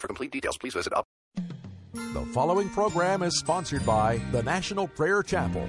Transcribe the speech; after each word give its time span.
For 0.00 0.06
complete 0.06 0.32
details, 0.32 0.56
please 0.56 0.74
visit 0.74 0.94
up. 0.94 1.06
The 1.92 2.24
following 2.32 2.68
program 2.70 3.22
is 3.22 3.38
sponsored 3.38 3.84
by 3.84 4.20
the 4.32 4.42
National 4.42 4.88
Prayer 4.88 5.22
Chapel. 5.22 5.68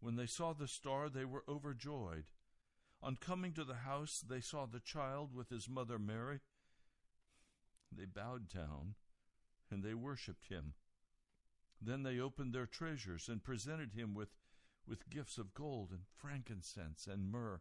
When 0.00 0.16
they 0.16 0.26
saw 0.26 0.52
the 0.52 0.68
star, 0.68 1.08
they 1.08 1.24
were 1.24 1.44
overjoyed. 1.48 2.24
On 3.02 3.16
coming 3.16 3.52
to 3.54 3.64
the 3.64 3.76
house, 3.76 4.22
they 4.26 4.40
saw 4.40 4.66
the 4.66 4.80
child 4.80 5.34
with 5.34 5.50
his 5.50 5.68
mother 5.68 5.98
Mary. 5.98 6.40
They 7.92 8.04
bowed 8.04 8.48
down 8.48 8.94
and 9.70 9.82
they 9.82 9.94
worshipped 9.94 10.48
him. 10.48 10.74
Then 11.80 12.02
they 12.02 12.18
opened 12.18 12.54
their 12.54 12.66
treasures 12.66 13.28
and 13.28 13.42
presented 13.42 13.92
him 13.92 14.14
with, 14.14 14.30
with 14.86 15.08
gifts 15.08 15.38
of 15.38 15.54
gold 15.54 15.90
and 15.90 16.02
frankincense 16.14 17.06
and 17.06 17.30
myrrh. 17.30 17.60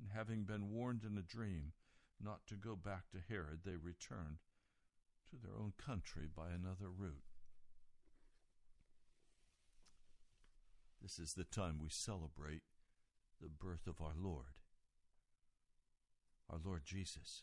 And 0.00 0.10
having 0.12 0.44
been 0.44 0.70
warned 0.70 1.04
in 1.04 1.18
a 1.18 1.22
dream 1.22 1.72
not 2.20 2.46
to 2.46 2.54
go 2.54 2.74
back 2.74 3.10
to 3.10 3.18
Herod, 3.28 3.60
they 3.64 3.76
returned 3.76 4.38
to 5.30 5.36
their 5.36 5.56
own 5.56 5.72
country 5.76 6.26
by 6.34 6.50
another 6.50 6.88
route. 6.88 7.27
This 11.02 11.18
is 11.18 11.34
the 11.34 11.44
time 11.44 11.78
we 11.80 11.88
celebrate 11.88 12.62
the 13.40 13.48
birth 13.48 13.86
of 13.86 14.00
our 14.00 14.14
Lord, 14.16 14.58
our 16.50 16.58
Lord 16.64 16.82
Jesus. 16.84 17.42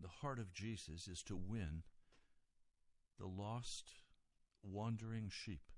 The 0.00 0.08
heart 0.08 0.38
of 0.38 0.54
Jesus 0.54 1.08
is 1.08 1.22
to 1.24 1.36
win 1.36 1.82
the 3.18 3.26
lost, 3.26 3.90
wandering 4.62 5.28
sheep, 5.30 5.72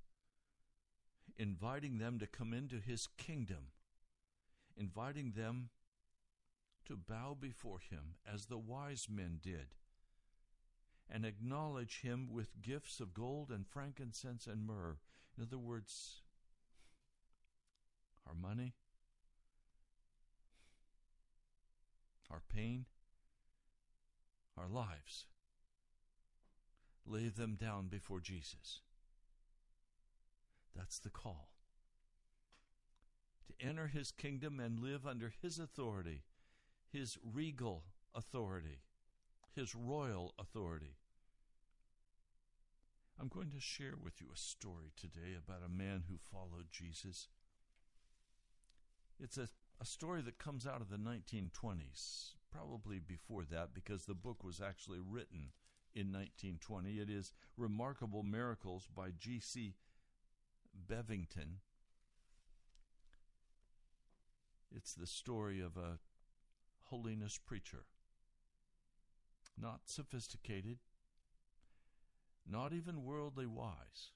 inviting 1.39 1.99
them 1.99 2.19
to 2.19 2.27
come 2.27 2.53
into 2.53 2.77
his 2.77 3.09
kingdom, 3.19 3.69
inviting 4.77 5.33
them 5.33 5.71
to 6.87 6.97
bow 6.97 7.37
before 7.39 7.79
him 7.79 8.17
as 8.33 8.47
the 8.47 8.59
wise 8.59 9.07
men 9.11 9.39
did 9.43 9.75
and 11.11 11.27
acknowledge 11.27 12.03
him 12.03 12.29
with 12.31 12.63
gifts 12.63 13.01
of 13.01 13.13
gold 13.13 13.51
and 13.51 13.67
frankincense 13.67 14.47
and 14.47 14.67
myrrh. 14.67 14.97
In 15.37 15.43
other 15.43 15.59
words, 15.59 16.23
our 18.27 18.35
money, 18.35 18.75
our 22.31 22.43
pain, 22.55 22.85
our 24.57 24.69
lives. 24.69 25.27
Lay 27.07 27.29
them 27.29 27.57
down 27.61 27.89
before 27.89 28.21
Jesus. 28.21 28.83
That's 30.77 30.99
the 31.01 31.11
call. 31.11 31.49
To 33.49 33.67
enter 33.67 33.89
his 33.89 34.13
kingdom 34.13 34.61
and 34.61 34.79
live 34.79 35.07
under 35.07 35.33
his 35.43 35.59
authority, 35.59 36.23
his 36.93 37.19
regal 37.25 37.83
authority, 38.15 38.83
his 39.57 39.75
royal 39.75 40.35
authority. 40.39 41.00
I'm 43.21 43.29
going 43.29 43.51
to 43.51 43.61
share 43.61 43.97
with 44.03 44.15
you 44.19 44.29
a 44.33 44.39
story 44.39 44.93
today 44.97 45.37
about 45.37 45.61
a 45.63 45.69
man 45.69 46.05
who 46.09 46.17
followed 46.17 46.69
Jesus. 46.71 47.29
It's 49.19 49.37
a, 49.37 49.47
a 49.79 49.85
story 49.85 50.23
that 50.23 50.39
comes 50.39 50.67
out 50.67 50.81
of 50.81 50.89
the 50.89 50.97
1920s, 50.97 52.31
probably 52.51 52.99
before 52.99 53.45
that, 53.51 53.75
because 53.75 54.07
the 54.07 54.15
book 54.15 54.43
was 54.43 54.63
actually 54.63 55.01
written 55.01 55.51
in 55.95 56.07
1920. 56.07 56.95
It 56.95 57.11
is 57.11 57.35
Remarkable 57.59 58.23
Miracles 58.23 58.89
by 58.97 59.09
G.C. 59.19 59.75
Bevington. 60.91 61.59
It's 64.75 64.95
the 64.95 65.07
story 65.07 65.61
of 65.61 65.77
a 65.77 65.99
holiness 66.85 67.39
preacher. 67.45 67.85
Not 69.61 69.81
sophisticated, 69.85 70.79
not 72.49 72.73
even 72.73 73.05
worldly 73.05 73.47
wise, 73.47 74.13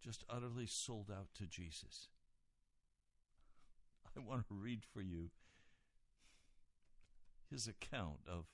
just 0.00 0.24
utterly 0.28 0.66
sold 0.66 1.10
out 1.10 1.28
to 1.34 1.46
Jesus. 1.46 2.08
I 4.16 4.20
want 4.20 4.46
to 4.48 4.54
read 4.54 4.82
for 4.84 5.00
you 5.00 5.30
his 7.50 7.66
account 7.66 8.20
of 8.28 8.46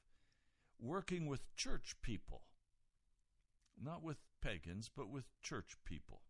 working 0.78 1.26
with 1.26 1.54
church 1.54 1.96
people, 2.02 2.42
not 3.82 4.02
with 4.02 4.18
pagans, 4.42 4.90
but 4.94 5.10
with 5.10 5.24
church 5.42 5.76
people. 5.84 6.22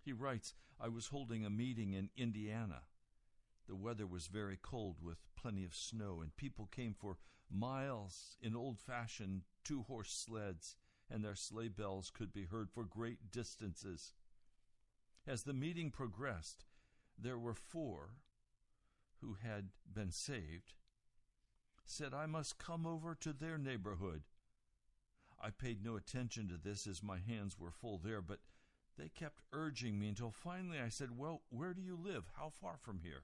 He 0.00 0.12
writes 0.12 0.54
I 0.80 0.88
was 0.88 1.08
holding 1.08 1.44
a 1.44 1.50
meeting 1.50 1.92
in 1.92 2.10
Indiana. 2.16 2.82
The 3.66 3.76
weather 3.76 4.06
was 4.06 4.28
very 4.28 4.58
cold 4.60 4.96
with 5.02 5.18
plenty 5.36 5.64
of 5.64 5.74
snow, 5.74 6.20
and 6.22 6.34
people 6.36 6.68
came 6.70 6.94
for 6.98 7.18
miles 7.50 8.36
in 8.40 8.54
old 8.54 8.78
fashioned 8.78 9.42
two 9.64 9.82
horse 9.82 10.12
sleds, 10.12 10.76
and 11.10 11.24
their 11.24 11.34
sleigh 11.34 11.68
bells 11.68 12.10
could 12.10 12.32
be 12.32 12.44
heard 12.44 12.70
for 12.70 12.84
great 12.84 13.30
distances. 13.30 14.14
As 15.26 15.42
the 15.42 15.52
meeting 15.52 15.90
progressed, 15.90 16.64
there 17.18 17.38
were 17.38 17.54
four 17.54 18.10
who 19.20 19.36
had 19.42 19.70
been 19.92 20.10
saved, 20.10 20.74
said 21.84 22.14
I 22.14 22.26
must 22.26 22.58
come 22.58 22.86
over 22.86 23.14
to 23.16 23.32
their 23.32 23.58
neighborhood. 23.58 24.22
I 25.40 25.50
paid 25.50 25.84
no 25.84 25.96
attention 25.96 26.48
to 26.48 26.56
this 26.56 26.86
as 26.86 27.02
my 27.02 27.18
hands 27.18 27.58
were 27.58 27.70
full 27.70 27.98
there, 27.98 28.20
but 28.20 28.40
they 28.96 29.08
kept 29.08 29.42
urging 29.52 29.98
me 29.98 30.08
until 30.08 30.30
finally 30.30 30.80
I 30.80 30.88
said, 30.88 31.16
Well, 31.16 31.42
where 31.50 31.74
do 31.74 31.80
you 31.80 31.96
live? 31.96 32.24
How 32.36 32.50
far 32.50 32.76
from 32.76 33.00
here? 33.00 33.22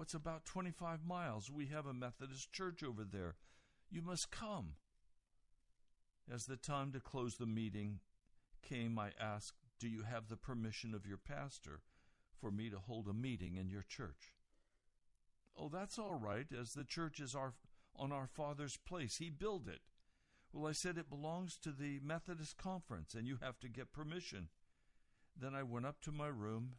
It's 0.00 0.14
about 0.14 0.44
25 0.44 1.04
miles. 1.04 1.50
We 1.50 1.66
have 1.66 1.86
a 1.86 1.94
Methodist 1.94 2.52
church 2.52 2.82
over 2.82 3.04
there. 3.04 3.36
You 3.90 4.02
must 4.02 4.30
come. 4.30 4.74
As 6.32 6.46
the 6.46 6.56
time 6.56 6.92
to 6.92 7.00
close 7.00 7.36
the 7.36 7.46
meeting 7.46 8.00
came, 8.62 8.98
I 8.98 9.10
asked, 9.20 9.58
Do 9.78 9.88
you 9.88 10.02
have 10.02 10.28
the 10.28 10.36
permission 10.36 10.94
of 10.94 11.06
your 11.06 11.18
pastor 11.18 11.80
for 12.40 12.50
me 12.50 12.70
to 12.70 12.78
hold 12.78 13.08
a 13.08 13.12
meeting 13.12 13.56
in 13.56 13.68
your 13.68 13.84
church? 13.86 14.34
Oh, 15.56 15.68
that's 15.68 15.98
all 15.98 16.14
right, 16.14 16.46
as 16.58 16.72
the 16.72 16.84
church 16.84 17.20
is 17.20 17.34
our, 17.34 17.54
on 17.94 18.12
our 18.12 18.26
Father's 18.26 18.76
place. 18.76 19.16
He 19.18 19.28
built 19.28 19.68
it. 19.68 19.80
Well, 20.52 20.68
I 20.68 20.72
said 20.72 20.98
it 20.98 21.10
belongs 21.10 21.56
to 21.58 21.70
the 21.70 22.00
Methodist 22.02 22.56
Conference, 22.56 23.14
and 23.14 23.26
you 23.26 23.38
have 23.42 23.58
to 23.60 23.68
get 23.68 23.92
permission. 23.92 24.48
Then 25.38 25.54
I 25.54 25.62
went 25.62 25.86
up 25.86 26.00
to 26.02 26.12
my 26.12 26.28
room 26.28 26.74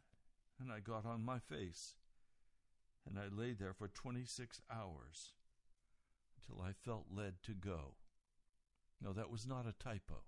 and 0.60 0.70
I 0.70 0.80
got 0.80 1.04
on 1.04 1.24
my 1.24 1.38
face, 1.38 1.96
and 3.08 3.18
I 3.18 3.34
lay 3.34 3.52
there 3.52 3.72
for 3.72 3.88
26 3.88 4.60
hours 4.70 5.32
until 6.36 6.62
I 6.62 6.72
felt 6.72 7.06
led 7.14 7.42
to 7.44 7.52
go. 7.52 7.94
No, 9.00 9.12
that 9.12 9.30
was 9.30 9.46
not 9.46 9.66
a 9.66 9.82
typo. 9.82 10.22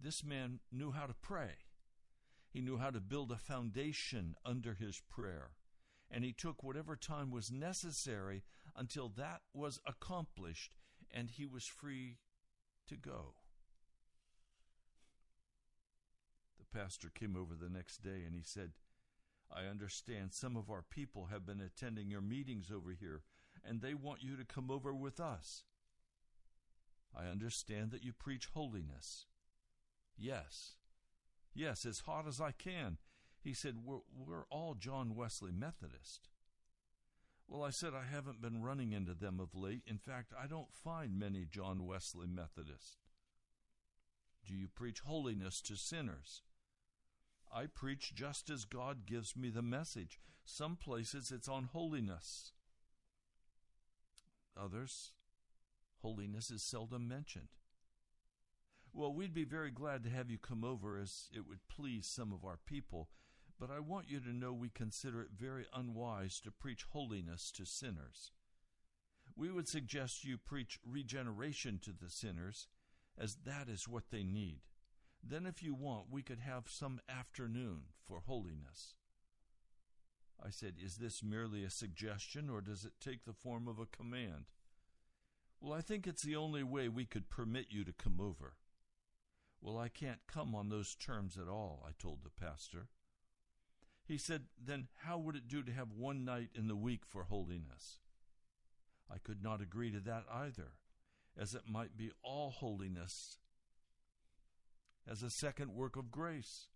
This 0.00 0.24
man 0.24 0.60
knew 0.72 0.92
how 0.92 1.06
to 1.06 1.14
pray. 1.14 1.52
He 2.48 2.60
knew 2.60 2.78
how 2.78 2.90
to 2.90 3.00
build 3.00 3.30
a 3.30 3.36
foundation 3.36 4.34
under 4.44 4.74
his 4.74 5.02
prayer. 5.08 5.50
And 6.10 6.24
he 6.24 6.32
took 6.32 6.62
whatever 6.62 6.96
time 6.96 7.30
was 7.30 7.52
necessary 7.52 8.42
until 8.76 9.08
that 9.10 9.42
was 9.52 9.78
accomplished 9.86 10.72
and 11.12 11.30
he 11.30 11.46
was 11.46 11.66
free 11.66 12.18
to 12.88 12.96
go. 12.96 13.34
The 16.58 16.78
pastor 16.78 17.10
came 17.12 17.36
over 17.36 17.54
the 17.54 17.68
next 17.68 18.02
day 18.02 18.24
and 18.26 18.34
he 18.34 18.42
said, 18.42 18.72
I 19.52 19.68
understand 19.68 20.32
some 20.32 20.56
of 20.56 20.70
our 20.70 20.82
people 20.82 21.26
have 21.26 21.44
been 21.44 21.60
attending 21.60 22.10
your 22.10 22.20
meetings 22.20 22.70
over 22.70 22.92
here, 22.92 23.22
and 23.64 23.80
they 23.80 23.94
want 23.94 24.22
you 24.22 24.36
to 24.36 24.44
come 24.44 24.70
over 24.70 24.94
with 24.94 25.18
us. 25.18 25.64
I 27.16 27.26
understand 27.26 27.90
that 27.90 28.04
you 28.04 28.12
preach 28.12 28.48
holiness. 28.54 29.26
Yes. 30.16 30.76
Yes, 31.52 31.84
as 31.84 32.00
hot 32.00 32.28
as 32.28 32.40
I 32.40 32.52
can. 32.52 32.98
He 33.42 33.52
said, 33.52 33.78
We're, 33.84 34.00
we're 34.14 34.44
all 34.50 34.74
John 34.74 35.16
Wesley 35.16 35.52
Methodist. 35.52 36.28
Well, 37.48 37.64
I 37.64 37.70
said, 37.70 37.92
I 37.94 38.04
haven't 38.08 38.40
been 38.40 38.62
running 38.62 38.92
into 38.92 39.14
them 39.14 39.40
of 39.40 39.56
late. 39.56 39.82
In 39.84 39.98
fact, 39.98 40.32
I 40.40 40.46
don't 40.46 40.72
find 40.72 41.18
many 41.18 41.46
John 41.50 41.84
Wesley 41.84 42.28
Methodists. 42.28 42.98
Do 44.46 44.54
you 44.54 44.68
preach 44.68 45.00
holiness 45.00 45.60
to 45.62 45.76
sinners? 45.76 46.42
I 47.52 47.66
preach 47.66 48.14
just 48.14 48.48
as 48.48 48.64
God 48.64 49.06
gives 49.06 49.36
me 49.36 49.50
the 49.50 49.62
message. 49.62 50.20
Some 50.44 50.76
places 50.76 51.30
it's 51.30 51.48
on 51.48 51.64
holiness, 51.72 52.52
others, 54.56 55.12
holiness 56.02 56.50
is 56.50 56.62
seldom 56.62 57.06
mentioned. 57.08 57.48
Well, 58.92 59.12
we'd 59.12 59.34
be 59.34 59.44
very 59.44 59.70
glad 59.70 60.02
to 60.04 60.10
have 60.10 60.30
you 60.30 60.38
come 60.38 60.64
over 60.64 60.98
as 60.98 61.28
it 61.32 61.46
would 61.46 61.68
please 61.68 62.06
some 62.06 62.32
of 62.32 62.44
our 62.44 62.58
people, 62.66 63.08
but 63.58 63.70
I 63.70 63.78
want 63.78 64.10
you 64.10 64.18
to 64.20 64.32
know 64.32 64.52
we 64.52 64.70
consider 64.70 65.22
it 65.22 65.30
very 65.36 65.66
unwise 65.72 66.40
to 66.40 66.50
preach 66.50 66.86
holiness 66.90 67.52
to 67.52 67.64
sinners. 67.64 68.32
We 69.36 69.50
would 69.50 69.68
suggest 69.68 70.24
you 70.24 70.38
preach 70.38 70.80
regeneration 70.84 71.78
to 71.84 71.92
the 71.92 72.10
sinners, 72.10 72.66
as 73.16 73.36
that 73.44 73.68
is 73.68 73.86
what 73.86 74.10
they 74.10 74.24
need. 74.24 74.62
Then, 75.22 75.46
if 75.46 75.62
you 75.62 75.74
want, 75.74 76.06
we 76.10 76.22
could 76.22 76.40
have 76.40 76.64
some 76.68 77.00
afternoon 77.08 77.82
for 78.06 78.20
holiness. 78.20 78.94
I 80.44 80.50
said, 80.50 80.74
Is 80.82 80.96
this 80.96 81.22
merely 81.22 81.64
a 81.64 81.70
suggestion, 81.70 82.48
or 82.48 82.60
does 82.60 82.84
it 82.84 82.92
take 83.00 83.24
the 83.24 83.32
form 83.32 83.68
of 83.68 83.78
a 83.78 83.86
command? 83.86 84.46
Well, 85.60 85.74
I 85.74 85.82
think 85.82 86.06
it's 86.06 86.22
the 86.22 86.36
only 86.36 86.62
way 86.62 86.88
we 86.88 87.04
could 87.04 87.28
permit 87.28 87.66
you 87.68 87.84
to 87.84 87.92
come 87.92 88.18
over. 88.20 88.54
Well, 89.60 89.76
I 89.76 89.88
can't 89.88 90.20
come 90.26 90.54
on 90.54 90.70
those 90.70 90.94
terms 90.94 91.36
at 91.36 91.48
all, 91.48 91.84
I 91.86 91.90
told 91.98 92.20
the 92.22 92.30
pastor. 92.30 92.88
He 94.06 94.16
said, 94.16 94.44
Then 94.58 94.88
how 95.04 95.18
would 95.18 95.36
it 95.36 95.48
do 95.48 95.62
to 95.62 95.72
have 95.72 95.92
one 95.92 96.24
night 96.24 96.48
in 96.54 96.66
the 96.66 96.76
week 96.76 97.02
for 97.06 97.24
holiness? 97.24 97.98
I 99.12 99.18
could 99.18 99.42
not 99.42 99.60
agree 99.60 99.90
to 99.90 100.00
that 100.00 100.24
either, 100.32 100.72
as 101.36 101.54
it 101.54 101.68
might 101.68 101.96
be 101.96 102.10
all 102.22 102.50
holiness 102.50 103.39
as 105.08 105.22
a 105.22 105.30
second 105.30 105.74
work 105.74 105.96
of 105.96 106.10
grace. 106.10 106.68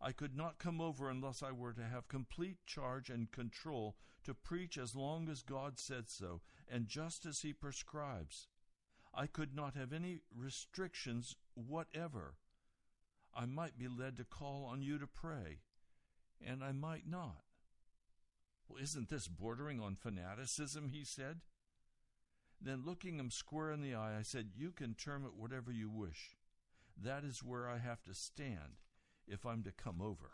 I 0.00 0.12
could 0.12 0.36
not 0.36 0.58
come 0.58 0.80
over 0.80 1.08
unless 1.08 1.42
I 1.42 1.52
were 1.52 1.72
to 1.72 1.84
have 1.84 2.08
complete 2.08 2.56
charge 2.66 3.08
and 3.08 3.30
control 3.30 3.96
to 4.24 4.34
preach 4.34 4.76
as 4.76 4.96
long 4.96 5.28
as 5.28 5.42
God 5.42 5.78
said 5.78 6.08
so, 6.08 6.40
and 6.68 6.88
just 6.88 7.24
as 7.24 7.40
He 7.40 7.52
prescribes. 7.52 8.48
I 9.14 9.26
could 9.26 9.54
not 9.54 9.74
have 9.74 9.92
any 9.92 10.20
restrictions 10.34 11.36
whatever. 11.54 12.34
I 13.34 13.46
might 13.46 13.78
be 13.78 13.88
led 13.88 14.16
to 14.16 14.24
call 14.24 14.64
on 14.64 14.82
you 14.82 14.98
to 14.98 15.06
pray, 15.06 15.60
and 16.44 16.64
I 16.64 16.72
might 16.72 17.08
not. 17.08 17.42
Well, 18.68 18.82
isn't 18.82 19.08
this 19.08 19.28
bordering 19.28 19.80
on 19.80 19.96
fanaticism? 19.96 20.88
He 20.88 21.04
said. 21.04 21.40
Then, 22.60 22.84
looking 22.86 23.18
him 23.18 23.30
square 23.30 23.72
in 23.72 23.82
the 23.82 23.94
eye, 23.94 24.16
I 24.18 24.22
said, 24.22 24.50
You 24.56 24.70
can 24.70 24.94
term 24.94 25.24
it 25.24 25.34
whatever 25.34 25.72
you 25.72 25.90
wish. 25.90 26.36
That 27.00 27.24
is 27.24 27.42
where 27.42 27.68
I 27.68 27.78
have 27.78 28.02
to 28.04 28.14
stand 28.14 28.80
if 29.26 29.46
I'm 29.46 29.62
to 29.64 29.72
come 29.72 30.00
over. 30.00 30.32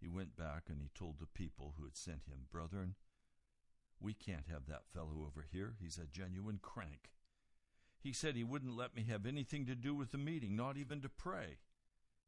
He 0.00 0.08
went 0.08 0.36
back 0.36 0.64
and 0.68 0.80
he 0.82 0.90
told 0.94 1.18
the 1.18 1.26
people 1.26 1.74
who 1.78 1.84
had 1.84 1.96
sent 1.96 2.26
him, 2.26 2.46
Brethren, 2.52 2.94
we 4.00 4.12
can't 4.12 4.48
have 4.50 4.66
that 4.66 4.86
fellow 4.92 5.26
over 5.26 5.46
here. 5.50 5.74
He's 5.80 5.96
a 5.98 6.06
genuine 6.06 6.58
crank. 6.60 7.10
He 8.02 8.12
said 8.12 8.36
he 8.36 8.44
wouldn't 8.44 8.76
let 8.76 8.94
me 8.94 9.04
have 9.08 9.24
anything 9.24 9.64
to 9.64 9.74
do 9.74 9.94
with 9.94 10.12
the 10.12 10.18
meeting, 10.18 10.54
not 10.54 10.76
even 10.76 11.00
to 11.00 11.08
pray. 11.08 11.58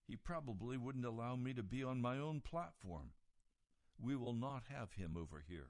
He 0.07 0.17
probably 0.17 0.79
wouldn't 0.79 1.05
allow 1.05 1.37
me 1.37 1.53
to 1.53 1.63
be 1.63 1.85
on 1.85 2.01
my 2.01 2.17
own 2.17 2.41
platform. 2.41 3.11
We 4.01 4.17
will 4.17 4.33
not 4.33 4.65
have 4.71 4.93
him 4.93 5.17
over 5.19 5.45
here. 5.47 5.69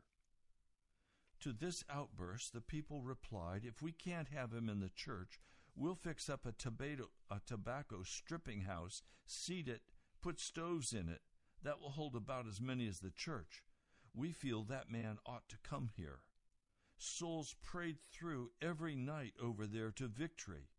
To 1.46 1.52
this 1.52 1.84
outburst, 1.88 2.52
the 2.52 2.60
people 2.60 3.02
replied, 3.02 3.62
If 3.64 3.80
we 3.80 3.92
can't 3.92 4.30
have 4.30 4.52
him 4.52 4.68
in 4.68 4.80
the 4.80 4.88
church, 4.88 5.38
we'll 5.76 5.94
fix 5.94 6.28
up 6.28 6.44
a 6.44 6.50
tobacco, 6.50 7.08
a 7.30 7.40
tobacco 7.46 8.02
stripping 8.02 8.62
house, 8.62 9.04
seat 9.26 9.68
it, 9.68 9.82
put 10.20 10.40
stoves 10.40 10.92
in 10.92 11.08
it. 11.08 11.20
That 11.62 11.80
will 11.80 11.90
hold 11.90 12.16
about 12.16 12.48
as 12.48 12.60
many 12.60 12.88
as 12.88 12.98
the 12.98 13.12
church. 13.12 13.62
We 14.12 14.32
feel 14.32 14.64
that 14.64 14.90
man 14.90 15.18
ought 15.24 15.48
to 15.50 15.56
come 15.62 15.90
here. 15.94 16.22
Souls 16.98 17.54
prayed 17.62 17.98
through 18.00 18.50
every 18.60 18.96
night 18.96 19.34
over 19.40 19.68
there 19.68 19.92
to 19.92 20.08
victory. 20.08 20.70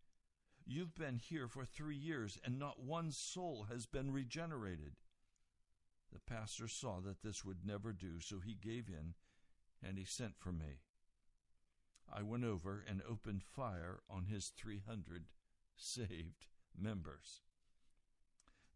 You've 0.66 0.96
been 0.96 1.20
here 1.20 1.48
for 1.48 1.64
three 1.64 1.96
years, 1.96 2.38
and 2.44 2.60
not 2.60 2.84
one 2.84 3.14
soul 3.14 3.68
has 3.72 3.86
been 3.86 4.12
regenerated. 4.12 4.98
The 6.12 6.20
pastor 6.20 6.68
saw 6.68 7.00
that 7.06 7.22
this 7.22 7.46
would 7.46 7.66
never 7.66 7.94
do, 7.94 8.20
so 8.20 8.42
he 8.42 8.54
gave 8.54 8.90
in 8.90 9.14
and 9.84 9.98
he 9.98 10.06
sent 10.06 10.34
for 10.38 10.52
me. 10.52 10.82
I 12.12 12.22
went 12.22 12.44
over 12.44 12.84
and 12.88 13.02
opened 13.08 13.44
fire 13.44 14.00
on 14.10 14.26
his 14.26 14.52
300 14.56 15.26
saved 15.76 16.48
members. 16.78 17.42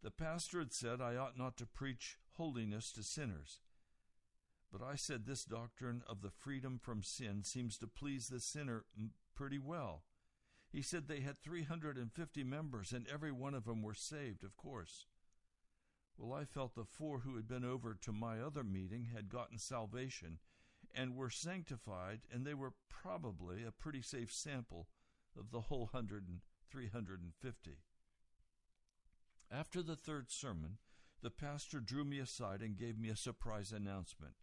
The 0.02 0.10
pastor 0.10 0.58
had 0.58 0.72
said 0.72 1.00
I 1.00 1.16
ought 1.16 1.38
not 1.38 1.56
to 1.58 1.66
preach 1.66 2.18
holiness 2.36 2.92
to 2.92 3.02
sinners. 3.02 3.60
But 4.70 4.82
I 4.82 4.96
said 4.96 5.26
this 5.26 5.44
doctrine 5.44 6.02
of 6.08 6.22
the 6.22 6.30
freedom 6.30 6.78
from 6.82 7.02
sin 7.02 7.44
seems 7.44 7.76
to 7.78 7.86
please 7.86 8.28
the 8.28 8.40
sinner 8.40 8.84
pretty 9.34 9.58
well. 9.58 10.04
He 10.70 10.80
said 10.80 11.06
they 11.06 11.20
had 11.20 11.38
350 11.38 12.44
members 12.44 12.92
and 12.92 13.06
every 13.06 13.32
one 13.32 13.54
of 13.54 13.64
them 13.64 13.82
were 13.82 13.94
saved, 13.94 14.42
of 14.42 14.56
course. 14.56 15.06
Well, 16.16 16.32
I 16.32 16.44
felt 16.44 16.74
the 16.74 16.84
four 16.84 17.20
who 17.20 17.36
had 17.36 17.46
been 17.46 17.64
over 17.64 17.94
to 18.00 18.12
my 18.12 18.40
other 18.40 18.64
meeting 18.64 19.10
had 19.14 19.28
gotten 19.28 19.58
salvation 19.58 20.38
and 20.94 21.16
were 21.16 21.30
sanctified, 21.30 22.20
and 22.32 22.44
they 22.44 22.54
were 22.54 22.74
probably 22.88 23.64
a 23.64 23.72
pretty 23.72 24.02
safe 24.02 24.32
sample 24.32 24.88
of 25.38 25.50
the 25.50 25.62
whole 25.62 25.86
hundred 25.86 26.28
and 26.28 26.40
three 26.70 26.88
hundred 26.88 27.20
and 27.22 27.32
fifty. 27.34 27.78
After 29.50 29.82
the 29.82 29.96
third 29.96 30.30
sermon, 30.30 30.78
the 31.22 31.30
pastor 31.30 31.80
drew 31.80 32.04
me 32.04 32.18
aside 32.18 32.62
and 32.62 32.76
gave 32.76 32.98
me 32.98 33.08
a 33.08 33.16
surprise 33.16 33.72
announcement. 33.72 34.34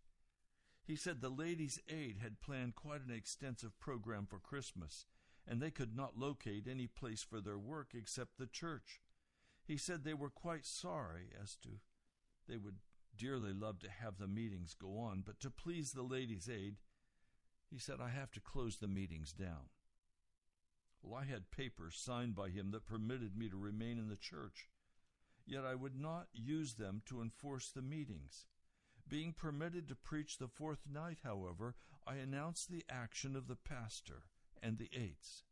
He 0.83 0.95
said 0.95 1.21
the 1.21 1.29
Ladies' 1.29 1.79
Aid 1.87 2.17
had 2.21 2.41
planned 2.41 2.75
quite 2.75 3.01
an 3.01 3.13
extensive 3.13 3.79
program 3.79 4.25
for 4.25 4.39
Christmas, 4.39 5.05
and 5.47 5.61
they 5.61 5.71
could 5.71 5.95
not 5.95 6.17
locate 6.17 6.67
any 6.67 6.87
place 6.87 7.21
for 7.21 7.41
their 7.41 7.57
work 7.57 7.89
except 7.93 8.37
the 8.37 8.47
church. 8.47 9.01
He 9.63 9.77
said 9.77 10.03
they 10.03 10.15
were 10.15 10.31
quite 10.31 10.65
sorry 10.65 11.29
as 11.41 11.55
to 11.57 11.79
they 12.47 12.57
would 12.57 12.77
dearly 13.19 13.53
love 13.53 13.79
to 13.79 13.89
have 13.89 14.17
the 14.17 14.27
meetings 14.27 14.73
go 14.73 14.97
on, 14.97 15.21
but 15.25 15.39
to 15.41 15.51
please 15.51 15.91
the 15.91 16.01
Ladies' 16.01 16.49
Aid, 16.49 16.77
he 17.69 17.77
said, 17.77 17.97
I 18.01 18.09
have 18.09 18.31
to 18.31 18.39
close 18.39 18.77
the 18.77 18.87
meetings 18.87 19.33
down. 19.33 19.69
Well, 21.03 21.21
I 21.21 21.25
had 21.25 21.51
papers 21.51 21.99
signed 22.01 22.33
by 22.33 22.49
him 22.49 22.71
that 22.71 22.87
permitted 22.87 23.37
me 23.37 23.49
to 23.49 23.57
remain 23.57 23.99
in 23.99 24.07
the 24.07 24.15
church, 24.15 24.69
yet 25.45 25.65
I 25.65 25.75
would 25.75 25.99
not 25.99 26.27
use 26.33 26.75
them 26.75 27.01
to 27.07 27.21
enforce 27.21 27.69
the 27.69 27.81
meetings. 27.81 28.47
Being 29.07 29.33
permitted 29.33 29.87
to 29.89 29.95
preach 29.95 30.37
the 30.37 30.47
fourth 30.47 30.85
night, 30.91 31.19
however, 31.23 31.75
I 32.07 32.15
announced 32.15 32.69
the 32.69 32.85
action 32.89 33.35
of 33.35 33.47
the 33.47 33.55
pastor 33.55 34.23
and 34.63 34.77
the 34.77 34.89
aides. 34.93 35.43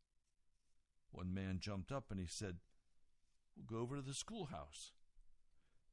One 1.10 1.34
man 1.34 1.58
jumped 1.60 1.92
up 1.92 2.10
and 2.10 2.18
he 2.18 2.26
said, 2.26 2.56
We'll 3.56 3.66
go 3.66 3.82
over 3.82 3.96
to 3.96 4.02
the 4.02 4.14
schoolhouse 4.14 4.92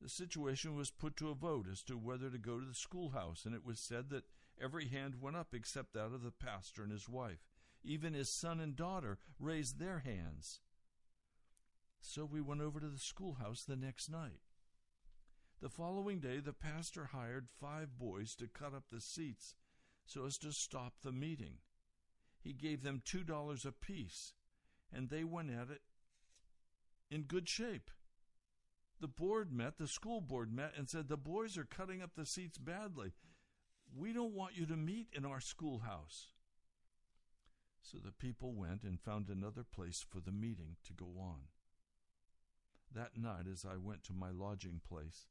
the 0.02 0.10
situation 0.10 0.76
was 0.76 0.92
put 0.92 1.16
to 1.18 1.30
a 1.30 1.36
vote 1.36 1.68
as 1.72 1.82
to 1.84 1.98
whether 1.98 2.30
to 2.30 2.38
go 2.38 2.60
to 2.60 2.66
the 2.66 2.74
schoolhouse, 2.74 3.46
and 3.46 3.56
it 3.56 3.66
was 3.66 3.80
said 3.80 4.10
that 4.10 4.26
every 4.62 4.88
hand 4.88 5.22
went 5.22 5.36
up 5.36 5.54
except 5.54 5.94
that 5.94 6.14
of 6.14 6.24
the 6.24 6.32
pastor 6.32 6.84
and 6.84 6.92
his 6.92 7.10
wife. 7.10 7.48
Even 7.84 8.14
his 8.14 8.30
son 8.30 8.60
and 8.60 8.76
daughter 8.76 9.20
raised 9.40 9.80
their 9.80 10.00
hands. 10.00 10.60
So 12.02 12.26
we 12.26 12.42
went 12.42 12.62
over 12.62 12.80
to 12.80 12.88
the 12.88 13.00
schoolhouse 13.00 13.64
the 13.64 13.76
next 13.76 14.10
night. 14.10 14.42
The 15.62 15.70
following 15.70 16.20
day, 16.20 16.40
the 16.40 16.54
pastor 16.54 17.10
hired 17.12 17.48
five 17.60 17.98
boys 17.98 18.36
to 18.36 18.48
cut 18.48 18.74
up 18.74 18.90
the 18.92 19.02
seats 19.02 19.56
so 20.06 20.26
as 20.26 20.38
to 20.40 20.52
stop 20.52 20.94
the 21.02 21.12
meeting. 21.12 21.58
He 22.40 22.54
gave 22.54 22.84
them 22.84 23.02
two 23.04 23.24
dollars 23.24 23.66
apiece, 23.66 24.34
and 24.94 25.10
they 25.10 25.24
went 25.24 25.50
at 25.50 25.72
it 25.72 25.82
in 27.10 27.24
good 27.24 27.50
shape 27.50 27.90
the 29.02 29.08
board 29.08 29.52
met, 29.52 29.78
the 29.78 29.88
school 29.88 30.22
board 30.22 30.54
met, 30.54 30.74
and 30.78 30.90
said, 30.90 31.08
The 31.08 31.18
boys 31.18 31.58
are 31.58 31.66
cutting 31.66 32.02
up 32.02 32.12
the 32.16 32.26
seats 32.26 32.58
badly. 32.58 33.14
We 33.96 34.14
don't 34.14 34.34
want 34.34 34.58
you 34.58 34.66
to 34.68 34.78
meet 34.78 35.08
in 35.14 35.26
our 35.26 35.40
schoolhouse. 35.40 36.28
So 37.82 37.98
the 38.04 38.12
people 38.12 38.54
went 38.54 38.84
and 38.84 39.00
found 39.00 39.30
another 39.30 39.64
place 39.64 40.04
for 40.08 40.20
the 40.20 40.32
meeting 40.32 40.78
to 40.86 40.94
go 40.94 41.08
on. 41.20 41.42
That 42.94 43.18
night, 43.18 43.46
as 43.52 43.66
I 43.66 43.78
went 43.78 44.04
to 44.06 44.14
my 44.14 44.32
lodging 44.32 44.82
place, 44.88 45.28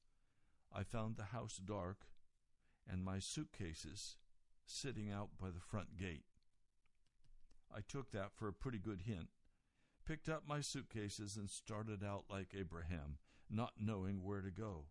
I 0.73 0.83
found 0.83 1.16
the 1.16 1.25
house 1.25 1.61
dark 1.64 2.06
and 2.88 3.04
my 3.04 3.18
suitcases 3.18 4.16
sitting 4.66 5.11
out 5.11 5.30
by 5.40 5.49
the 5.49 5.61
front 5.61 5.97
gate. 5.97 6.25
I 7.75 7.80
took 7.80 8.12
that 8.12 8.33
for 8.35 8.47
a 8.47 8.52
pretty 8.52 8.78
good 8.78 9.02
hint, 9.06 9.28
picked 10.06 10.28
up 10.28 10.44
my 10.47 10.61
suitcases, 10.61 11.37
and 11.37 11.50
started 11.50 12.04
out 12.04 12.25
like 12.30 12.54
Abraham 12.59 13.18
not 13.50 13.72
knowing 13.80 14.22
where 14.22 14.40
to 14.40 14.50
go. 14.50 14.86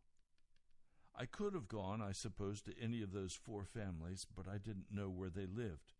I 1.15 1.25
could 1.25 1.53
have 1.53 1.67
gone, 1.67 2.01
I 2.01 2.11
suppose, 2.11 2.61
to 2.63 2.79
any 2.81 3.01
of 3.03 3.11
those 3.11 3.33
four 3.33 3.65
families, 3.65 4.25
but 4.35 4.47
I 4.47 4.57
didn't 4.57 4.91
know 4.91 5.09
where 5.09 5.29
they 5.29 5.45
lived. 5.45 5.93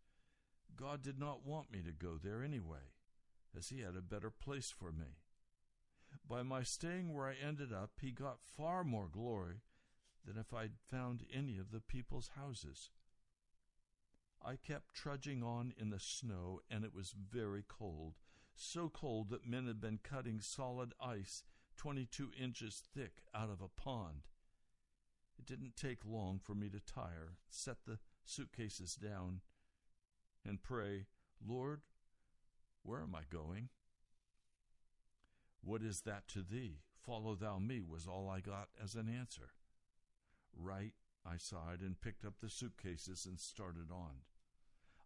God 0.76 1.02
did 1.02 1.20
not 1.20 1.46
want 1.46 1.70
me 1.70 1.82
to 1.82 1.92
go 1.92 2.18
there 2.22 2.42
anyway, 2.42 2.90
as 3.56 3.68
He 3.68 3.80
had 3.80 3.94
a 3.96 4.02
better 4.02 4.30
place 4.30 4.74
for 4.76 4.90
me. 4.90 5.18
By 6.28 6.42
my 6.42 6.62
staying 6.62 7.12
where 7.12 7.28
I 7.28 7.34
ended 7.34 7.72
up, 7.72 7.92
He 8.00 8.10
got 8.10 8.42
far 8.42 8.82
more 8.82 9.08
glory 9.08 9.62
than 10.24 10.36
if 10.36 10.52
I'd 10.52 10.78
found 10.90 11.24
any 11.32 11.58
of 11.58 11.70
the 11.70 11.80
people's 11.80 12.30
houses. 12.36 12.90
I 14.44 14.56
kept 14.56 14.94
trudging 14.94 15.42
on 15.42 15.74
in 15.78 15.90
the 15.90 16.00
snow, 16.00 16.60
and 16.68 16.84
it 16.84 16.94
was 16.94 17.12
very 17.12 17.64
cold, 17.66 18.14
so 18.54 18.88
cold 18.88 19.30
that 19.30 19.46
men 19.46 19.66
had 19.66 19.80
been 19.80 19.98
cutting 20.02 20.40
solid 20.40 20.92
ice 21.00 21.44
22 21.76 22.30
inches 22.40 22.82
thick 22.94 23.22
out 23.34 23.50
of 23.50 23.60
a 23.60 23.68
pond. 23.68 24.28
It 25.38 25.46
didn't 25.46 25.76
take 25.76 26.00
long 26.06 26.38
for 26.42 26.54
me 26.54 26.68
to 26.70 26.80
tire, 26.80 27.38
set 27.48 27.78
the 27.86 27.98
suitcases 28.24 28.94
down, 28.94 29.40
and 30.44 30.62
pray, 30.62 31.06
Lord, 31.46 31.82
where 32.82 33.00
am 33.00 33.14
I 33.14 33.22
going? 33.30 33.68
What 35.62 35.82
is 35.82 36.02
that 36.02 36.28
to 36.28 36.42
thee? 36.42 36.80
Follow 37.04 37.34
thou 37.34 37.58
me, 37.58 37.82
was 37.82 38.06
all 38.06 38.28
I 38.28 38.40
got 38.40 38.68
as 38.82 38.94
an 38.94 39.08
answer. 39.08 39.50
Right, 40.56 40.92
I 41.26 41.36
sighed 41.38 41.80
and 41.80 42.00
picked 42.00 42.24
up 42.24 42.34
the 42.40 42.50
suitcases 42.50 43.26
and 43.26 43.40
started 43.40 43.90
on. 43.90 44.22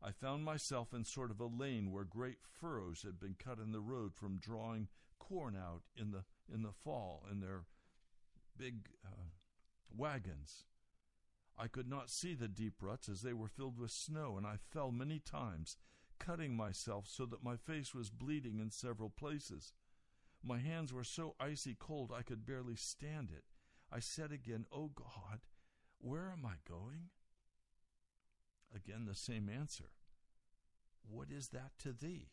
I 0.03 0.13
found 0.13 0.45
myself 0.45 0.93
in 0.93 1.05
sort 1.05 1.31
of 1.31 1.41
a 1.41 1.47
lane 1.47 1.91
where 1.91 2.05
great 2.05 2.39
furrows 2.43 3.03
had 3.03 3.19
been 3.19 3.35
cut 3.37 3.59
in 3.59 3.73
the 3.73 3.81
road 3.81 4.15
from 4.15 4.39
drawing 4.39 4.89
corn 5.19 5.57
out 5.57 5.83
in 5.97 6.13
the 6.13 6.25
in 6.53 6.63
the 6.63 6.73
fall 6.73 7.25
in 7.31 7.41
their 7.41 7.65
big 8.57 8.89
uh, 9.05 9.31
wagons. 9.95 10.65
I 11.57 11.67
could 11.67 11.89
not 11.89 12.11
see 12.11 12.35
the 12.35 12.49
deep 12.49 12.75
ruts 12.81 13.09
as 13.09 13.23
they 13.23 13.33
were 13.33 13.49
filled 13.49 13.79
with 13.79 13.91
snow, 13.91 14.37
and 14.37 14.47
I 14.47 14.57
fell 14.57 14.93
many 14.93 15.19
times, 15.19 15.77
cutting 16.19 16.57
myself 16.57 17.07
so 17.09 17.27
that 17.27 17.43
my 17.43 17.57
face 17.57 17.95
was 17.95 18.11
bleeding 18.11 18.61
in 18.61 18.71
several 18.71 19.11
places. 19.11 19.73
My 20.43 20.59
hands 20.59 20.93
were 20.93 21.05
so 21.05 21.35
icy 21.41 21.77
cold 21.79 22.13
I 22.17 22.23
could 22.23 22.47
barely 22.47 22.77
stand 22.77 23.31
it. 23.31 23.45
I 23.91 23.99
said 23.99 24.31
again, 24.31 24.67
oh 24.73 24.91
God, 24.95 25.41
where 25.99 26.31
am 26.31 26.47
I 26.47 26.57
going? 26.69 27.11
Again, 28.75 29.07
the 29.07 29.15
same 29.15 29.49
answer. 29.49 29.91
What 31.11 31.29
is 31.31 31.49
that 31.49 31.73
to 31.81 31.93
thee? 31.93 32.29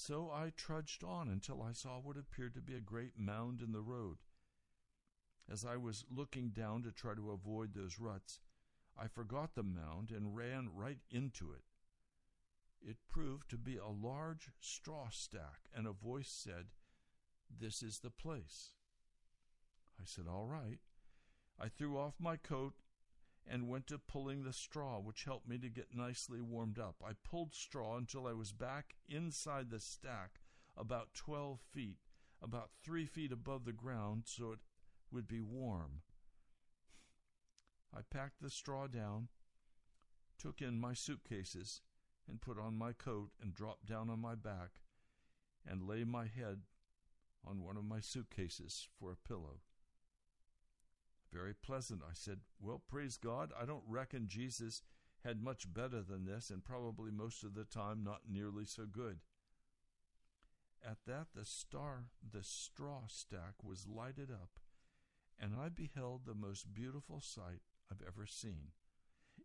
So 0.00 0.30
I 0.30 0.52
trudged 0.56 1.02
on 1.02 1.28
until 1.28 1.60
I 1.60 1.72
saw 1.72 1.98
what 1.98 2.16
appeared 2.16 2.54
to 2.54 2.60
be 2.60 2.76
a 2.76 2.80
great 2.80 3.18
mound 3.18 3.60
in 3.60 3.72
the 3.72 3.82
road. 3.82 4.18
As 5.50 5.64
I 5.64 5.76
was 5.76 6.04
looking 6.08 6.50
down 6.50 6.84
to 6.84 6.92
try 6.92 7.16
to 7.16 7.32
avoid 7.32 7.74
those 7.74 7.98
ruts, 7.98 8.38
I 8.96 9.08
forgot 9.08 9.56
the 9.56 9.64
mound 9.64 10.12
and 10.12 10.36
ran 10.36 10.68
right 10.72 11.00
into 11.10 11.50
it. 11.50 11.64
It 12.80 13.08
proved 13.08 13.50
to 13.50 13.58
be 13.58 13.76
a 13.76 13.88
large 13.88 14.50
straw 14.60 15.08
stack, 15.10 15.68
and 15.74 15.84
a 15.84 15.92
voice 15.92 16.30
said, 16.30 16.66
This 17.50 17.82
is 17.82 17.98
the 17.98 18.10
place. 18.10 18.74
I 20.00 20.04
said, 20.04 20.26
All 20.28 20.46
right. 20.46 20.78
I 21.60 21.66
threw 21.66 21.98
off 21.98 22.14
my 22.20 22.36
coat 22.36 22.74
and 23.50 23.68
went 23.68 23.86
to 23.86 23.98
pulling 23.98 24.42
the 24.42 24.52
straw, 24.52 24.98
which 24.98 25.24
helped 25.24 25.48
me 25.48 25.58
to 25.58 25.68
get 25.68 25.94
nicely 25.94 26.40
warmed 26.40 26.78
up. 26.78 26.96
I 27.04 27.12
pulled 27.24 27.54
straw 27.54 27.96
until 27.96 28.26
I 28.26 28.32
was 28.32 28.52
back 28.52 28.96
inside 29.08 29.70
the 29.70 29.80
stack 29.80 30.40
about 30.76 31.14
12 31.14 31.58
feet, 31.72 31.98
about 32.42 32.70
three 32.84 33.06
feet 33.06 33.32
above 33.32 33.64
the 33.64 33.72
ground, 33.72 34.24
so 34.26 34.52
it 34.52 34.58
would 35.10 35.26
be 35.26 35.40
warm. 35.40 36.02
I 37.96 38.00
packed 38.10 38.42
the 38.42 38.50
straw 38.50 38.86
down, 38.86 39.28
took 40.38 40.60
in 40.60 40.78
my 40.78 40.92
suitcases, 40.92 41.80
and 42.28 42.40
put 42.40 42.58
on 42.58 42.76
my 42.76 42.92
coat 42.92 43.30
and 43.42 43.54
dropped 43.54 43.86
down 43.86 44.10
on 44.10 44.20
my 44.20 44.34
back 44.34 44.82
and 45.66 45.88
lay 45.88 46.04
my 46.04 46.26
head 46.26 46.60
on 47.46 47.62
one 47.62 47.76
of 47.76 47.84
my 47.84 48.00
suitcases 48.00 48.88
for 48.98 49.10
a 49.10 49.28
pillow. 49.28 49.60
Very 51.32 51.54
pleasant, 51.54 52.02
I 52.02 52.12
said. 52.14 52.40
Well, 52.60 52.82
praise 52.88 53.16
God, 53.16 53.52
I 53.60 53.66
don't 53.66 53.84
reckon 53.86 54.28
Jesus 54.28 54.82
had 55.24 55.42
much 55.42 55.72
better 55.72 56.02
than 56.02 56.24
this, 56.24 56.50
and 56.50 56.64
probably 56.64 57.10
most 57.10 57.44
of 57.44 57.54
the 57.54 57.64
time 57.64 58.02
not 58.02 58.22
nearly 58.30 58.64
so 58.64 58.84
good. 58.86 59.18
At 60.82 60.98
that, 61.06 61.28
the 61.34 61.44
star, 61.44 62.04
the 62.22 62.44
straw 62.44 63.02
stack 63.08 63.64
was 63.64 63.86
lighted 63.86 64.30
up, 64.30 64.60
and 65.38 65.52
I 65.54 65.68
beheld 65.68 66.22
the 66.24 66.34
most 66.34 66.72
beautiful 66.72 67.20
sight 67.20 67.60
I've 67.90 68.06
ever 68.06 68.26
seen. 68.26 68.72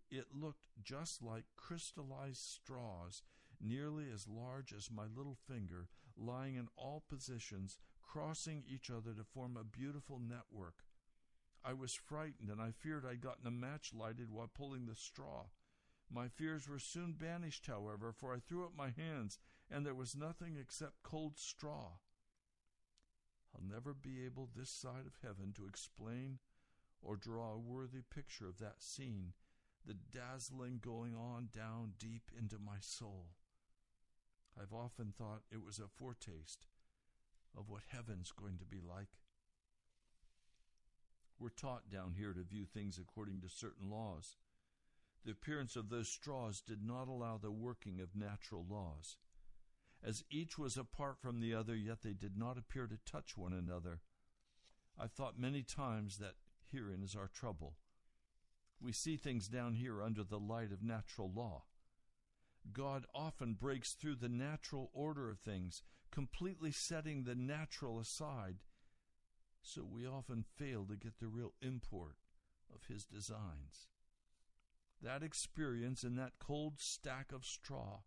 It 0.10 0.28
looked 0.34 0.68
just 0.82 1.24
like 1.24 1.46
crystallized 1.56 2.42
straws, 2.42 3.24
nearly 3.60 4.06
as 4.14 4.28
large 4.28 4.74
as 4.74 4.92
my 4.92 5.06
little 5.06 5.38
finger, 5.48 5.88
lying 6.16 6.56
in 6.56 6.68
all 6.78 7.04
positions, 7.10 7.80
crossing 8.02 8.64
each 8.68 8.92
other 8.92 9.14
to 9.14 9.24
form 9.24 9.58
a 9.58 9.64
beautiful 9.64 10.20
network. 10.20 10.84
I 11.66 11.74
was 11.74 11.94
frightened, 11.94 12.50
and 12.50 12.62
I 12.62 12.72
feared 12.72 13.06
I'd 13.06 13.22
gotten 13.22 13.48
a 13.48 13.52
match 13.52 13.94
lighted 13.94 14.30
while 14.30 14.52
pulling 14.54 14.86
the 14.86 14.96
straw. 14.96 15.46
My 16.12 16.28
fears 16.28 16.68
were 16.68 16.80
soon 16.80 17.14
banished, 17.14 17.68
however, 17.68 18.12
for 18.12 18.34
I 18.34 18.40
threw 18.40 18.66
up 18.66 18.76
my 18.76 18.90
hands, 18.90 19.40
and 19.72 19.86
there 19.86 19.96
was 19.96 20.16
nothing 20.16 20.58
except 20.58 21.04
cold 21.04 21.38
straw. 21.38 21.94
I'll 23.56 23.64
never 23.64 23.94
be 23.94 24.26
able 24.26 24.50
this 24.54 24.70
side 24.70 25.06
of 25.06 25.20
heaven 25.22 25.54
to 25.56 25.68
explain 25.68 26.40
or 27.02 27.16
draw 27.16 27.54
a 27.54 27.60
worthy 27.60 28.02
picture 28.02 28.48
of 28.48 28.60
that 28.60 28.82
scene, 28.82 29.34
the 29.86 29.94
dazzling 29.94 30.80
going 30.84 31.16
on 31.16 31.50
down 31.54 31.94
deep 31.98 32.32
into 32.38 32.58
my 32.58 32.78
soul. 32.80 33.28
I've 34.60 34.74
often 34.74 35.14
thought 35.18 35.44
it 35.52 35.64
was 35.64 35.80
a 35.80 35.88
foretaste 35.88 36.68
of 37.58 37.70
what 37.70 37.84
heaven's 37.88 38.32
going 38.32 38.58
to 38.58 38.66
be 38.66 38.80
like. 38.80 39.10
We're 41.40 41.50
taught 41.50 41.90
down 41.90 42.14
here 42.18 42.34
to 42.34 42.44
view 42.44 42.66
things 42.66 42.98
according 42.98 43.42
to 43.42 43.50
certain 43.50 43.90
laws. 43.90 44.38
The 45.26 45.32
appearance 45.32 45.76
of 45.76 45.90
those 45.90 46.10
straws 46.10 46.62
did 46.62 46.86
not 46.86 47.08
allow 47.08 47.38
the 47.38 47.52
working 47.52 48.00
of 48.00 48.16
natural 48.16 48.66
laws. 48.70 49.18
As 50.04 50.24
each 50.30 50.58
was 50.58 50.78
apart 50.78 51.18
from 51.22 51.40
the 51.40 51.54
other, 51.54 51.76
yet 51.76 52.02
they 52.02 52.14
did 52.14 52.38
not 52.38 52.58
appear 52.58 52.88
to 52.88 52.98
touch 53.10 53.38
one 53.38 53.54
another. 53.54 54.02
I've 55.00 55.14
thought 55.14 55.40
many 55.40 55.64
times 55.64 56.18
that 56.18 56.36
herein 56.72 57.02
is 57.04 57.16
our 57.16 57.30
trouble. 57.30 57.76
We 58.82 58.92
see 58.92 59.16
things 59.16 59.48
down 59.48 59.76
here 59.76 60.04
under 60.04 60.24
the 60.24 60.40
light 60.40 60.74
of 60.74 60.84
natural 60.84 61.32
law. 61.34 61.64
God 62.72 63.06
often 63.14 63.54
breaks 63.54 63.94
through 63.94 64.16
the 64.16 64.30
natural 64.30 64.90
order 64.94 65.30
of 65.30 65.40
things, 65.40 65.84
completely 66.12 66.72
setting 66.72 67.24
the 67.24 67.36
natural 67.36 68.00
aside, 68.00 68.58
so 69.64 69.84
we 69.84 70.06
often 70.06 70.44
fail 70.58 70.86
to 70.86 70.96
get 70.96 71.20
the 71.20 71.28
real 71.28 71.54
import 71.62 72.18
of 72.74 72.86
His 72.88 73.06
designs. 73.06 73.88
That 75.02 75.24
experience 75.24 76.04
in 76.04 76.16
that 76.18 76.40
cold 76.40 76.74
stack 76.78 77.32
of 77.32 77.46
straw 77.46 78.02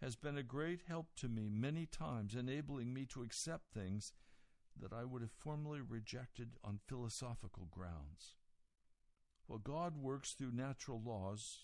has 0.00 0.16
been 0.16 0.36
a 0.36 0.42
great 0.42 0.80
help 0.88 1.14
to 1.16 1.28
me 1.28 1.48
many 1.48 1.86
times, 1.86 2.34
enabling 2.34 2.92
me 2.92 3.06
to 3.06 3.22
accept 3.22 3.72
things 3.72 4.12
that 4.80 4.92
I 4.92 5.04
would 5.04 5.22
have 5.22 5.30
formerly 5.30 5.80
rejected 5.80 6.50
on 6.64 6.80
philosophical 6.86 7.68
grounds. 7.70 8.34
While 9.46 9.60
God 9.60 9.96
works 9.96 10.32
through 10.32 10.52
natural 10.52 11.00
laws 11.04 11.58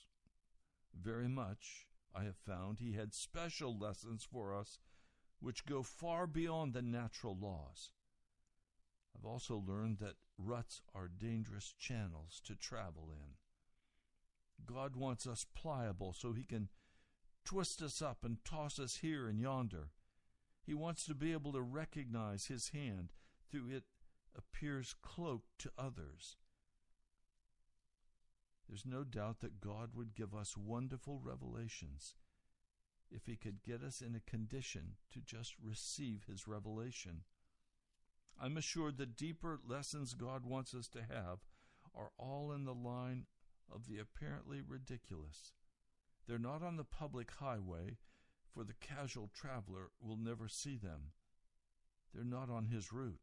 very 0.94 1.28
much, 1.28 1.86
I 2.14 2.24
have 2.24 2.36
found 2.36 2.78
He 2.78 2.92
had 2.92 3.14
special 3.14 3.76
lessons 3.76 4.26
for 4.30 4.54
us 4.54 4.78
which 5.40 5.66
go 5.66 5.82
far 5.82 6.26
beyond 6.26 6.72
the 6.72 6.82
natural 6.82 7.36
laws. 7.40 7.90
I've 9.18 9.26
also 9.26 9.62
learned 9.66 9.98
that 9.98 10.14
ruts 10.36 10.82
are 10.94 11.08
dangerous 11.08 11.74
channels 11.78 12.40
to 12.44 12.54
travel 12.54 13.10
in. 13.10 13.34
God 14.64 14.94
wants 14.94 15.26
us 15.26 15.46
pliable 15.54 16.12
so 16.12 16.32
He 16.32 16.44
can 16.44 16.68
twist 17.44 17.82
us 17.82 18.00
up 18.00 18.18
and 18.24 18.44
toss 18.44 18.78
us 18.78 18.96
here 18.96 19.26
and 19.26 19.40
yonder. 19.40 19.90
He 20.64 20.74
wants 20.74 21.04
to 21.06 21.14
be 21.14 21.32
able 21.32 21.52
to 21.52 21.62
recognize 21.62 22.46
His 22.46 22.68
hand 22.68 23.12
through 23.50 23.70
it 23.70 23.84
appears 24.36 24.94
cloaked 25.02 25.58
to 25.60 25.72
others. 25.76 26.36
There's 28.68 28.84
no 28.84 29.02
doubt 29.02 29.40
that 29.40 29.60
God 29.60 29.90
would 29.94 30.14
give 30.14 30.34
us 30.34 30.56
wonderful 30.56 31.20
revelations 31.24 32.14
if 33.10 33.26
He 33.26 33.36
could 33.36 33.62
get 33.62 33.82
us 33.82 34.02
in 34.02 34.14
a 34.14 34.30
condition 34.30 34.96
to 35.12 35.20
just 35.20 35.54
receive 35.62 36.26
His 36.28 36.46
revelation. 36.46 37.22
I'm 38.40 38.56
assured 38.56 38.96
the 38.96 39.06
deeper 39.06 39.58
lessons 39.66 40.14
God 40.14 40.44
wants 40.44 40.74
us 40.74 40.88
to 40.88 41.00
have 41.00 41.40
are 41.94 42.10
all 42.16 42.52
in 42.52 42.64
the 42.64 42.74
line 42.74 43.26
of 43.72 43.88
the 43.88 43.98
apparently 43.98 44.60
ridiculous. 44.60 45.52
They're 46.26 46.38
not 46.38 46.62
on 46.62 46.76
the 46.76 46.84
public 46.84 47.30
highway, 47.40 47.96
for 48.52 48.62
the 48.62 48.74
casual 48.80 49.30
traveler 49.34 49.90
will 50.00 50.16
never 50.16 50.46
see 50.48 50.76
them. 50.76 51.12
They're 52.14 52.24
not 52.24 52.48
on 52.48 52.66
his 52.66 52.92
route. 52.92 53.20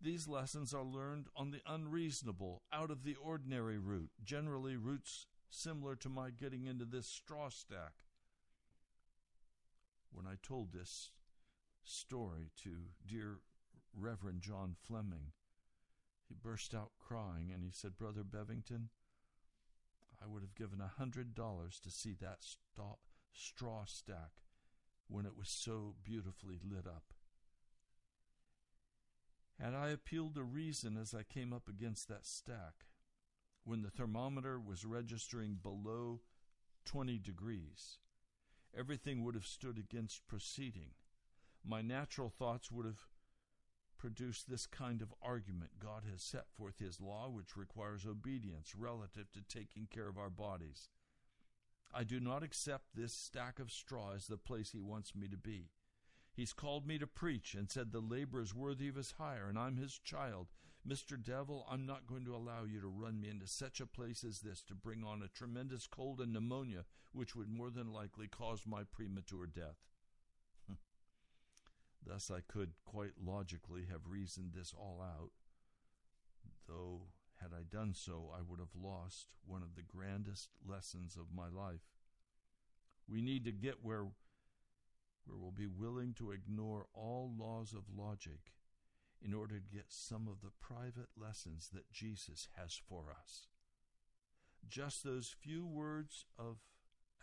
These 0.00 0.28
lessons 0.28 0.74
are 0.74 0.84
learned 0.84 1.26
on 1.34 1.50
the 1.50 1.62
unreasonable, 1.66 2.62
out 2.72 2.90
of 2.90 3.02
the 3.02 3.14
ordinary 3.14 3.78
route, 3.78 4.10
generally 4.22 4.76
routes 4.76 5.26
similar 5.48 5.96
to 5.96 6.08
my 6.10 6.30
getting 6.30 6.66
into 6.66 6.84
this 6.84 7.06
straw 7.06 7.48
stack. 7.48 8.04
When 10.12 10.26
I 10.26 10.34
told 10.42 10.72
this 10.72 11.12
story 11.84 12.50
to 12.62 12.70
dear 13.06 13.38
Reverend 13.98 14.42
John 14.42 14.76
Fleming, 14.78 15.32
he 16.28 16.34
burst 16.34 16.74
out 16.74 16.92
crying 16.98 17.50
and 17.52 17.64
he 17.64 17.70
said, 17.70 17.96
Brother 17.96 18.22
Bevington, 18.22 18.88
I 20.22 20.26
would 20.26 20.42
have 20.42 20.54
given 20.54 20.80
a 20.80 20.92
hundred 20.98 21.34
dollars 21.34 21.80
to 21.80 21.90
see 21.90 22.14
that 22.20 22.38
straw 23.32 23.84
stack 23.86 24.42
when 25.08 25.26
it 25.26 25.36
was 25.36 25.48
so 25.48 25.94
beautifully 26.02 26.58
lit 26.62 26.86
up. 26.86 27.14
Had 29.60 29.72
I 29.74 29.88
appealed 29.88 30.34
to 30.34 30.42
reason 30.42 30.96
as 30.96 31.14
I 31.14 31.22
came 31.22 31.52
up 31.52 31.68
against 31.68 32.08
that 32.08 32.26
stack, 32.26 32.86
when 33.64 33.82
the 33.82 33.90
thermometer 33.90 34.60
was 34.60 34.84
registering 34.84 35.58
below 35.62 36.20
20 36.84 37.18
degrees, 37.18 37.98
everything 38.76 39.24
would 39.24 39.34
have 39.34 39.46
stood 39.46 39.78
against 39.78 40.26
proceeding. 40.28 40.90
My 41.64 41.82
natural 41.82 42.28
thoughts 42.28 42.70
would 42.70 42.86
have 42.86 43.00
produced 43.98 44.48
this 44.48 44.66
kind 44.66 45.02
of 45.02 45.14
argument 45.22 45.78
God 45.78 46.02
has 46.10 46.22
set 46.22 46.46
forth 46.50 46.78
His 46.78 47.00
law, 47.00 47.28
which 47.28 47.56
requires 47.56 48.06
obedience 48.06 48.74
relative 48.76 49.30
to 49.32 49.40
taking 49.42 49.86
care 49.86 50.08
of 50.08 50.18
our 50.18 50.30
bodies. 50.30 50.88
I 51.94 52.04
do 52.04 52.20
not 52.20 52.42
accept 52.42 52.84
this 52.94 53.12
stack 53.12 53.58
of 53.58 53.72
straw 53.72 54.14
as 54.14 54.26
the 54.26 54.36
place 54.36 54.72
He 54.72 54.80
wants 54.80 55.14
me 55.14 55.28
to 55.28 55.36
be. 55.36 55.70
He's 56.36 56.52
called 56.52 56.86
me 56.86 56.98
to 56.98 57.06
preach 57.06 57.54
and 57.54 57.70
said 57.70 57.92
the 57.92 58.00
labor 58.00 58.42
is 58.42 58.54
worthy 58.54 58.88
of 58.88 58.96
his 58.96 59.12
hire, 59.12 59.48
and 59.48 59.58
I'm 59.58 59.78
his 59.78 59.98
child. 59.98 60.48
Mr. 60.86 61.20
Devil, 61.20 61.66
I'm 61.68 61.86
not 61.86 62.06
going 62.06 62.26
to 62.26 62.36
allow 62.36 62.64
you 62.64 62.80
to 62.80 62.86
run 62.86 63.20
me 63.20 63.30
into 63.30 63.46
such 63.46 63.80
a 63.80 63.86
place 63.86 64.22
as 64.22 64.40
this 64.40 64.62
to 64.64 64.74
bring 64.74 65.02
on 65.02 65.22
a 65.22 65.28
tremendous 65.28 65.86
cold 65.86 66.20
and 66.20 66.32
pneumonia, 66.32 66.84
which 67.12 67.34
would 67.34 67.48
more 67.48 67.70
than 67.70 67.92
likely 67.92 68.28
cause 68.28 68.66
my 68.66 68.84
premature 68.84 69.46
death. 69.46 69.78
Thus, 72.06 72.30
I 72.30 72.40
could 72.40 72.72
quite 72.84 73.12
logically 73.20 73.86
have 73.90 74.08
reasoned 74.08 74.52
this 74.54 74.72
all 74.76 75.02
out, 75.02 75.32
though, 76.68 77.08
had 77.40 77.50
I 77.52 77.62
done 77.68 77.94
so, 77.94 78.30
I 78.32 78.42
would 78.46 78.60
have 78.60 78.80
lost 78.80 79.26
one 79.44 79.62
of 79.62 79.74
the 79.74 79.82
grandest 79.82 80.50
lessons 80.66 81.16
of 81.16 81.34
my 81.34 81.48
life. 81.48 81.82
We 83.08 83.20
need 83.22 83.44
to 83.44 83.52
get 83.52 83.82
where 83.82 84.06
where 85.26 85.36
we'll 85.36 85.50
be 85.50 85.66
willing 85.66 86.14
to 86.14 86.30
ignore 86.30 86.86
all 86.94 87.32
laws 87.36 87.72
of 87.72 87.96
logic 87.96 88.52
in 89.20 89.34
order 89.34 89.56
to 89.56 89.76
get 89.76 89.86
some 89.88 90.28
of 90.28 90.40
the 90.40 90.52
private 90.60 91.08
lessons 91.20 91.68
that 91.72 91.90
Jesus 91.90 92.48
has 92.56 92.80
for 92.88 93.06
us. 93.10 93.48
Just 94.68 95.02
those 95.02 95.34
few 95.36 95.66
words 95.66 96.26
of 96.38 96.58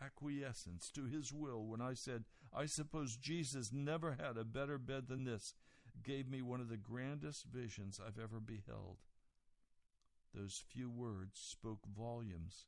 acquiescence 0.04 0.92
to 0.92 1.06
his 1.06 1.32
will 1.32 1.66
when 1.66 1.82
I 1.82 1.94
said, 1.94 2.26
I 2.56 2.68
suppose 2.68 3.18
Jesus 3.18 3.72
never 3.74 4.18
had 4.20 4.38
a 4.38 4.44
better 4.44 4.78
bed 4.78 5.08
than 5.08 5.24
this, 5.24 5.56
gave 6.04 6.30
me 6.30 6.42
one 6.42 6.62
of 6.62 6.70
the 6.70 6.78
grandest 6.78 7.46
visions 7.46 8.00
I've 8.00 8.22
ever 8.22 8.40
beheld. 8.40 8.98
Those 10.34 10.64
few 10.68 10.90
words 10.90 11.40
spoke 11.40 11.86
volumes, 11.86 12.66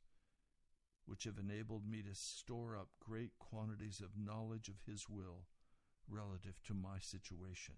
which 1.05 1.25
have 1.25 1.37
enabled 1.37 1.87
me 1.87 2.01
to 2.01 2.15
store 2.15 2.75
up 2.75 2.89
great 2.99 3.31
quantities 3.37 4.01
of 4.01 4.17
knowledge 4.17 4.69
of 4.69 4.81
His 4.85 5.07
will 5.09 5.45
relative 6.07 6.61
to 6.67 6.73
my 6.73 6.99
situation. 6.99 7.75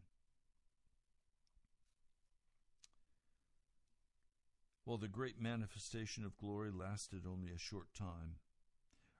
While 4.84 4.98
the 4.98 5.10
great 5.10 5.41
manifestation 5.41 6.24
of 6.24 6.38
glory 6.38 6.72
lasted 6.72 7.24
only 7.26 7.52
a 7.52 7.58
short 7.58 7.88
time, 7.93 8.36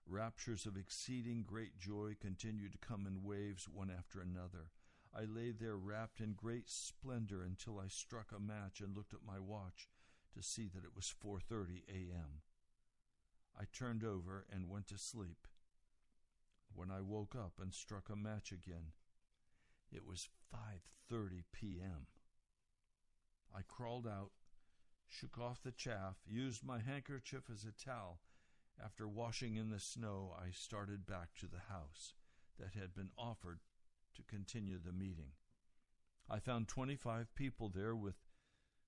raptures 0.08 0.66
of 0.66 0.76
exceeding 0.76 1.42
great 1.42 1.78
joy 1.78 2.16
continued 2.20 2.72
to 2.72 2.78
come 2.78 3.06
in 3.06 3.22
waves 3.22 3.68
one 3.68 3.90
after 3.90 4.20
another. 4.20 4.70
I 5.14 5.24
lay 5.24 5.50
there 5.52 5.76
wrapped 5.76 6.20
in 6.20 6.32
great 6.32 6.68
splendor 6.68 7.42
until 7.42 7.78
I 7.78 7.88
struck 7.88 8.32
a 8.32 8.40
match 8.40 8.80
and 8.80 8.96
looked 8.96 9.14
at 9.14 9.26
my 9.26 9.38
watch 9.38 9.88
to 10.34 10.42
see 10.42 10.68
that 10.74 10.84
it 10.84 10.94
was 10.94 11.12
4:30 11.24 11.82
a.m. 11.88 12.42
I 13.58 13.64
turned 13.72 14.04
over 14.04 14.46
and 14.50 14.68
went 14.68 14.86
to 14.88 14.98
sleep. 14.98 15.46
When 16.74 16.90
I 16.90 17.00
woke 17.00 17.34
up 17.34 17.54
and 17.60 17.72
struck 17.72 18.08
a 18.08 18.16
match 18.16 18.52
again, 18.52 18.92
it 19.90 20.06
was 20.06 20.28
5:30 20.52 21.44
p.m. 21.52 22.06
I 23.54 23.62
crawled 23.62 24.06
out 24.06 24.30
shook 25.08 25.38
off 25.38 25.62
the 25.62 25.72
chaff, 25.72 26.16
used 26.26 26.64
my 26.64 26.78
handkerchief 26.80 27.44
as 27.50 27.64
a 27.64 27.72
towel. 27.72 28.20
After 28.82 29.08
washing 29.08 29.56
in 29.56 29.70
the 29.70 29.80
snow, 29.80 30.34
I 30.38 30.50
started 30.50 31.06
back 31.06 31.34
to 31.40 31.46
the 31.46 31.72
house 31.72 32.14
that 32.58 32.74
had 32.74 32.94
been 32.94 33.10
offered 33.18 33.60
to 34.14 34.22
continue 34.22 34.78
the 34.78 34.92
meeting. 34.92 35.32
I 36.30 36.38
found 36.38 36.68
25 36.68 37.34
people 37.34 37.68
there 37.68 37.96
with 37.96 38.16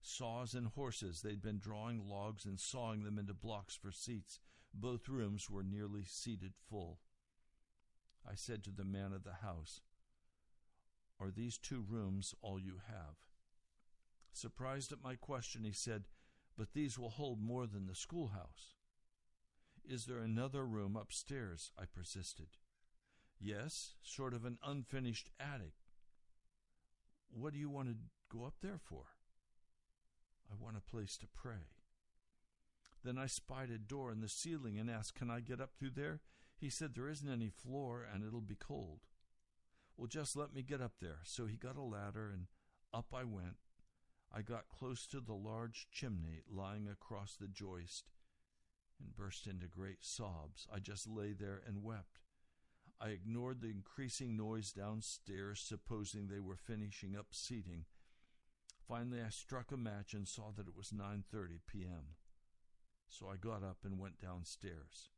saws 0.01 0.55
and 0.55 0.69
horses. 0.69 1.23
They'd 1.23 1.43
been 1.43 1.59
drawing 1.59 2.07
logs 2.07 2.45
and 2.45 2.59
sawing 2.61 3.03
them 3.03 3.19
into 3.19 3.35
blocks 3.35 3.75
for 3.75 3.91
seats. 3.91 4.39
Both 4.73 5.09
rooms 5.09 5.51
were 5.51 5.65
nearly 5.65 6.05
seated 6.05 6.53
full. 6.69 7.01
I 8.29 8.35
said 8.35 8.63
to 8.65 8.71
the 8.71 8.85
man 8.85 9.13
of 9.13 9.25
the 9.25 9.35
house, 9.43 9.81
Are 11.19 11.31
these 11.31 11.59
two 11.59 11.85
rooms 11.89 12.35
all 12.43 12.61
you 12.61 12.81
have? 12.87 13.17
Surprised 14.33 14.93
at 14.93 15.03
my 15.03 15.17
question, 15.17 15.65
he 15.65 15.73
said, 15.73 16.05
But 16.57 16.75
these 16.75 16.99
will 16.99 17.11
hold 17.11 17.43
more 17.43 17.67
than 17.67 17.87
the 17.87 17.95
schoolhouse. 17.95 18.75
Is 19.91 20.05
there 20.05 20.21
another 20.21 20.65
room 20.65 20.95
upstairs? 20.95 21.73
I 21.77 21.83
persisted. 21.85 22.47
Yes, 23.41 23.95
sort 24.05 24.35
of 24.35 24.45
an 24.45 24.57
unfinished 24.65 25.31
attic. 25.41 25.73
What 27.29 27.55
do 27.55 27.59
you 27.59 27.69
want 27.69 27.89
to 27.89 27.97
go 28.33 28.45
up 28.45 28.55
there 28.63 28.79
for? 28.79 29.07
I 30.49 30.55
want 30.57 30.77
a 30.77 30.91
place 30.91 31.17
to 31.19 31.27
pray. 31.27 31.75
Then 33.03 33.19
I 33.19 33.27
spied 33.27 33.71
a 33.71 33.79
door 33.79 34.13
in 34.13 34.21
the 34.21 34.29
ceiling 34.29 34.79
and 34.79 34.89
asked, 34.89 35.17
Can 35.17 35.29
I 35.29 35.41
get 35.41 35.61
up 35.61 35.71
through 35.77 35.95
there? 35.97 36.21
He 36.57 36.71
said, 36.71 36.95
There 36.95 37.09
isn't 37.09 37.29
any 37.29 37.49
floor 37.49 38.07
and 38.15 38.23
it'll 38.23 38.41
be 38.41 38.55
cold. 38.55 39.01
Well, 39.97 40.07
just 40.07 40.37
let 40.37 40.55
me 40.55 40.63
get 40.63 40.81
up 40.81 40.93
there. 41.01 41.19
So 41.25 41.47
he 41.47 41.57
got 41.57 41.75
a 41.75 41.83
ladder 41.83 42.31
and 42.33 42.47
up 42.95 43.07
I 43.13 43.25
went. 43.25 43.57
I 44.33 44.43
got 44.43 44.69
close 44.69 45.09
to 45.09 45.19
the 45.19 45.35
large 45.35 45.89
chimney 45.91 46.43
lying 46.49 46.87
across 46.87 47.35
the 47.35 47.49
joist 47.49 48.05
and 49.01 49.17
burst 49.17 49.47
into 49.47 49.67
great 49.67 49.99
sobs. 50.05 50.67
I 50.73 50.79
just 50.79 51.09
lay 51.09 51.33
there 51.33 51.61
and 51.67 51.83
wept. 51.83 52.21
I 53.01 53.09
ignored 53.09 53.61
the 53.61 53.71
increasing 53.71 54.37
noise 54.37 54.73
downstairs, 54.73 55.61
supposing 55.61 56.29
they 56.29 56.41
were 56.41 56.57
finishing 56.57 57.17
up 57.17 57.29
seating. 57.31 57.87
Finally, 58.87 59.21
I 59.23 59.31
struck 59.31 59.73
a 59.73 59.77
match 59.77 60.13
and 60.13 60.29
saw 60.29 60.51
that 60.57 60.69
it 60.69 60.77
was 60.77 60.91
9:30 60.91 61.61
p.m. 61.67 62.17
So 63.09 63.29
I 63.29 63.37
got 63.37 63.63
up 63.63 63.79
and 63.85 63.99
went 63.99 64.21
downstairs. 64.21 65.09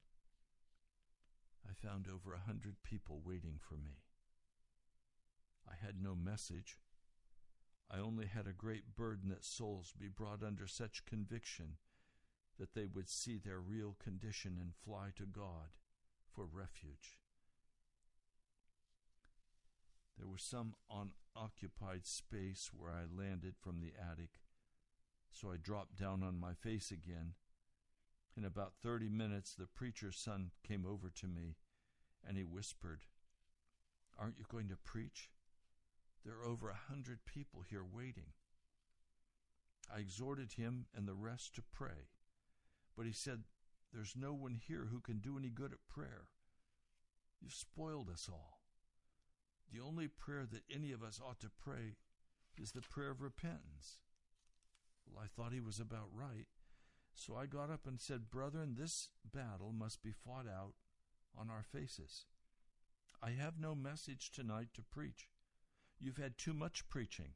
I 1.69 1.73
found 1.75 2.07
over 2.07 2.35
a 2.35 2.47
hundred 2.47 2.83
people 2.83 3.21
waiting 3.25 3.59
for 3.59 3.75
me. 3.75 4.03
I 5.69 5.75
had 5.85 6.03
no 6.03 6.15
message, 6.15 6.79
I 7.93 7.99
only 7.99 8.27
had 8.27 8.47
a 8.47 8.53
great 8.53 8.97
burden 8.97 9.29
that 9.29 9.45
souls 9.45 9.93
be 9.99 10.09
brought 10.09 10.43
under 10.43 10.67
such 10.67 11.05
conviction 11.05 11.77
that 12.63 12.75
they 12.75 12.87
would 12.87 13.09
see 13.09 13.39
their 13.39 13.59
real 13.59 13.97
condition 14.01 14.57
and 14.61 14.71
fly 14.85 15.09
to 15.17 15.25
God 15.25 15.75
for 16.33 16.45
refuge. 16.45 17.19
There 20.17 20.29
was 20.29 20.43
some 20.43 20.77
unoccupied 20.89 22.07
space 22.07 22.71
where 22.73 22.93
I 22.93 23.13
landed 23.13 23.55
from 23.61 23.81
the 23.81 23.91
attic, 24.01 24.39
so 25.33 25.51
I 25.51 25.57
dropped 25.61 25.97
down 25.99 26.23
on 26.23 26.39
my 26.39 26.55
face 26.55 26.93
again. 26.93 27.35
In 28.37 28.45
about 28.45 28.75
thirty 28.81 29.09
minutes, 29.09 29.57
the 29.57 29.67
preacher's 29.67 30.17
son 30.17 30.53
came 30.63 30.87
over 30.87 31.11
to 31.17 31.27
me 31.27 31.57
and 32.25 32.37
he 32.37 32.45
whispered, 32.45 33.01
Aren't 34.17 34.39
you 34.39 34.45
going 34.49 34.69
to 34.69 34.77
preach? 34.77 35.31
There 36.25 36.35
are 36.35 36.49
over 36.49 36.69
a 36.69 36.93
hundred 36.93 37.25
people 37.27 37.65
here 37.69 37.85
waiting. 37.85 38.35
I 39.93 39.99
exhorted 39.99 40.53
him 40.53 40.87
and 40.95 41.09
the 41.09 41.15
rest 41.15 41.57
to 41.57 41.63
pray, 41.73 42.07
but 42.97 43.07
he 43.07 43.13
said, 43.13 43.45
There's 43.93 44.15
no 44.17 44.33
one 44.33 44.55
here 44.55 44.89
who 44.91 45.01
can 45.01 45.19
do 45.19 45.39
any 45.39 45.49
good 45.49 45.73
at 45.73 45.89
prayer. 45.89 46.29
You've 47.41 47.53
spoiled 47.53 48.09
us 48.09 48.29
all. 48.31 48.61
The 49.73 49.81
only 49.81 50.09
prayer 50.09 50.47
that 50.51 50.63
any 50.71 50.93
of 50.93 51.03
us 51.03 51.21
ought 51.25 51.41
to 51.41 51.51
pray 51.51 51.97
is 52.57 52.73
the 52.73 52.83
prayer 52.83 53.11
of 53.11 53.23
repentance. 53.23 53.99
Well, 55.07 55.23
I 55.23 55.27
thought 55.27 55.53
he 55.53 55.61
was 55.61 55.81
about 55.81 56.09
right, 56.13 56.47
so 57.15 57.37
I 57.37 57.47
got 57.47 57.71
up 57.71 57.87
and 57.87 58.01
said, 58.01 58.31
Brethren, 58.31 58.77
this 58.79 59.09
battle 59.33 59.73
must 59.73 60.03
be 60.03 60.13
fought 60.13 60.47
out 60.47 60.75
on 61.37 61.51
our 61.51 61.63
faces. 61.63 62.27
I 63.23 63.31
have 63.31 63.59
no 63.59 63.75
message 63.75 64.31
tonight 64.31 64.69
to 64.75 64.83
preach. 64.83 65.29
You've 65.99 66.19
had 66.19 66.37
too 66.37 66.53
much 66.53 66.89
preaching. 66.89 67.35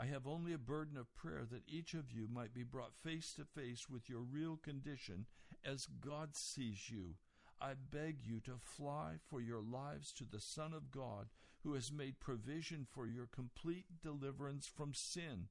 I 0.00 0.06
have 0.06 0.28
only 0.28 0.52
a 0.52 0.58
burden 0.58 0.96
of 0.96 1.12
prayer 1.16 1.44
that 1.50 1.64
each 1.66 1.92
of 1.92 2.12
you 2.12 2.28
might 2.32 2.54
be 2.54 2.62
brought 2.62 2.94
face 2.94 3.32
to 3.34 3.44
face 3.44 3.90
with 3.90 4.08
your 4.08 4.20
real 4.20 4.56
condition 4.56 5.26
as 5.64 5.86
God 5.86 6.36
sees 6.36 6.88
you. 6.88 7.16
I 7.60 7.72
beg 7.74 8.18
you 8.22 8.38
to 8.42 8.60
fly 8.60 9.14
for 9.28 9.40
your 9.40 9.60
lives 9.60 10.12
to 10.12 10.24
the 10.24 10.40
Son 10.40 10.72
of 10.72 10.92
God, 10.92 11.26
who 11.64 11.74
has 11.74 11.90
made 11.90 12.20
provision 12.20 12.86
for 12.88 13.08
your 13.08 13.26
complete 13.26 13.86
deliverance 14.00 14.68
from 14.68 14.94
sin. 14.94 15.48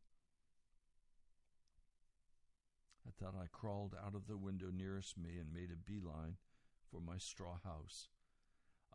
At 3.05 3.17
that, 3.17 3.37
I 3.37 3.47
crawled 3.51 3.95
out 4.01 4.15
of 4.15 4.27
the 4.27 4.37
window 4.37 4.71
nearest 4.73 5.17
me 5.17 5.37
and 5.37 5.53
made 5.53 5.71
a 5.71 5.91
beeline 5.91 6.37
for 6.89 7.01
my 7.01 7.17
straw 7.17 7.57
house. 7.65 8.07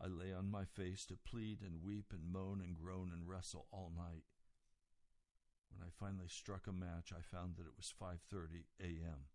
I 0.03 0.07
lay 0.07 0.33
on 0.33 0.49
my 0.49 0.65
face 0.65 1.05
to 1.05 1.15
plead 1.15 1.59
and 1.61 1.83
weep 1.83 2.11
and 2.11 2.31
moan 2.31 2.59
and 2.59 2.75
groan 2.75 3.11
and 3.13 3.27
wrestle 3.29 3.67
all 3.71 3.91
night. 3.95 4.23
When 5.73 5.87
I 5.87 5.91
finally 5.99 6.27
struck 6.27 6.67
a 6.67 6.71
match, 6.71 7.11
I 7.11 7.21
found 7.21 7.55
that 7.55 7.65
it 7.65 7.75
was 7.75 7.93
5:30 7.99 8.65
a.m. 8.79 9.25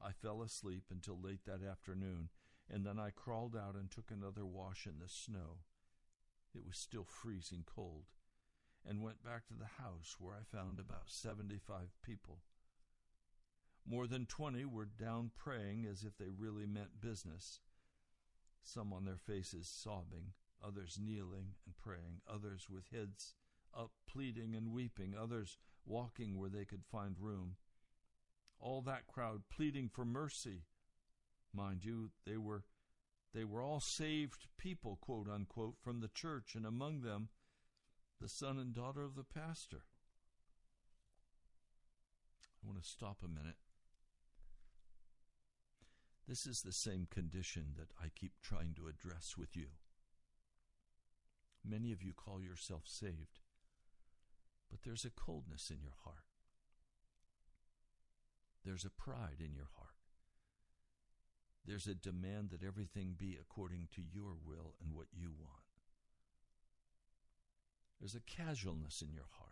I 0.00 0.12
fell 0.12 0.42
asleep 0.42 0.84
until 0.90 1.18
late 1.20 1.44
that 1.46 1.62
afternoon, 1.62 2.28
and 2.68 2.84
then 2.84 2.98
I 2.98 3.10
crawled 3.10 3.56
out 3.56 3.74
and 3.74 3.90
took 3.90 4.10
another 4.10 4.44
wash 4.44 4.86
in 4.86 4.98
the 4.98 5.08
snow. 5.08 5.64
It 6.54 6.64
was 6.64 6.78
still 6.78 7.04
freezing 7.04 7.64
cold, 7.64 8.06
and 8.84 9.02
went 9.02 9.24
back 9.24 9.46
to 9.46 9.54
the 9.54 9.82
house 9.82 10.16
where 10.18 10.34
I 10.34 10.42
found 10.44 10.78
about 10.78 11.10
75 11.10 11.96
people. 12.02 12.42
More 13.84 14.06
than 14.06 14.26
20 14.26 14.66
were 14.66 14.84
down 14.84 15.30
praying 15.34 15.86
as 15.86 16.04
if 16.04 16.18
they 16.18 16.28
really 16.28 16.66
meant 16.66 17.00
business 17.00 17.60
some 18.62 18.92
on 18.92 19.04
their 19.04 19.16
faces 19.16 19.68
sobbing, 19.68 20.34
others 20.62 20.98
kneeling 21.00 21.54
and 21.64 21.76
praying, 21.78 22.20
others 22.28 22.68
with 22.68 22.90
heads 22.92 23.34
up 23.76 23.90
pleading 24.06 24.54
and 24.54 24.72
weeping, 24.72 25.14
others 25.14 25.56
walking 25.84 26.38
where 26.38 26.50
they 26.50 26.64
could 26.64 26.84
find 26.84 27.16
room. 27.18 27.56
All 28.60 28.82
that 28.82 29.06
crowd 29.06 29.42
pleading 29.50 29.88
for 29.88 30.04
mercy. 30.04 30.64
Mind 31.52 31.84
you, 31.84 32.10
they 32.26 32.36
were 32.36 32.64
they 33.34 33.44
were 33.44 33.62
all 33.62 33.80
saved 33.80 34.46
people, 34.56 34.98
quote 35.00 35.28
unquote, 35.28 35.76
from 35.82 36.00
the 36.00 36.08
church, 36.08 36.54
and 36.54 36.66
among 36.66 37.02
them 37.02 37.28
the 38.20 38.28
son 38.28 38.58
and 38.58 38.74
daughter 38.74 39.04
of 39.04 39.14
the 39.14 39.24
pastor. 39.24 39.84
I 42.62 42.66
want 42.66 42.82
to 42.82 42.88
stop 42.88 43.18
a 43.22 43.28
minute 43.28 43.56
this 46.28 46.46
is 46.46 46.60
the 46.60 46.72
same 46.72 47.08
condition 47.10 47.68
that 47.78 47.88
I 47.98 48.08
keep 48.14 48.32
trying 48.42 48.74
to 48.74 48.86
address 48.86 49.36
with 49.38 49.56
you. 49.56 49.68
Many 51.64 51.90
of 51.90 52.02
you 52.02 52.12
call 52.12 52.42
yourself 52.42 52.82
saved, 52.84 53.40
but 54.70 54.80
there's 54.84 55.04
a 55.04 55.10
coldness 55.10 55.70
in 55.70 55.82
your 55.82 55.96
heart. 56.04 56.24
There's 58.64 58.84
a 58.84 58.90
pride 58.90 59.40
in 59.40 59.54
your 59.54 59.68
heart. 59.76 59.88
There's 61.64 61.86
a 61.86 61.94
demand 61.94 62.50
that 62.50 62.66
everything 62.66 63.14
be 63.16 63.36
according 63.40 63.88
to 63.94 64.02
your 64.02 64.36
will 64.44 64.74
and 64.82 64.94
what 64.94 65.08
you 65.12 65.32
want. 65.38 65.64
There's 68.00 68.14
a 68.14 68.20
casualness 68.20 69.02
in 69.02 69.12
your 69.12 69.28
heart. 69.38 69.48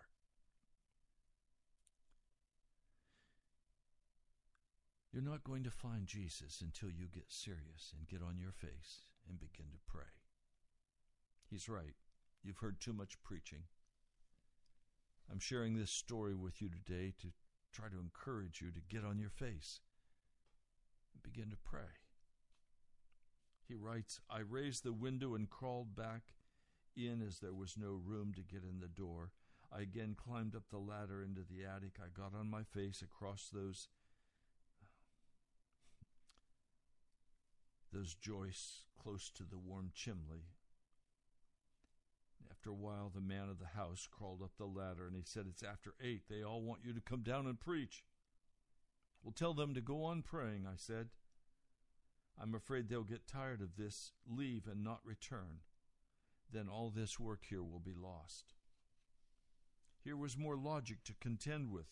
You're 5.12 5.22
not 5.22 5.44
going 5.44 5.64
to 5.64 5.70
find 5.70 6.06
Jesus 6.06 6.60
until 6.60 6.90
you 6.90 7.06
get 7.06 7.32
serious 7.32 7.92
and 7.96 8.06
get 8.08 8.22
on 8.22 8.38
your 8.38 8.52
face 8.52 9.00
and 9.28 9.40
begin 9.40 9.66
to 9.72 9.78
pray. 9.86 10.12
He's 11.48 11.68
right. 11.68 11.94
You've 12.42 12.58
heard 12.58 12.80
too 12.80 12.92
much 12.92 13.22
preaching. 13.22 13.64
I'm 15.30 15.40
sharing 15.40 15.76
this 15.76 15.90
story 15.90 16.34
with 16.34 16.62
you 16.62 16.68
today 16.68 17.12
to 17.20 17.28
try 17.72 17.88
to 17.88 18.00
encourage 18.00 18.60
you 18.60 18.70
to 18.70 18.80
get 18.88 19.04
on 19.04 19.18
your 19.18 19.30
face 19.30 19.80
and 21.12 21.22
begin 21.22 21.50
to 21.50 21.56
pray. 21.56 22.00
He 23.68 23.74
writes, 23.74 24.20
I 24.30 24.40
raised 24.40 24.84
the 24.84 24.92
window 24.92 25.34
and 25.34 25.50
crawled 25.50 25.96
back 25.96 26.22
in 26.96 27.22
as 27.26 27.40
there 27.40 27.52
was 27.54 27.76
no 27.76 27.98
room 28.02 28.32
to 28.36 28.42
get 28.42 28.62
in 28.62 28.80
the 28.80 28.88
door. 28.88 29.32
I 29.72 29.80
again 29.80 30.16
climbed 30.16 30.54
up 30.54 30.62
the 30.70 30.78
ladder 30.78 31.22
into 31.22 31.42
the 31.42 31.66
attic. 31.66 31.96
I 32.00 32.08
got 32.16 32.38
on 32.38 32.48
my 32.48 32.62
face 32.62 33.02
across 33.02 33.50
those 33.52 33.88
those 37.92 38.14
joists 38.14 38.84
close 39.00 39.30
to 39.30 39.42
the 39.42 39.58
warm 39.58 39.90
chimney. 39.94 40.55
After 42.50 42.70
a 42.70 42.74
while, 42.74 43.10
the 43.14 43.20
man 43.20 43.48
of 43.48 43.58
the 43.58 43.78
house 43.78 44.08
crawled 44.10 44.42
up 44.42 44.52
the 44.56 44.66
ladder 44.66 45.06
and 45.06 45.16
he 45.16 45.22
said, 45.24 45.46
It's 45.48 45.62
after 45.62 45.94
eight. 46.00 46.22
They 46.28 46.42
all 46.42 46.62
want 46.62 46.80
you 46.84 46.92
to 46.92 47.00
come 47.00 47.22
down 47.22 47.46
and 47.46 47.58
preach. 47.58 48.04
Well, 49.22 49.32
tell 49.32 49.54
them 49.54 49.74
to 49.74 49.80
go 49.80 50.04
on 50.04 50.22
praying, 50.22 50.66
I 50.66 50.76
said. 50.76 51.08
I'm 52.40 52.54
afraid 52.54 52.88
they'll 52.88 53.02
get 53.02 53.26
tired 53.26 53.60
of 53.60 53.76
this, 53.76 54.12
leave, 54.28 54.66
and 54.70 54.84
not 54.84 55.00
return. 55.04 55.60
Then 56.52 56.68
all 56.68 56.90
this 56.90 57.18
work 57.18 57.44
here 57.48 57.62
will 57.62 57.80
be 57.80 57.94
lost. 57.94 58.54
Here 60.04 60.16
was 60.16 60.36
more 60.36 60.56
logic 60.56 61.02
to 61.04 61.14
contend 61.20 61.72
with, 61.72 61.88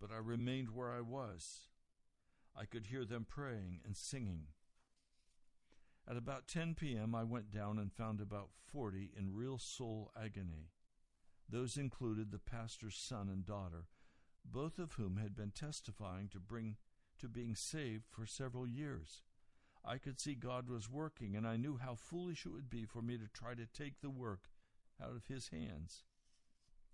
but 0.00 0.10
I 0.12 0.18
remained 0.18 0.70
where 0.70 0.92
I 0.92 1.00
was. 1.00 1.68
I 2.54 2.66
could 2.66 2.86
hear 2.86 3.04
them 3.04 3.26
praying 3.28 3.80
and 3.84 3.96
singing. 3.96 4.48
At 6.08 6.16
about 6.16 6.48
10 6.48 6.74
p.m., 6.74 7.14
I 7.14 7.22
went 7.22 7.50
down 7.50 7.78
and 7.78 7.92
found 7.92 8.20
about 8.20 8.50
40 8.72 9.12
in 9.16 9.34
real 9.34 9.58
soul 9.58 10.10
agony. 10.20 10.70
Those 11.48 11.76
included 11.76 12.30
the 12.30 12.38
pastor's 12.38 12.96
son 12.96 13.28
and 13.28 13.44
daughter, 13.44 13.86
both 14.44 14.78
of 14.78 14.94
whom 14.94 15.16
had 15.16 15.36
been 15.36 15.52
testifying 15.52 16.28
to 16.30 16.40
bring 16.40 16.76
to 17.18 17.28
being 17.28 17.54
saved 17.54 18.04
for 18.10 18.26
several 18.26 18.66
years. 18.66 19.22
I 19.84 19.98
could 19.98 20.20
see 20.20 20.34
God 20.34 20.68
was 20.68 20.90
working, 20.90 21.36
and 21.36 21.46
I 21.46 21.56
knew 21.56 21.76
how 21.76 21.94
foolish 21.94 22.46
it 22.46 22.52
would 22.52 22.70
be 22.70 22.84
for 22.84 23.02
me 23.02 23.16
to 23.18 23.28
try 23.32 23.54
to 23.54 23.66
take 23.66 24.00
the 24.00 24.10
work 24.10 24.48
out 25.00 25.14
of 25.14 25.26
His 25.26 25.48
hands. 25.48 26.04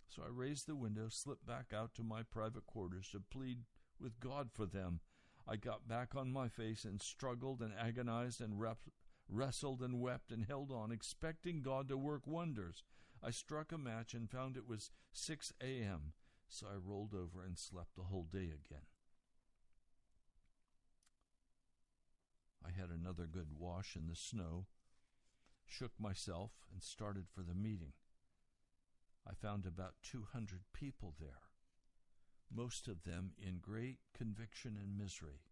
So 0.08 0.22
I 0.22 0.30
raised 0.30 0.66
the 0.66 0.76
window, 0.76 1.08
slipped 1.08 1.46
back 1.46 1.72
out 1.74 1.94
to 1.94 2.02
my 2.02 2.22
private 2.22 2.66
quarters 2.66 3.08
to 3.12 3.20
plead 3.20 3.64
with 4.00 4.20
God 4.20 4.50
for 4.52 4.66
them. 4.66 5.00
I 5.48 5.56
got 5.56 5.88
back 5.88 6.14
on 6.14 6.30
my 6.30 6.48
face 6.48 6.84
and 6.84 7.00
struggled 7.00 7.62
and 7.62 7.72
agonized 7.72 8.42
and 8.42 8.61
rep- 8.61 8.90
wrestled 9.28 9.80
and 9.80 9.98
wept 9.98 10.30
and 10.30 10.44
held 10.44 10.70
on, 10.70 10.92
expecting 10.92 11.62
God 11.62 11.88
to 11.88 11.96
work 11.96 12.26
wonders. 12.26 12.82
I 13.22 13.30
struck 13.30 13.72
a 13.72 13.78
match 13.78 14.12
and 14.12 14.30
found 14.30 14.56
it 14.56 14.68
was 14.68 14.90
6 15.12 15.54
a.m., 15.62 16.12
so 16.48 16.66
I 16.66 16.76
rolled 16.76 17.14
over 17.14 17.42
and 17.42 17.58
slept 17.58 17.96
the 17.96 18.04
whole 18.04 18.26
day 18.30 18.50
again. 18.52 18.87
I 22.64 22.70
had 22.78 22.90
another 22.90 23.26
good 23.26 23.48
wash 23.58 23.96
in 23.96 24.06
the 24.06 24.16
snow, 24.16 24.66
shook 25.64 25.92
myself, 25.98 26.50
and 26.72 26.82
started 26.82 27.24
for 27.34 27.42
the 27.42 27.54
meeting. 27.54 27.92
I 29.26 29.32
found 29.34 29.64
about 29.64 29.94
200 30.02 30.61
people 30.74 31.14
there, 31.18 31.47
most 32.54 32.88
of 32.88 33.04
them 33.04 33.32
in 33.38 33.58
great 33.61 33.98
conviction 34.16 34.76
and 34.80 34.98
misery. 34.98 35.42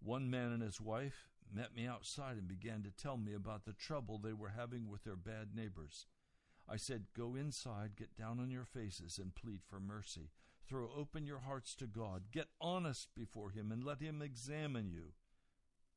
One 0.00 0.30
man 0.30 0.52
and 0.52 0.62
his 0.62 0.80
wife 0.80 1.28
met 1.54 1.74
me 1.74 1.86
outside 1.86 2.36
and 2.36 2.48
began 2.48 2.82
to 2.82 2.90
tell 2.90 3.16
me 3.16 3.34
about 3.34 3.64
the 3.64 3.72
trouble 3.72 4.18
they 4.18 4.32
were 4.32 4.52
having 4.56 4.88
with 4.88 5.04
their 5.04 5.16
bad 5.16 5.54
neighbors. 5.54 6.06
I 6.68 6.76
said, 6.76 7.06
Go 7.16 7.34
inside, 7.34 7.96
get 7.96 8.16
down 8.16 8.40
on 8.40 8.50
your 8.50 8.64
faces, 8.64 9.18
and 9.18 9.34
plead 9.34 9.60
for 9.68 9.80
mercy. 9.80 10.30
Throw 10.66 10.88
open 10.96 11.26
your 11.26 11.40
hearts 11.40 11.74
to 11.76 11.86
God. 11.86 12.24
Get 12.32 12.48
honest 12.60 13.08
before 13.14 13.50
Him 13.50 13.70
and 13.72 13.84
let 13.84 14.00
Him 14.00 14.22
examine 14.22 14.90
you. 14.90 15.12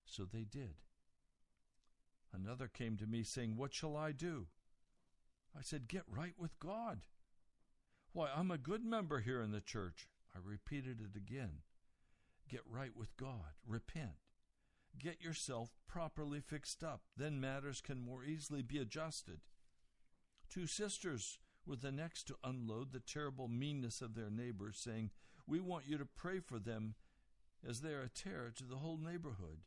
So 0.05 0.23
they 0.25 0.43
did. 0.43 0.75
Another 2.33 2.67
came 2.67 2.97
to 2.97 3.07
me 3.07 3.23
saying, 3.23 3.55
What 3.55 3.73
shall 3.73 3.95
I 3.95 4.11
do? 4.11 4.47
I 5.57 5.61
said, 5.61 5.88
Get 5.88 6.03
right 6.07 6.33
with 6.38 6.59
God. 6.59 7.01
Why, 8.15 8.30
I'm 8.34 8.49
a 8.49 8.58
good 8.58 8.86
member 8.86 9.19
here 9.19 9.41
in 9.41 9.51
the 9.51 9.60
church. 9.60 10.08
I 10.34 10.39
repeated 10.41 11.01
it 11.01 11.17
again. 11.17 11.63
Get 12.47 12.62
right 12.65 12.95
with 12.95 13.17
God. 13.17 13.58
Repent. 13.67 14.21
Get 14.97 15.21
yourself 15.21 15.71
properly 15.86 16.39
fixed 16.39 16.82
up. 16.82 17.01
Then 17.17 17.41
matters 17.41 17.82
can 17.82 17.99
more 17.99 18.23
easily 18.23 18.62
be 18.62 18.78
adjusted. 18.78 19.41
Two 20.49 20.65
sisters 20.65 21.39
were 21.67 21.75
the 21.75 21.91
next 21.91 22.23
to 22.28 22.38
unload 22.41 22.93
the 22.93 23.01
terrible 23.01 23.49
meanness 23.49 24.01
of 24.01 24.15
their 24.15 24.30
neighbors, 24.30 24.78
saying, 24.78 25.12
We 25.45 25.60
want 25.60 25.84
you 25.86 25.97
to 25.97 26.06
pray 26.06 26.39
for 26.39 26.58
them 26.58 26.95
as 27.67 27.82
they 27.82 27.89
are 27.89 28.04
a 28.04 28.08
terror 28.08 28.54
to 28.56 28.63
the 28.63 28.78
whole 28.78 28.97
neighborhood. 28.97 29.60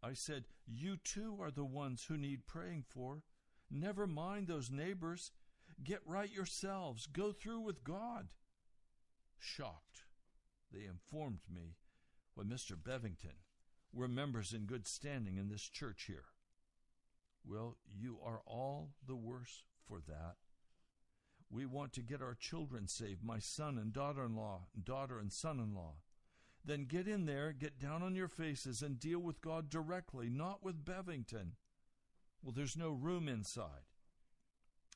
I 0.00 0.12
said, 0.12 0.44
You 0.68 0.98
too 0.98 1.36
are 1.40 1.50
the 1.50 1.64
ones 1.64 2.04
who 2.04 2.16
need 2.16 2.46
praying 2.46 2.84
for. 2.88 3.24
Never 3.68 4.06
mind 4.06 4.46
those 4.46 4.70
neighbors. 4.70 5.32
Get 5.82 6.00
right 6.06 6.30
yourselves. 6.30 7.06
Go 7.06 7.32
through 7.32 7.60
with 7.60 7.84
God. 7.84 8.28
Shocked, 9.38 10.04
they 10.72 10.84
informed 10.84 11.40
me 11.52 11.76
when 12.34 12.46
Mr. 12.48 12.76
Bevington 12.76 13.42
were 13.92 14.08
members 14.08 14.52
in 14.52 14.66
good 14.66 14.86
standing 14.86 15.36
in 15.36 15.48
this 15.48 15.68
church 15.68 16.04
here. 16.06 16.26
Well, 17.46 17.76
you 17.94 18.18
are 18.24 18.40
all 18.46 18.90
the 19.06 19.16
worse 19.16 19.64
for 19.86 20.00
that. 20.08 20.36
We 21.50 21.66
want 21.66 21.92
to 21.92 22.02
get 22.02 22.22
our 22.22 22.34
children 22.34 22.88
saved, 22.88 23.22
my 23.22 23.38
son 23.38 23.78
and 23.78 23.92
daughter 23.92 24.24
in 24.24 24.34
law, 24.34 24.66
daughter 24.82 25.18
and 25.18 25.32
son 25.32 25.60
in 25.60 25.74
law. 25.74 25.96
Then 26.64 26.86
get 26.86 27.06
in 27.06 27.26
there, 27.26 27.52
get 27.52 27.78
down 27.78 28.02
on 28.02 28.14
your 28.14 28.28
faces, 28.28 28.80
and 28.80 28.98
deal 28.98 29.18
with 29.18 29.42
God 29.42 29.68
directly, 29.68 30.30
not 30.30 30.64
with 30.64 30.84
Bevington. 30.84 31.52
Well, 32.42 32.52
there's 32.52 32.76
no 32.76 32.90
room 32.90 33.28
inside. 33.28 33.84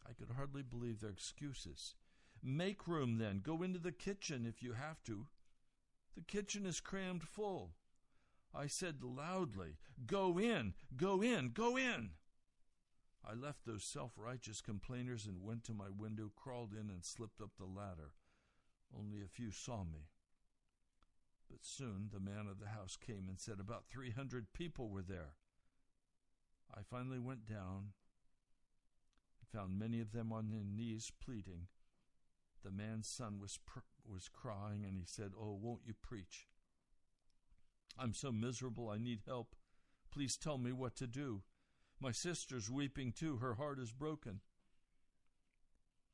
I 0.08 0.12
could 0.14 0.34
hardly 0.36 0.62
believe 0.62 1.00
their 1.00 1.10
excuses. 1.10 1.94
Make 2.42 2.86
room 2.86 3.18
then. 3.18 3.40
Go 3.42 3.62
into 3.62 3.78
the 3.78 3.92
kitchen 3.92 4.46
if 4.46 4.62
you 4.62 4.72
have 4.72 5.02
to. 5.04 5.26
The 6.14 6.22
kitchen 6.22 6.66
is 6.66 6.80
crammed 6.80 7.22
full. 7.22 7.72
I 8.54 8.66
said 8.66 9.02
loudly, 9.02 9.76
Go 10.06 10.38
in, 10.38 10.74
go 10.96 11.22
in, 11.22 11.50
go 11.50 11.76
in. 11.76 12.10
I 13.28 13.34
left 13.34 13.66
those 13.66 13.84
self 13.84 14.12
righteous 14.16 14.60
complainers 14.60 15.26
and 15.26 15.42
went 15.42 15.64
to 15.64 15.74
my 15.74 15.90
window, 15.90 16.30
crawled 16.34 16.72
in, 16.72 16.88
and 16.90 17.04
slipped 17.04 17.42
up 17.42 17.50
the 17.58 17.66
ladder. 17.66 18.12
Only 18.96 19.20
a 19.22 19.28
few 19.28 19.50
saw 19.50 19.84
me. 19.84 20.08
But 21.50 21.64
soon 21.64 22.08
the 22.12 22.20
man 22.20 22.46
of 22.50 22.58
the 22.58 22.68
house 22.68 22.96
came 22.96 23.26
and 23.28 23.38
said 23.38 23.60
about 23.60 23.86
300 23.88 24.52
people 24.52 24.88
were 24.88 25.02
there. 25.02 25.34
I 26.74 26.80
finally 26.82 27.18
went 27.18 27.46
down 27.46 27.92
found 29.52 29.78
many 29.78 30.00
of 30.00 30.12
them 30.12 30.32
on 30.32 30.50
their 30.50 30.64
knees 30.64 31.12
pleading. 31.24 31.68
The 32.64 32.70
man's 32.70 33.08
son 33.08 33.38
was, 33.40 33.58
pr- 33.64 33.80
was 34.06 34.28
crying 34.28 34.84
and 34.84 34.96
he 34.96 35.04
said, 35.06 35.32
Oh, 35.38 35.58
won't 35.60 35.86
you 35.86 35.94
preach? 35.94 36.46
I'm 37.98 38.14
so 38.14 38.30
miserable, 38.30 38.88
I 38.88 38.98
need 38.98 39.20
help. 39.26 39.56
Please 40.12 40.36
tell 40.36 40.58
me 40.58 40.72
what 40.72 40.96
to 40.96 41.06
do. 41.06 41.42
My 42.00 42.12
sister's 42.12 42.70
weeping 42.70 43.12
too, 43.12 43.38
her 43.38 43.54
heart 43.54 43.78
is 43.78 43.92
broken. 43.92 44.40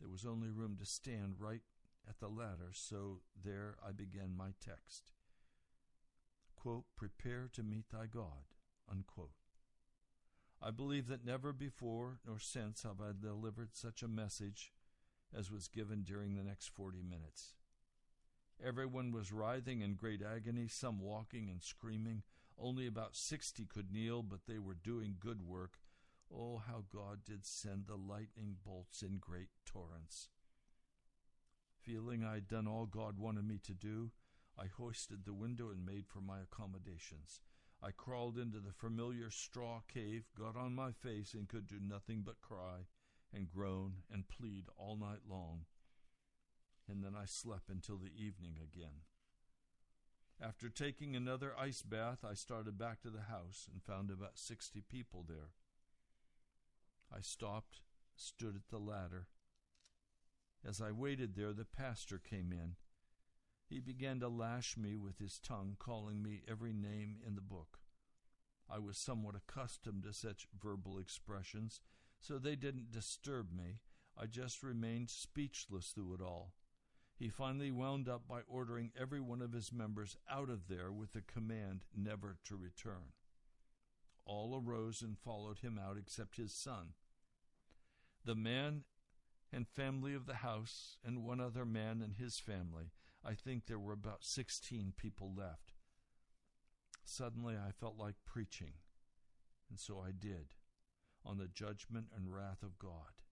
There 0.01 0.11
was 0.11 0.25
only 0.25 0.49
room 0.49 0.77
to 0.81 0.87
stand 0.87 1.37
right 1.39 1.63
at 2.09 2.19
the 2.21 2.29
ladder, 2.29 2.71
so 2.73 3.21
there 3.43 3.77
I 3.87 3.93
began 3.93 4.37
my 4.37 4.51
text. 4.65 5.13
Quote, 6.57 6.85
Prepare 6.97 7.49
to 7.53 7.63
meet 7.63 7.91
thy 7.91 8.07
God. 8.07 8.55
Unquote. 8.91 9.44
I 10.67 10.71
believe 10.71 11.09
that 11.09 11.27
never 11.27 11.53
before 11.53 12.21
nor 12.27 12.39
since 12.39 12.85
have 12.85 12.99
I 12.99 13.11
delivered 13.21 13.77
such 13.77 14.03
a 14.03 14.09
message 14.09 14.73
as 15.37 15.51
was 15.51 15.69
given 15.69 16.05
during 16.05 16.35
the 16.35 16.43
next 16.43 16.69
40 16.69 17.03
minutes. 17.03 17.53
Everyone 18.65 19.13
was 19.13 19.31
writhing 19.31 19.83
in 19.83 19.95
great 19.95 20.23
agony, 20.23 20.69
some 20.69 21.01
walking 21.01 21.51
and 21.51 21.63
screaming. 21.63 22.23
Only 22.59 22.87
about 22.87 23.15
60 23.15 23.67
could 23.67 23.93
kneel, 23.93 24.23
but 24.23 24.47
they 24.47 24.59
were 24.59 24.75
doing 24.75 25.17
good 25.21 25.43
work. 25.43 25.81
Oh, 26.35 26.63
how 26.67 26.85
God 26.91 27.27
did 27.27 27.45
send 27.45 27.87
the 27.87 27.97
lightning 27.97 28.57
bolts 28.65 29.03
in 29.03 29.19
great 29.19 29.51
torrents. 29.67 30.31
Feeling 31.83 32.25
I 32.25 32.35
had 32.35 32.49
done 32.49 32.67
all 32.67 32.87
God 32.87 33.19
wanted 33.19 33.47
me 33.47 33.59
to 33.65 33.75
do, 33.75 34.13
I 34.59 34.67
hoisted 34.67 35.27
the 35.27 35.35
window 35.35 35.69
and 35.69 35.85
made 35.85 36.07
for 36.07 36.23
my 36.23 36.39
accommodations. 36.41 37.43
I 37.85 37.91
crawled 37.91 38.39
into 38.39 38.61
the 38.61 38.73
familiar 38.73 39.29
straw 39.29 39.83
cave, 39.93 40.25
got 40.39 40.57
on 40.57 40.75
my 40.75 40.91
face, 40.91 41.35
and 41.35 41.47
could 41.47 41.67
do 41.67 41.79
nothing 41.79 42.23
but 42.25 42.41
cry 42.41 42.87
and 43.31 43.51
groan 43.51 43.97
and 44.11 44.27
plead 44.27 44.65
all 44.79 44.97
night 44.97 45.29
long. 45.29 45.67
And 46.89 47.05
then 47.05 47.13
I 47.15 47.27
slept 47.27 47.69
until 47.69 47.99
the 47.99 48.13
evening 48.17 48.55
again. 48.57 49.03
After 50.41 50.71
taking 50.71 51.15
another 51.15 51.53
ice 51.59 51.83
bath, 51.83 52.25
I 52.25 52.33
started 52.33 52.79
back 52.79 53.03
to 53.03 53.11
the 53.11 53.23
house 53.23 53.69
and 53.71 53.83
found 53.83 54.11
about 54.11 54.39
60 54.39 54.81
people 54.89 55.25
there. 55.29 55.51
I 57.15 57.21
stopped, 57.21 57.81
stood 58.17 58.57
at 58.57 58.69
the 58.71 58.79
ladder. 58.79 59.27
As 60.67 60.81
I 60.81 60.91
waited 60.91 61.35
there, 61.37 61.53
the 61.53 61.67
pastor 61.67 62.19
came 62.19 62.51
in. 62.51 62.77
He 63.67 63.81
began 63.81 64.21
to 64.21 64.29
lash 64.29 64.77
me 64.77 64.97
with 64.97 65.19
his 65.19 65.39
tongue, 65.39 65.77
calling 65.79 66.23
me 66.23 66.43
every 66.49 66.73
name 66.73 67.17
in 67.27 67.35
the 67.35 67.41
book. 67.41 67.79
I 68.71 68.79
was 68.79 68.97
somewhat 68.97 69.35
accustomed 69.35 70.05
to 70.05 70.13
such 70.13 70.47
verbal 70.61 70.99
expressions, 70.99 71.81
so 72.21 72.39
they 72.39 72.57
didn't 72.57 72.93
disturb 72.93 73.53
me. 73.53 73.81
I 74.19 74.27
just 74.27 74.63
remained 74.63 75.11
speechless 75.11 75.89
through 75.89 76.15
it 76.15 76.21
all. 76.21 76.53
He 77.17 77.29
finally 77.29 77.71
wound 77.71 78.09
up 78.09 78.27
by 78.29 78.41
ordering 78.47 78.93
every 78.99 79.21
one 79.21 79.41
of 79.41 79.53
his 79.53 79.73
members 79.73 80.17
out 80.31 80.51
of 80.51 80.69
there 80.69 80.93
with 80.93 81.13
the 81.13 81.23
command 81.23 81.85
never 81.97 82.39
to 82.45 82.57
return. 82.57 83.13
All 84.25 84.61
arose 84.61 85.03
and 85.03 85.19
followed 85.19 85.59
him 85.59 85.79
out 85.79 85.97
except 85.99 86.37
his 86.37 86.53
son. 86.53 86.95
The 88.25 88.35
man 88.35 88.85
and 89.53 89.69
family 89.69 90.15
of 90.15 90.27
the 90.27 90.37
house, 90.37 90.99
and 91.05 91.23
one 91.23 91.41
other 91.41 91.65
man 91.65 92.03
and 92.03 92.15
his 92.15 92.41
family. 92.41 92.91
I 93.25 93.35
think 93.35 93.67
there 93.67 93.79
were 93.79 93.93
about 93.93 94.23
16 94.25 94.93
people 94.97 95.33
left. 95.35 95.73
Suddenly 97.05 97.55
I 97.55 97.71
felt 97.71 97.99
like 97.99 98.17
preaching, 98.27 98.75
and 99.71 99.79
so 99.79 100.03
I 100.07 100.11
did, 100.11 100.55
on 101.25 101.39
the 101.39 101.49
judgment 101.49 102.07
and 102.15 102.33
wrath 102.33 102.63
of 102.63 102.79
God. 102.79 103.23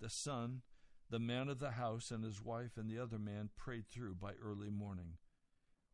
The 0.00 0.10
son, 0.10 0.62
the 1.08 1.18
man 1.18 1.48
of 1.48 1.60
the 1.60 1.72
house, 1.72 2.10
and 2.10 2.24
his 2.24 2.42
wife 2.42 2.76
and 2.76 2.90
the 2.90 2.98
other 2.98 3.18
man 3.18 3.50
prayed 3.56 3.88
through 3.88 4.16
by 4.16 4.32
early 4.42 4.70
morning. 4.70 5.18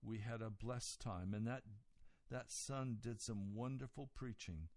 We 0.02 0.18
had 0.18 0.42
a 0.42 0.50
blessed 0.50 1.00
time, 1.00 1.34
and 1.34 1.46
that, 1.46 1.62
that 2.30 2.50
son 2.50 2.98
did 3.00 3.20
some 3.20 3.54
wonderful 3.54 4.10
preaching. 4.14 4.68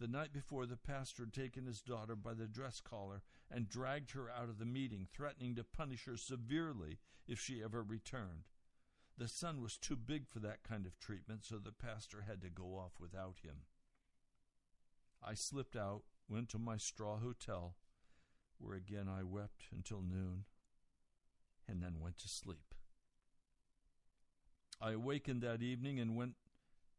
The 0.00 0.08
night 0.08 0.32
before, 0.32 0.64
the 0.64 0.78
pastor 0.78 1.24
had 1.24 1.34
taken 1.34 1.66
his 1.66 1.82
daughter 1.82 2.16
by 2.16 2.32
the 2.32 2.46
dress 2.46 2.80
collar 2.80 3.20
and 3.50 3.68
dragged 3.68 4.12
her 4.12 4.30
out 4.30 4.48
of 4.48 4.58
the 4.58 4.64
meeting, 4.64 5.06
threatening 5.12 5.54
to 5.56 5.62
punish 5.62 6.06
her 6.06 6.16
severely 6.16 6.98
if 7.28 7.38
she 7.38 7.62
ever 7.62 7.82
returned. 7.82 8.44
The 9.18 9.28
son 9.28 9.60
was 9.60 9.76
too 9.76 9.96
big 9.96 10.26
for 10.26 10.38
that 10.38 10.62
kind 10.62 10.86
of 10.86 10.98
treatment, 10.98 11.44
so 11.44 11.58
the 11.58 11.70
pastor 11.70 12.22
had 12.26 12.40
to 12.40 12.48
go 12.48 12.78
off 12.78 12.92
without 12.98 13.40
him. 13.42 13.66
I 15.22 15.34
slipped 15.34 15.76
out, 15.76 16.04
went 16.30 16.48
to 16.50 16.58
my 16.58 16.78
straw 16.78 17.18
hotel, 17.18 17.76
where 18.56 18.76
again 18.76 19.06
I 19.06 19.22
wept 19.22 19.64
until 19.70 20.00
noon, 20.00 20.44
and 21.68 21.82
then 21.82 22.00
went 22.00 22.16
to 22.20 22.28
sleep. 22.28 22.74
I 24.80 24.92
awakened 24.92 25.42
that 25.42 25.60
evening 25.60 26.00
and 26.00 26.16
went 26.16 26.36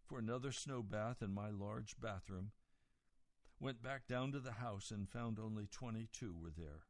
for 0.06 0.20
another 0.20 0.52
snow 0.52 0.84
bath 0.84 1.24
in 1.24 1.34
my 1.34 1.50
large 1.50 2.00
bathroom. 2.00 2.52
Went 3.62 3.82
back 3.82 4.08
down 4.08 4.34
to 4.34 4.40
the 4.40 4.54
house 4.54 4.92
and 4.92 5.08
found 5.08 5.40
only 5.40 5.68
22 5.72 6.36
were 6.38 6.52
there 6.56 6.82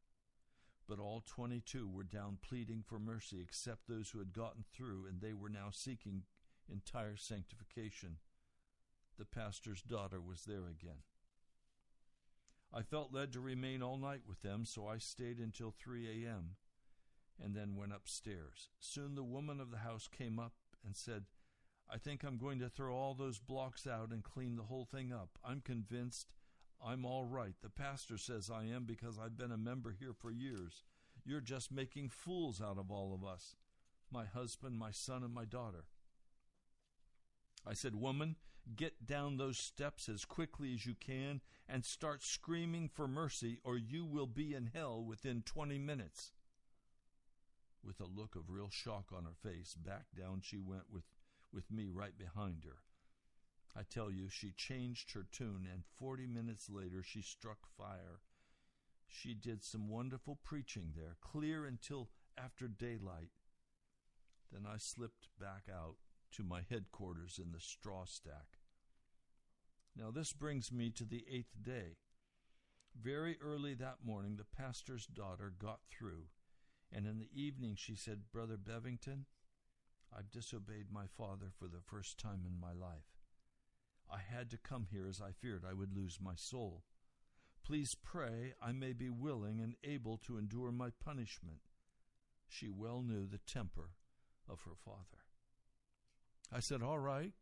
but 0.91 0.99
all 0.99 1.23
22 1.25 1.87
were 1.87 2.03
down 2.03 2.37
pleading 2.41 2.83
for 2.85 2.99
mercy 2.99 3.39
except 3.41 3.87
those 3.87 4.09
who 4.09 4.19
had 4.19 4.33
gotten 4.33 4.65
through, 4.73 5.05
and 5.07 5.21
they 5.21 5.31
were 5.31 5.47
now 5.47 5.69
seeking 5.71 6.23
entire 6.69 7.15
sanctification. 7.15 8.17
The 9.17 9.23
pastor's 9.23 9.81
daughter 9.81 10.19
was 10.19 10.43
there 10.43 10.67
again. 10.67 11.03
I 12.73 12.81
felt 12.81 13.13
led 13.13 13.31
to 13.31 13.39
remain 13.39 13.81
all 13.81 13.97
night 13.97 14.23
with 14.27 14.41
them, 14.41 14.65
so 14.65 14.85
I 14.85 14.97
stayed 14.97 15.39
until 15.39 15.71
3 15.71 16.25
a.m. 16.25 16.55
and 17.41 17.55
then 17.55 17.77
went 17.77 17.93
upstairs. 17.93 18.67
Soon 18.81 19.15
the 19.15 19.23
woman 19.23 19.61
of 19.61 19.71
the 19.71 19.77
house 19.77 20.09
came 20.09 20.39
up 20.39 20.55
and 20.85 20.97
said, 20.97 21.23
I 21.89 21.99
think 21.99 22.21
I'm 22.21 22.37
going 22.37 22.59
to 22.59 22.67
throw 22.67 22.93
all 22.93 23.13
those 23.13 23.39
blocks 23.39 23.87
out 23.87 24.11
and 24.11 24.25
clean 24.25 24.57
the 24.57 24.63
whole 24.63 24.85
thing 24.85 25.13
up. 25.13 25.39
I'm 25.41 25.61
convinced 25.61 26.27
I'm 26.85 27.05
all 27.05 27.25
right. 27.25 27.53
The 27.61 27.69
pastor 27.69 28.17
says 28.17 28.49
I 28.49 28.63
am 28.63 28.85
because 28.85 29.19
I've 29.19 29.37
been 29.37 29.51
a 29.51 29.57
member 29.57 29.95
here 29.97 30.13
for 30.13 30.31
years. 30.31 30.83
You're 31.23 31.41
just 31.41 31.71
making 31.71 32.09
fools 32.09 32.61
out 32.61 32.77
of 32.77 32.89
all 32.89 33.13
of 33.13 33.27
us 33.27 33.55
my 34.11 34.25
husband, 34.25 34.77
my 34.77 34.91
son, 34.91 35.23
and 35.23 35.33
my 35.33 35.45
daughter. 35.45 35.85
I 37.65 37.73
said, 37.73 37.95
Woman, 37.95 38.35
get 38.75 39.05
down 39.05 39.37
those 39.37 39.57
steps 39.57 40.09
as 40.09 40.25
quickly 40.25 40.73
as 40.73 40.85
you 40.85 40.95
can 40.99 41.41
and 41.67 41.85
start 41.85 42.23
screaming 42.23 42.89
for 42.89 43.07
mercy, 43.07 43.59
or 43.63 43.77
you 43.77 44.03
will 44.03 44.27
be 44.27 44.53
in 44.53 44.71
hell 44.73 45.03
within 45.03 45.43
20 45.43 45.77
minutes. 45.79 46.31
With 47.83 47.99
a 47.99 48.05
look 48.05 48.35
of 48.35 48.49
real 48.49 48.69
shock 48.69 49.05
on 49.15 49.23
her 49.23 49.49
face, 49.49 49.75
back 49.75 50.05
down 50.15 50.41
she 50.43 50.59
went 50.59 50.91
with, 50.91 51.05
with 51.53 51.71
me 51.71 51.87
right 51.91 52.17
behind 52.17 52.63
her. 52.65 52.77
I 53.75 53.83
tell 53.83 54.11
you, 54.11 54.27
she 54.29 54.51
changed 54.51 55.13
her 55.13 55.25
tune, 55.31 55.67
and 55.71 55.83
forty 55.85 56.27
minutes 56.27 56.69
later 56.69 57.01
she 57.03 57.21
struck 57.21 57.59
fire. 57.77 58.19
She 59.07 59.33
did 59.33 59.63
some 59.63 59.89
wonderful 59.89 60.39
preaching 60.43 60.93
there, 60.95 61.15
clear 61.21 61.65
until 61.65 62.09
after 62.37 62.67
daylight. 62.67 63.31
Then 64.51 64.65
I 64.65 64.77
slipped 64.77 65.29
back 65.39 65.63
out 65.73 65.95
to 66.33 66.43
my 66.43 66.61
headquarters 66.69 67.39
in 67.41 67.51
the 67.51 67.59
straw 67.59 68.05
stack. 68.05 68.59
Now, 69.95 70.11
this 70.11 70.31
brings 70.33 70.71
me 70.71 70.89
to 70.91 71.05
the 71.05 71.25
eighth 71.29 71.61
day. 71.61 71.97
Very 73.01 73.37
early 73.41 73.73
that 73.75 74.05
morning, 74.05 74.35
the 74.37 74.45
pastor's 74.45 75.05
daughter 75.05 75.53
got 75.57 75.79
through, 75.89 76.25
and 76.91 77.05
in 77.05 77.19
the 77.19 77.29
evening 77.33 77.75
she 77.77 77.95
said, 77.95 78.31
Brother 78.33 78.57
Bevington, 78.57 79.25
I've 80.17 80.31
disobeyed 80.31 80.87
my 80.91 81.05
father 81.07 81.51
for 81.57 81.67
the 81.67 81.81
first 81.85 82.17
time 82.17 82.45
in 82.45 82.59
my 82.59 82.73
life. 82.73 83.20
I 84.11 84.19
had 84.19 84.49
to 84.51 84.57
come 84.57 84.87
here 84.91 85.07
as 85.07 85.21
I 85.21 85.31
feared 85.31 85.63
I 85.67 85.73
would 85.73 85.95
lose 85.95 86.19
my 86.21 86.35
soul. 86.35 86.83
Please 87.63 87.95
pray 88.03 88.53
I 88.61 88.71
may 88.71 88.93
be 88.93 89.09
willing 89.09 89.59
and 89.61 89.75
able 89.83 90.17
to 90.25 90.37
endure 90.37 90.71
my 90.71 90.89
punishment. 91.03 91.59
She 92.47 92.69
well 92.69 93.01
knew 93.01 93.25
the 93.25 93.39
temper 93.39 93.91
of 94.49 94.61
her 94.63 94.75
father. 94.83 95.23
I 96.51 96.59
said, 96.59 96.83
All 96.83 96.99
right. 96.99 97.33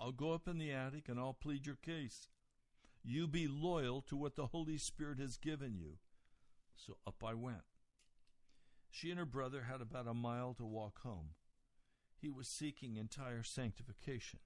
I'll 0.00 0.12
go 0.12 0.32
up 0.32 0.48
in 0.48 0.58
the 0.58 0.72
attic 0.72 1.08
and 1.08 1.18
I'll 1.18 1.34
plead 1.34 1.66
your 1.66 1.76
case. 1.76 2.28
You 3.04 3.26
be 3.26 3.48
loyal 3.48 4.00
to 4.02 4.16
what 4.16 4.36
the 4.36 4.46
Holy 4.46 4.78
Spirit 4.78 5.18
has 5.18 5.36
given 5.36 5.76
you. 5.76 5.98
So 6.76 6.96
up 7.06 7.22
I 7.24 7.34
went. 7.34 7.62
She 8.90 9.10
and 9.10 9.18
her 9.18 9.26
brother 9.26 9.64
had 9.70 9.80
about 9.80 10.06
a 10.06 10.14
mile 10.14 10.54
to 10.54 10.64
walk 10.64 11.00
home. 11.02 11.30
He 12.20 12.30
was 12.30 12.48
seeking 12.48 12.96
entire 12.96 13.42
sanctification. 13.42 14.40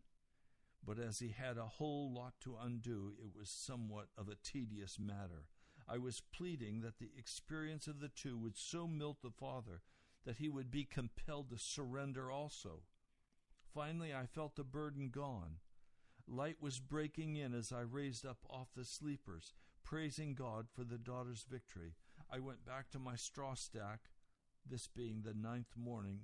But 0.85 0.99
as 0.99 1.21
he 1.21 1.29
had 1.29 1.57
a 1.57 1.67
whole 1.67 2.13
lot 2.13 2.35
to 2.41 2.57
undo, 2.61 3.13
it 3.19 3.31
was 3.39 3.49
somewhat 3.49 4.09
of 4.19 4.29
a 4.29 4.37
tedious 4.43 4.99
matter. 4.99 5.47
I 5.89 5.99
was 5.99 6.23
pleading 6.33 6.81
that 6.81 6.99
the 6.99 7.11
experience 7.17 7.87
of 7.87 8.01
the 8.01 8.09
two 8.09 8.37
would 8.39 8.57
so 8.57 8.87
melt 8.87 9.23
the 9.23 9.31
father 9.31 9.83
that 10.25 10.37
he 10.37 10.49
would 10.49 10.71
be 10.71 10.85
compelled 10.85 11.51
to 11.51 11.59
surrender 11.59 12.31
also. 12.31 12.83
Finally, 13.75 14.13
I 14.15 14.27
felt 14.27 14.57
the 14.57 14.65
burden 14.65 15.09
gone. 15.11 15.57
Light 16.29 16.57
was 16.61 16.79
breaking 16.79 17.37
in 17.37 17.55
as 17.55 17.73
I 17.73 17.81
raised 17.81 18.27
up 18.27 18.39
off 18.49 18.69
the 18.77 18.85
sleepers, 18.85 19.55
praising 19.85 20.35
God 20.35 20.67
for 20.73 20.85
the 20.85 20.99
daughter's 20.99 21.45
victory. 21.49 21.95
I 22.31 22.39
went 22.39 22.65
back 22.65 22.91
to 22.91 22.99
my 22.99 23.17
straw 23.17 23.55
stack, 23.55 24.11
this 24.69 24.87
being 24.87 25.23
the 25.23 25.35
ninth 25.35 25.75
morning 25.77 26.21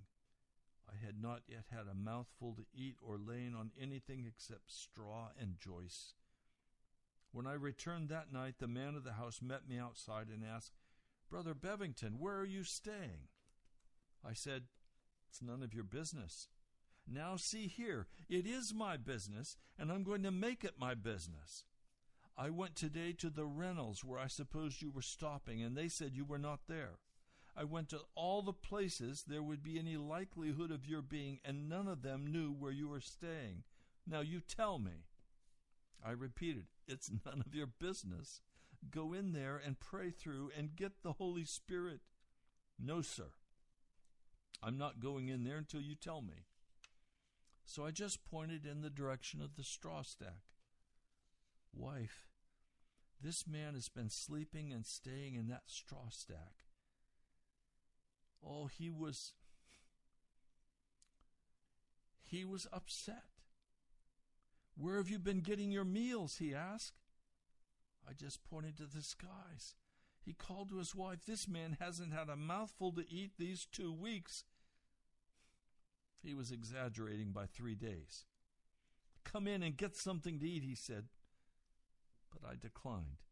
I 0.89 1.05
had 1.05 1.20
not 1.20 1.43
yet 1.47 1.66
had 1.70 1.86
a 1.91 1.95
mouthful 1.95 2.55
to 2.55 2.64
eat 2.74 2.97
or 3.03 3.18
lain 3.18 3.55
on 3.55 3.72
anything 3.80 4.24
except 4.26 4.72
straw 4.72 5.28
and 5.39 5.61
joists. 5.61 6.14
When 7.32 7.47
I 7.47 7.53
returned 7.53 8.09
that 8.09 8.32
night, 8.32 8.55
the 8.59 8.66
man 8.66 8.95
of 8.95 9.05
the 9.05 9.12
house 9.12 9.41
met 9.43 9.68
me 9.68 9.78
outside 9.78 10.28
and 10.32 10.43
asked, 10.45 10.72
Brother 11.30 11.55
Bevington, 11.55 12.18
where 12.18 12.36
are 12.36 12.45
you 12.45 12.64
staying? 12.64 13.28
I 14.24 14.32
said, 14.32 14.64
It's 15.28 15.43
none 15.43 15.62
of 15.62 15.74
your 15.74 15.84
business. 15.84 16.49
Now, 17.07 17.36
see 17.36 17.66
here, 17.66 18.07
it 18.28 18.47
is 18.47 18.74
my 18.74 18.97
business, 18.97 19.57
and 19.78 19.91
I'm 19.91 20.05
going 20.05 20.22
to 20.22 20.30
make 20.30 20.64
it 20.64 20.74
my 20.78 20.95
business. 20.95 21.64
I 22.36 22.51
went 22.51 22.76
today 22.76 23.12
to 23.14 23.30
the 23.30 23.47
Reynolds 23.47 24.05
where 24.05 24.18
I 24.18 24.26
supposed 24.26 24.80
you 24.80 24.91
were 24.91 25.03
stopping, 25.03 25.62
and 25.62 25.76
they 25.76 25.89
said 25.89 26.14
you 26.14 26.24
were 26.24 26.39
not 26.39 26.61
there. 26.68 26.99
I 27.59 27.64
went 27.64 27.88
to 27.88 28.02
all 28.14 28.42
the 28.42 28.52
places 28.52 29.24
there 29.26 29.42
would 29.42 29.64
be 29.64 29.80
any 29.80 29.96
likelihood 29.96 30.70
of 30.70 30.86
your 30.86 31.02
being, 31.02 31.40
and 31.44 31.68
none 31.68 31.88
of 31.88 32.02
them 32.02 32.24
knew 32.24 32.52
where 32.52 32.70
you 32.70 32.88
were 32.88 33.00
staying. 33.00 33.64
Now 34.06 34.20
you 34.20 34.40
tell 34.40 34.78
me. 34.78 35.06
I 36.04 36.12
repeated, 36.12 36.66
It's 36.86 37.11
none 37.26 37.42
of 37.44 37.56
your 37.56 37.66
business. 37.66 38.42
Go 38.88 39.12
in 39.12 39.32
there 39.32 39.61
and 39.64 39.80
pray 39.80 40.11
through 40.11 40.52
and 40.56 40.76
get 40.76 41.02
the 41.02 41.14
Holy 41.14 41.44
Spirit. 41.44 41.98
No, 42.78 43.02
sir. 43.02 43.30
I'm 44.62 44.78
not 44.78 45.00
going 45.00 45.28
in 45.28 45.42
there 45.42 45.56
until 45.56 45.80
you 45.80 45.96
tell 45.96 46.22
me. 46.22 46.46
So 47.64 47.84
I 47.84 47.90
just 47.90 48.24
pointed 48.24 48.66
in 48.66 48.82
the 48.82 48.90
direction 48.90 49.42
of 49.42 49.56
the 49.56 49.64
straw 49.64 50.02
stack. 50.02 50.54
Wife, 51.74 52.28
this 53.20 53.48
man 53.48 53.74
has 53.74 53.88
been 53.88 54.11
sleeping 54.11 54.72
and 54.72 54.86
staying 54.86 55.34
in 55.34 55.48
that 55.48 55.62
straw 55.66 56.09
stack. 56.11 56.68
Oh, 58.45 58.66
he 58.66 58.91
was 58.91 59.32
He 62.22 62.45
was 62.45 62.66
upset. 62.72 63.24
Where 64.76 64.99
have 64.99 65.09
you 65.09 65.18
been 65.18 65.41
getting 65.41 65.72
your 65.72 65.84
meals? 65.84 66.36
he 66.36 66.55
asked. 66.55 67.01
I 68.09 68.12
just 68.12 68.45
pointed 68.45 68.76
to 68.76 68.86
the 68.86 69.03
skies. 69.03 69.74
He 70.20 70.34
called 70.34 70.68
to 70.70 70.78
his 70.78 70.95
wife, 70.95 71.24
This 71.26 71.49
man 71.49 71.78
hasn't 71.80 72.12
had 72.12 72.28
a 72.28 72.36
mouthful 72.36 72.93
to 72.93 73.11
eat 73.11 73.32
these 73.39 73.66
two 73.70 73.93
weeks. 73.93 74.45
He 76.22 76.34
was 76.34 76.51
exaggerating 76.51 77.32
by 77.32 77.47
three 77.47 77.74
days. 77.74 78.26
Come 79.24 79.47
in 79.47 79.62
and 79.62 79.76
get 79.76 79.97
something 79.97 80.39
to 80.39 80.49
eat, 80.49 80.62
he 80.62 80.74
said. 80.74 81.05
But 82.30 82.49
I 82.49 82.55
declined. 82.61 83.22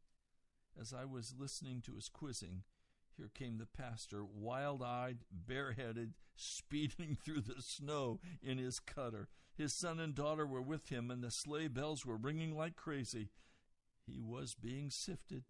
As 0.80 0.92
I 0.92 1.04
was 1.04 1.34
listening 1.38 1.82
to 1.82 1.94
his 1.94 2.08
quizzing, 2.08 2.62
here 3.16 3.30
came 3.34 3.58
the 3.58 3.66
pastor, 3.66 4.24
wild 4.24 4.82
eyed, 4.82 5.18
bareheaded, 5.30 6.14
speeding 6.34 7.16
through 7.24 7.42
the 7.42 7.62
snow 7.62 8.20
in 8.42 8.58
his 8.58 8.78
cutter. 8.78 9.28
His 9.56 9.72
son 9.72 9.98
and 9.98 10.14
daughter 10.14 10.46
were 10.46 10.62
with 10.62 10.90
him, 10.90 11.10
and 11.10 11.22
the 11.22 11.30
sleigh 11.30 11.68
bells 11.68 12.04
were 12.04 12.16
ringing 12.16 12.56
like 12.56 12.76
crazy. 12.76 13.30
He 14.06 14.20
was 14.20 14.54
being 14.54 14.90
sifted. 14.90 15.44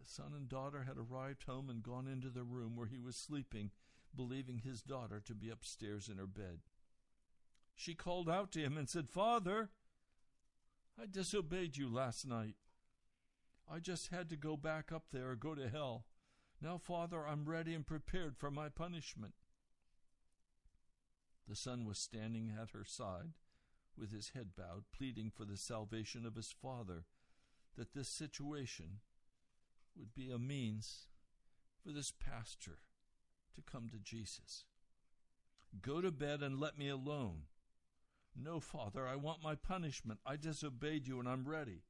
The 0.00 0.08
son 0.08 0.32
and 0.36 0.48
daughter 0.48 0.84
had 0.84 0.96
arrived 0.98 1.44
home 1.44 1.70
and 1.70 1.82
gone 1.82 2.08
into 2.08 2.28
the 2.28 2.42
room 2.42 2.74
where 2.74 2.88
he 2.88 2.98
was 2.98 3.14
sleeping, 3.14 3.70
believing 4.14 4.58
his 4.58 4.82
daughter 4.82 5.22
to 5.24 5.34
be 5.34 5.48
upstairs 5.48 6.08
in 6.08 6.18
her 6.18 6.26
bed. 6.26 6.60
She 7.76 7.94
called 7.94 8.28
out 8.28 8.50
to 8.52 8.60
him 8.60 8.76
and 8.76 8.88
said, 8.88 9.08
Father, 9.08 9.70
I 11.00 11.06
disobeyed 11.10 11.76
you 11.76 11.88
last 11.88 12.26
night. 12.26 12.56
I 13.70 13.78
just 13.78 14.08
had 14.08 14.28
to 14.30 14.36
go 14.36 14.56
back 14.56 14.92
up 14.92 15.04
there 15.12 15.30
or 15.30 15.36
go 15.36 15.54
to 15.54 15.68
hell. 15.68 16.04
Now, 16.60 16.78
Father, 16.78 17.26
I'm 17.26 17.44
ready 17.44 17.74
and 17.74 17.86
prepared 17.86 18.36
for 18.36 18.50
my 18.50 18.68
punishment. 18.68 19.34
The 21.48 21.56
son 21.56 21.84
was 21.84 21.98
standing 21.98 22.52
at 22.60 22.70
her 22.70 22.84
side 22.84 23.32
with 23.98 24.12
his 24.12 24.30
head 24.30 24.50
bowed, 24.56 24.84
pleading 24.96 25.30
for 25.34 25.44
the 25.44 25.56
salvation 25.56 26.24
of 26.24 26.36
his 26.36 26.52
father, 26.52 27.04
that 27.76 27.94
this 27.94 28.08
situation 28.08 29.00
would 29.96 30.14
be 30.14 30.30
a 30.30 30.38
means 30.38 31.08
for 31.82 31.90
this 31.90 32.12
pastor 32.12 32.78
to 33.54 33.62
come 33.62 33.88
to 33.90 33.98
Jesus. 33.98 34.64
Go 35.80 36.00
to 36.00 36.10
bed 36.10 36.42
and 36.42 36.60
let 36.60 36.78
me 36.78 36.88
alone. 36.88 37.42
No, 38.36 38.60
Father, 38.60 39.06
I 39.06 39.16
want 39.16 39.42
my 39.42 39.54
punishment. 39.54 40.20
I 40.24 40.36
disobeyed 40.36 41.06
you 41.06 41.18
and 41.18 41.28
I'm 41.28 41.44
ready. 41.44 41.82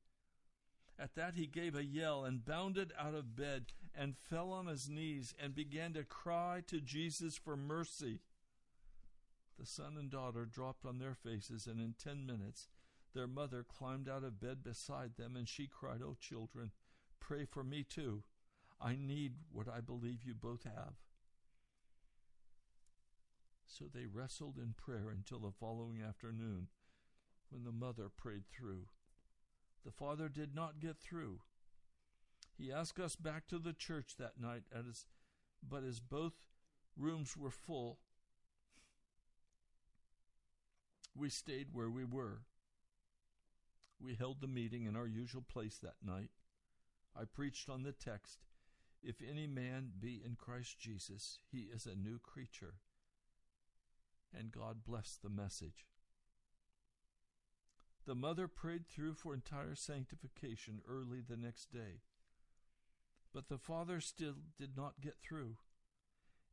At 0.99 1.14
that 1.14 1.34
he 1.34 1.47
gave 1.47 1.74
a 1.74 1.84
yell 1.84 2.24
and 2.24 2.45
bounded 2.45 2.93
out 2.99 3.14
of 3.14 3.34
bed 3.34 3.66
and 3.95 4.16
fell 4.16 4.53
on 4.53 4.66
his 4.66 4.88
knees 4.88 5.34
and 5.43 5.55
began 5.55 5.93
to 5.95 6.05
cry 6.05 6.62
to 6.68 6.80
Jesus 6.80 7.36
for 7.36 7.57
mercy. 7.57 8.20
The 9.59 9.66
son 9.66 9.97
and 9.99 10.11
daughter 10.11 10.45
dropped 10.45 10.84
on 10.86 10.99
their 10.99 11.14
faces, 11.14 11.66
and 11.66 11.80
in 11.80 11.95
ten 11.99 12.26
minutes 12.26 12.68
their 13.14 13.26
mother 13.26 13.64
climbed 13.64 14.09
out 14.09 14.24
of 14.24 14.40
bed 14.40 14.62
beside 14.62 15.16
them, 15.16 15.36
and 15.36 15.49
she 15.49 15.66
cried, 15.66 16.01
Oh, 16.03 16.16
children, 16.18 16.70
pray 17.20 17.45
for 17.45 17.62
me 17.62 17.84
too. 17.84 18.22
I 18.80 18.97
need 18.97 19.34
what 19.53 19.68
I 19.68 19.80
believe 19.80 20.24
you 20.24 20.34
both 20.34 20.64
have. 20.64 20.95
So 23.66 23.84
they 23.93 24.07
wrestled 24.07 24.59
in 24.59 24.74
prayer 24.76 25.11
until 25.11 25.38
the 25.38 25.53
following 25.53 26.03
afternoon, 26.03 26.68
when 27.51 27.64
the 27.64 27.72
mother 27.72 28.09
prayed 28.09 28.45
through. 28.51 28.86
The 29.85 29.91
father 29.91 30.28
did 30.28 30.55
not 30.55 30.80
get 30.80 30.99
through. 30.99 31.41
He 32.57 32.70
asked 32.72 33.01
us 33.01 33.16
back 33.16 33.49
to 33.49 33.59
the 33.59 33.72
church 33.72 34.14
that 34.18 34.41
night, 34.41 34.62
as, 34.72 35.07
but 35.66 35.83
as 35.83 35.99
both 36.01 36.35
rooms 36.97 37.37
were 37.37 37.51
full, 37.51 37.99
we 41.16 41.28
stayed 41.28 41.68
where 41.72 41.91
we 41.91 42.05
were. 42.05 42.43
We 44.01 44.14
held 44.14 44.41
the 44.41 44.47
meeting 44.47 44.85
in 44.85 44.97
our 44.97 45.07
usual 45.07 45.43
place 45.43 45.78
that 45.83 45.97
night. 46.05 46.30
I 47.16 47.24
preached 47.24 47.68
on 47.68 47.83
the 47.83 47.93
text 47.93 48.39
If 49.03 49.16
any 49.20 49.49
man 49.49 49.91
be 49.99 50.22
in 50.24 50.37
Christ 50.37 50.78
Jesus, 50.78 51.41
he 51.51 51.68
is 51.74 51.87
a 51.87 51.97
new 51.97 52.20
creature. 52.20 52.74
And 54.33 54.53
God 54.53 54.85
blessed 54.85 55.22
the 55.22 55.28
message. 55.28 55.87
The 58.05 58.14
mother 58.14 58.48
prayed 58.48 58.88
through 58.88 59.14
for 59.14 59.32
entire 59.32 59.74
sanctification 59.74 60.82
early 60.88 61.20
the 61.20 61.36
next 61.36 61.72
day. 61.72 62.00
But 63.32 63.48
the 63.48 63.59
father 63.59 64.00
still 64.00 64.34
did 64.59 64.76
not 64.76 65.00
get 65.00 65.16
through. 65.22 65.57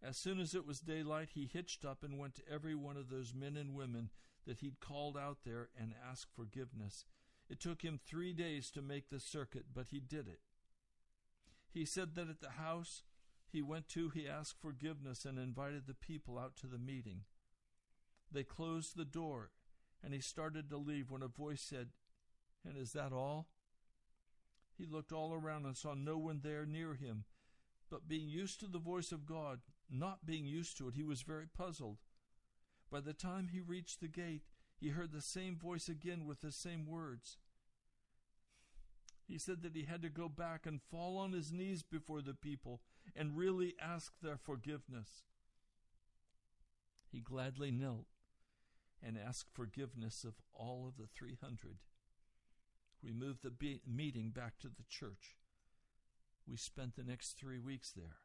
As 0.02 0.18
soon 0.18 0.40
as 0.40 0.56
it 0.56 0.66
was 0.66 0.80
daylight, 0.80 1.30
he 1.34 1.50
hitched 1.52 1.84
up 1.84 2.04
and 2.04 2.18
went 2.18 2.36
to 2.36 2.50
every 2.50 2.76
one 2.76 2.96
of 2.96 3.10
those 3.10 3.34
men 3.34 3.58
and 3.58 3.76
women 3.76 4.10
that 4.46 4.60
he'd 4.60 4.80
called 4.80 5.18
out 5.18 5.40
there 5.44 5.70
and 5.78 5.94
asked 6.10 6.28
forgiveness. 6.36 7.06
It 7.50 7.60
took 7.60 7.82
him 7.82 8.00
three 8.00 8.32
days 8.32 8.70
to 8.72 8.82
make 8.82 9.10
the 9.10 9.20
circuit, 9.20 9.66
but 9.74 9.88
he 9.90 10.00
did 10.00 10.28
it. 10.28 10.40
He 11.72 11.84
said 11.84 12.16
that 12.16 12.30
at 12.30 12.42
the 12.42 12.52
house 12.52 13.04
he 13.52 13.62
went 13.62 13.90
to, 13.90 14.10
he 14.10 14.28
asked 14.28 14.62
forgiveness 14.62 15.26
and 15.26 15.38
invited 15.38 15.88
the 15.88 15.94
people 15.96 16.38
out 16.38 16.56
to 16.58 16.68
the 16.68 16.78
meeting. 16.78 17.24
They 18.32 18.44
closed 18.44 18.96
the 18.96 19.06
door 19.06 19.50
and 20.04 20.14
he 20.14 20.20
started 20.20 20.70
to 20.70 20.78
leave 20.78 21.10
when 21.10 21.22
a 21.22 21.28
voice 21.28 21.62
said, 21.62 21.90
And 22.68 22.78
is 22.78 22.94
that 22.94 23.12
all? 23.12 23.48
He 24.78 24.86
looked 24.86 25.12
all 25.12 25.34
around 25.34 25.66
and 25.66 25.76
saw 25.76 25.94
no 25.94 26.18
one 26.18 26.40
there 26.42 26.66
near 26.66 26.94
him. 26.94 27.26
But 27.90 28.08
being 28.08 28.30
used 28.30 28.60
to 28.62 28.68
the 28.68 28.80
voice 28.80 29.12
of 29.12 29.26
God, 29.26 29.60
not 29.90 30.26
being 30.26 30.46
used 30.46 30.78
to 30.78 30.88
it, 30.88 30.96
he 30.96 31.04
was 31.04 31.22
very 31.22 31.48
puzzled. 31.48 31.98
By 32.92 33.02
the 33.02 33.14
time 33.14 33.50
he 33.50 33.60
reached 33.60 34.00
the 34.00 34.08
gate, 34.08 34.44
he 34.80 34.90
heard 34.90 35.12
the 35.12 35.22
same 35.22 35.58
voice 35.58 35.90
again 35.90 36.26
with 36.26 36.42
the 36.42 36.52
same 36.52 36.86
words. 36.86 37.38
He 39.28 39.38
said 39.38 39.62
that 39.62 39.76
he 39.76 39.84
had 39.84 40.02
to 40.02 40.10
go 40.10 40.30
back 40.30 40.66
and 40.66 40.82
fall 40.82 41.18
on 41.18 41.34
his 41.34 41.52
knees 41.52 41.84
before 41.84 42.22
the 42.22 42.34
people 42.34 42.82
and 43.16 43.38
really 43.38 43.76
ask 43.82 44.14
their 44.22 44.38
forgiveness. 44.38 45.24
He 47.12 47.20
gladly 47.20 47.70
knelt 47.70 48.08
and 49.06 49.18
ask 49.18 49.48
forgiveness 49.54 50.24
of 50.24 50.36
all 50.54 50.88
of 50.88 50.98
the 50.98 51.08
300. 51.08 51.78
We 53.04 53.14
moved 53.14 53.44
the 53.44 53.52
be- 53.52 53.82
meeting 53.88 54.32
back 54.32 54.58
to 54.60 54.68
the 54.68 54.84
church. 54.90 55.38
We 56.48 56.58
spent 56.58 56.96
the 56.96 57.04
next 57.04 57.38
three 57.38 57.60
weeks 57.60 57.92
there. 57.92 58.18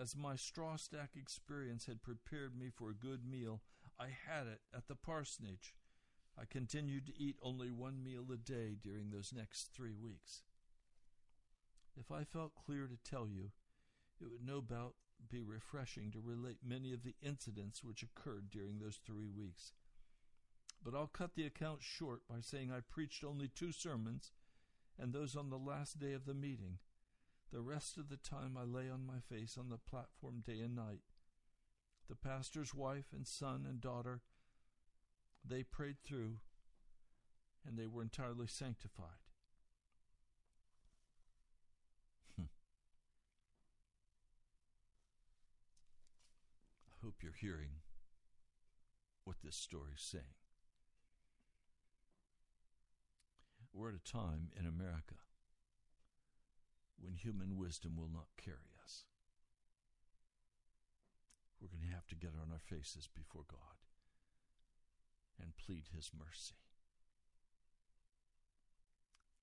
As 0.00 0.16
my 0.16 0.34
straw 0.36 0.76
stack 0.76 1.10
experience 1.16 1.86
had 1.86 2.02
prepared 2.02 2.56
me 2.56 2.70
for 2.74 2.90
a 2.90 2.94
good 2.94 3.24
meal, 3.24 3.62
I 3.98 4.06
had 4.26 4.46
it 4.46 4.60
at 4.74 4.88
the 4.88 4.96
parsonage. 4.96 5.74
I 6.38 6.44
continued 6.46 7.06
to 7.06 7.18
eat 7.18 7.36
only 7.40 7.70
one 7.70 8.02
meal 8.02 8.24
a 8.32 8.36
day 8.36 8.76
during 8.80 9.10
those 9.10 9.32
next 9.32 9.70
three 9.72 9.94
weeks. 9.94 10.42
If 11.96 12.10
I 12.10 12.24
felt 12.24 12.56
clear 12.56 12.88
to 12.88 13.10
tell 13.10 13.28
you, 13.28 13.52
it 14.20 14.30
would 14.30 14.44
no 14.44 14.60
doubt 14.60 14.94
be 15.28 15.42
refreshing 15.42 16.10
to 16.12 16.20
relate 16.20 16.58
many 16.64 16.92
of 16.92 17.02
the 17.02 17.14
incidents 17.22 17.82
which 17.82 18.02
occurred 18.02 18.50
during 18.50 18.78
those 18.78 18.98
three 19.04 19.28
weeks. 19.28 19.72
But 20.84 20.94
I'll 20.94 21.06
cut 21.06 21.34
the 21.34 21.46
account 21.46 21.82
short 21.82 22.20
by 22.28 22.40
saying 22.40 22.70
I 22.70 22.80
preached 22.80 23.24
only 23.24 23.48
two 23.48 23.72
sermons, 23.72 24.32
and 24.98 25.12
those 25.12 25.34
on 25.34 25.50
the 25.50 25.58
last 25.58 25.98
day 25.98 26.12
of 26.12 26.26
the 26.26 26.34
meeting. 26.34 26.78
The 27.52 27.60
rest 27.60 27.96
of 27.96 28.08
the 28.08 28.16
time 28.16 28.56
I 28.58 28.64
lay 28.64 28.90
on 28.90 29.06
my 29.06 29.20
face 29.20 29.56
on 29.58 29.68
the 29.68 29.78
platform 29.78 30.42
day 30.46 30.60
and 30.60 30.74
night. 30.74 31.00
The 32.08 32.16
pastor's 32.16 32.74
wife 32.74 33.06
and 33.14 33.26
son 33.26 33.64
and 33.68 33.80
daughter, 33.80 34.20
they 35.44 35.62
prayed 35.62 35.96
through, 36.04 36.38
and 37.66 37.78
they 37.78 37.86
were 37.86 38.02
entirely 38.02 38.46
sanctified. 38.46 39.23
Hope 47.04 47.16
you're 47.22 47.32
hearing 47.38 47.84
what 49.24 49.36
this 49.44 49.56
story 49.56 49.92
is 49.94 50.02
saying. 50.02 50.40
We're 53.74 53.90
at 53.90 53.94
a 53.96 54.10
time 54.10 54.48
in 54.58 54.66
America 54.66 55.16
when 56.98 57.16
human 57.16 57.58
wisdom 57.58 57.96
will 57.96 58.08
not 58.10 58.28
carry 58.42 58.72
us. 58.82 59.04
We're 61.60 61.68
going 61.68 61.86
to 61.86 61.94
have 61.94 62.06
to 62.06 62.14
get 62.14 62.30
on 62.40 62.50
our 62.50 62.60
faces 62.60 63.06
before 63.14 63.44
God 63.50 63.84
and 65.38 65.56
plead 65.58 65.88
His 65.94 66.10
mercy. 66.16 66.54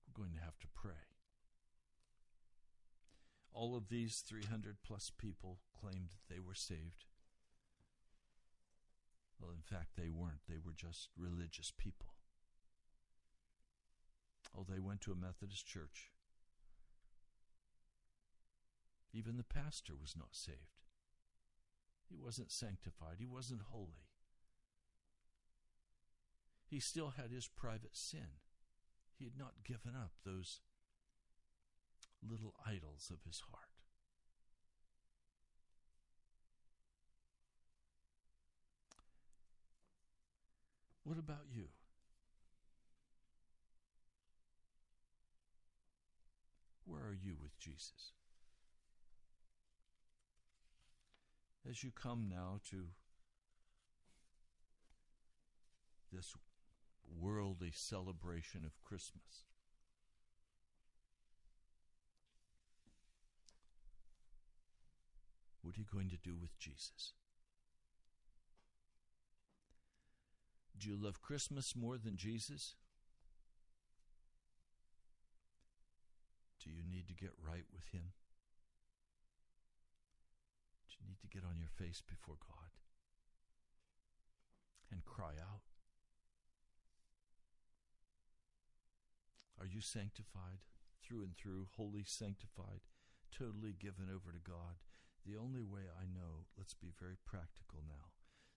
We're 0.06 0.20
going 0.20 0.34
to 0.34 0.44
have 0.44 0.58
to 0.60 0.68
pray. 0.74 1.06
All 3.52 3.76
of 3.76 3.88
these 3.88 4.24
300 4.26 4.78
plus 4.84 5.12
people 5.16 5.58
claimed 5.78 6.08
that 6.10 6.34
they 6.34 6.40
were 6.40 6.54
saved. 6.54 7.04
Well, 9.42 9.50
in 9.50 9.62
fact, 9.62 9.96
they 9.96 10.08
weren't. 10.08 10.46
They 10.48 10.58
were 10.64 10.72
just 10.72 11.08
religious 11.18 11.72
people. 11.76 12.14
Oh, 14.56 14.64
they 14.68 14.78
went 14.78 15.00
to 15.02 15.12
a 15.12 15.16
Methodist 15.16 15.66
church. 15.66 16.12
Even 19.12 19.36
the 19.36 19.42
pastor 19.42 19.94
was 20.00 20.14
not 20.16 20.28
saved. 20.30 20.86
He 22.08 22.16
wasn't 22.16 22.52
sanctified. 22.52 23.16
He 23.18 23.26
wasn't 23.26 23.62
holy. 23.70 24.06
He 26.64 26.78
still 26.78 27.14
had 27.16 27.30
his 27.30 27.48
private 27.48 27.96
sin. 27.96 28.38
He 29.18 29.24
had 29.24 29.36
not 29.36 29.64
given 29.64 29.94
up 29.96 30.12
those 30.24 30.60
little 32.22 32.54
idols 32.64 33.10
of 33.12 33.24
his 33.26 33.42
heart. 33.50 33.71
What 41.12 41.18
about 41.18 41.44
you? 41.54 41.64
Where 46.86 47.02
are 47.02 47.18
you 47.22 47.34
with 47.38 47.58
Jesus? 47.58 48.12
As 51.68 51.84
you 51.84 51.90
come 51.90 52.30
now 52.30 52.60
to 52.70 52.84
this 56.10 56.34
worldly 57.20 57.72
celebration 57.74 58.64
of 58.64 58.82
Christmas, 58.82 59.44
what 65.60 65.76
are 65.76 65.78
you 65.78 65.84
going 65.92 66.08
to 66.08 66.16
do 66.16 66.38
with 66.40 66.58
Jesus? 66.58 67.12
Do 70.78 70.88
you 70.88 70.96
love 70.96 71.22
Christmas 71.22 71.74
more 71.76 71.98
than 71.98 72.16
Jesus? 72.16 72.74
Do 76.62 76.70
you 76.70 76.82
need 76.88 77.06
to 77.08 77.14
get 77.14 77.32
right 77.38 77.64
with 77.72 77.88
Him? 77.92 78.12
Do 80.88 80.94
you 81.00 81.08
need 81.08 81.20
to 81.20 81.28
get 81.28 81.44
on 81.44 81.58
your 81.58 81.68
face 81.68 82.02
before 82.06 82.36
God 82.40 82.70
and 84.90 85.04
cry 85.04 85.34
out? 85.40 85.66
Are 89.58 89.66
you 89.66 89.80
sanctified 89.80 90.62
through 91.02 91.22
and 91.22 91.36
through, 91.36 91.68
wholly 91.76 92.04
sanctified, 92.06 92.80
totally 93.36 93.74
given 93.78 94.06
over 94.12 94.32
to 94.32 94.42
God? 94.42 94.78
The 95.26 95.36
only 95.36 95.62
way 95.62 95.82
I 95.86 96.04
know, 96.06 96.46
let's 96.58 96.74
be 96.74 96.90
very 96.98 97.16
practical 97.26 97.82
now 97.86 98.11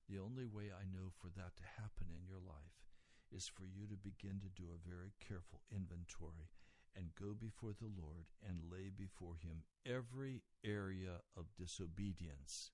the 0.10 0.20
only 0.20 0.46
way 0.46 0.70
I 0.72 0.86
know 0.86 1.10
for 1.20 1.28
that 1.36 1.56
to 1.58 1.82
happen 1.82 2.08
in 2.10 2.26
your 2.28 2.40
life 2.40 2.86
is 3.32 3.48
for 3.48 3.66
you 3.66 3.88
to 3.88 3.96
begin 3.96 4.40
to 4.42 4.62
do 4.62 4.70
a 4.70 4.90
very 4.90 5.14
careful 5.20 5.62
inventory 5.72 6.50
and 6.96 7.16
go 7.20 7.34
before 7.34 7.74
the 7.74 7.90
Lord 7.90 8.26
and 8.48 8.72
lay 8.72 8.90
before 8.96 9.36
Him 9.36 9.64
every 9.86 10.44
area 10.64 11.22
of 11.36 11.46
disobedience, 11.58 12.72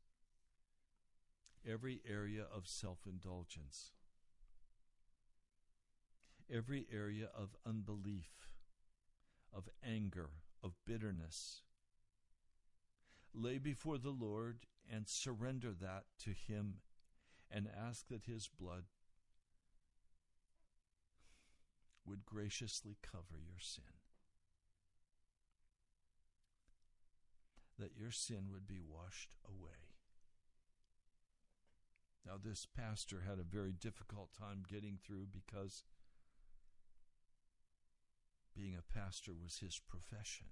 every 1.67 2.01
area 2.07 2.45
of 2.53 2.67
self 2.67 2.99
indulgence, 3.07 3.91
every 6.53 6.86
area 6.93 7.29
of 7.36 7.55
unbelief, 7.65 8.49
of 9.53 9.69
anger, 9.84 10.29
of 10.63 10.73
bitterness. 10.86 11.61
Lay 13.34 13.57
before 13.57 13.97
the 13.97 14.09
Lord 14.09 14.65
and 14.91 15.07
surrender 15.07 15.71
that 15.71 16.03
to 16.19 16.32
Him 16.32 16.75
and 17.52 17.68
ask 17.68 18.08
that 18.08 18.26
His 18.26 18.47
blood 18.47 18.86
would 22.06 22.26
graciously 22.26 22.97
cover 23.02 23.39
your 23.39 23.60
sin. 23.60 23.84
That 27.78 27.95
your 27.97 28.12
sin 28.12 28.47
would 28.52 28.68
be 28.68 28.80
washed 28.80 29.32
away. 29.45 29.91
Now, 32.26 32.34
this 32.41 32.68
pastor 32.78 33.24
had 33.28 33.39
a 33.39 33.43
very 33.43 33.72
difficult 33.72 34.30
time 34.38 34.64
getting 34.70 34.99
through 35.04 35.28
because 35.32 35.84
being 38.56 38.76
a 38.76 38.93
pastor 38.93 39.32
was 39.34 39.60
his 39.60 39.80
profession, 39.80 40.47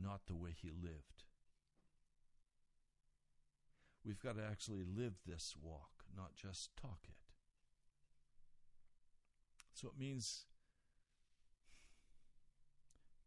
not 0.00 0.26
the 0.26 0.36
way 0.36 0.54
he 0.56 0.70
lived. 0.70 1.24
We've 4.04 4.20
got 4.20 4.36
to 4.36 4.42
actually 4.44 4.84
live 4.84 5.14
this 5.26 5.54
walk, 5.60 6.04
not 6.14 6.34
just 6.34 6.76
talk 6.76 6.98
it. 7.04 7.14
So 9.72 9.88
it 9.88 9.98
means 9.98 10.44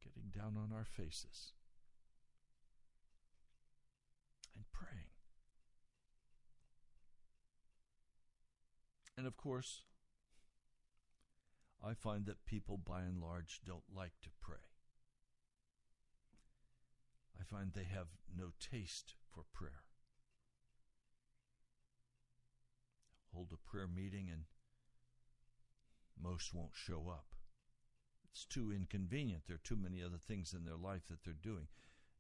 getting 0.04 0.30
down 0.30 0.56
on 0.56 0.76
our 0.76 0.86
faces 0.86 1.54
and 4.56 4.66
praying. 4.72 5.10
And 9.18 9.26
of 9.26 9.36
course, 9.36 9.82
I 11.84 11.94
find 11.94 12.26
that 12.28 12.46
people 12.46 12.78
by 12.78 13.02
and 13.02 13.20
large 13.20 13.62
don't 13.66 13.84
like 13.94 14.14
to 14.22 14.30
pray. 14.40 14.58
I 17.40 17.44
find 17.44 17.72
they 17.74 17.84
have 17.84 18.08
no 18.36 18.52
taste 18.60 19.16
for 19.34 19.44
prayer. 19.54 19.87
Hold 23.38 23.54
a 23.54 23.70
prayer 23.70 23.88
meeting 23.88 24.30
and 24.32 24.46
most 26.20 26.56
won't 26.56 26.72
show 26.74 27.08
up. 27.08 27.36
It's 28.32 28.46
too 28.46 28.74
inconvenient. 28.76 29.44
There 29.46 29.58
are 29.58 29.62
too 29.64 29.76
many 29.76 30.02
other 30.02 30.18
things 30.18 30.54
in 30.54 30.66
their 30.66 30.76
life 30.76 31.04
that 31.10 31.24
they're 31.24 31.36
doing. 31.40 31.68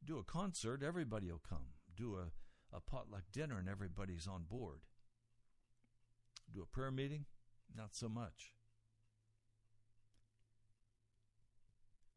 Do 0.06 0.20
a 0.20 0.24
concert, 0.24 0.84
everybody 0.84 1.32
will 1.32 1.42
come. 1.48 1.74
Do 1.96 2.18
a, 2.18 2.76
a 2.76 2.80
potluck 2.80 3.24
dinner, 3.34 3.58
and 3.58 3.68
everybody's 3.68 4.28
on 4.28 4.44
board. 4.48 4.82
Do 6.54 6.62
a 6.62 6.68
prayer 6.68 6.92
meeting, 6.92 7.26
not 7.76 7.96
so 7.96 8.08
much. 8.08 8.54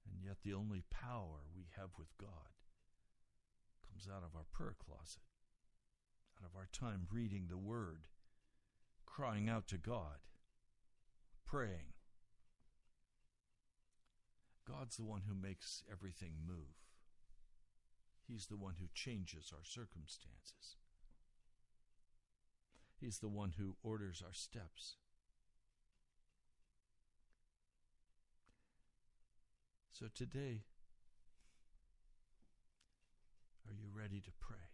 And 0.04 0.22
yet, 0.22 0.36
the 0.44 0.52
only 0.52 0.82
power 0.90 1.40
we 1.56 1.64
have 1.78 1.90
with 1.98 2.08
God 2.20 2.52
comes 3.88 4.06
out 4.14 4.22
of 4.22 4.36
our 4.36 4.46
prayer 4.52 4.76
closet, 4.78 5.22
out 6.38 6.48
of 6.50 6.54
our 6.54 6.68
time 6.70 7.06
reading 7.10 7.46
the 7.48 7.58
Word 7.58 8.08
crying 9.10 9.48
out 9.48 9.66
to 9.68 9.76
God, 9.76 10.20
praying. 11.44 11.92
God's 14.66 14.96
the 14.96 15.04
one 15.04 15.22
who 15.28 15.34
makes 15.34 15.82
everything 15.90 16.34
move. 16.46 16.76
He's 18.28 18.46
the 18.46 18.56
one 18.56 18.74
who 18.78 18.86
changes 18.94 19.52
our 19.52 19.64
circumstances. 19.64 20.76
He's 23.00 23.18
the 23.18 23.28
one 23.28 23.54
who 23.58 23.76
orders 23.82 24.22
our 24.24 24.32
steps. 24.32 24.96
So 29.90 30.06
today, 30.14 30.62
are 33.66 33.74
you 33.74 33.88
ready 33.92 34.20
to 34.20 34.30
pray? 34.40 34.69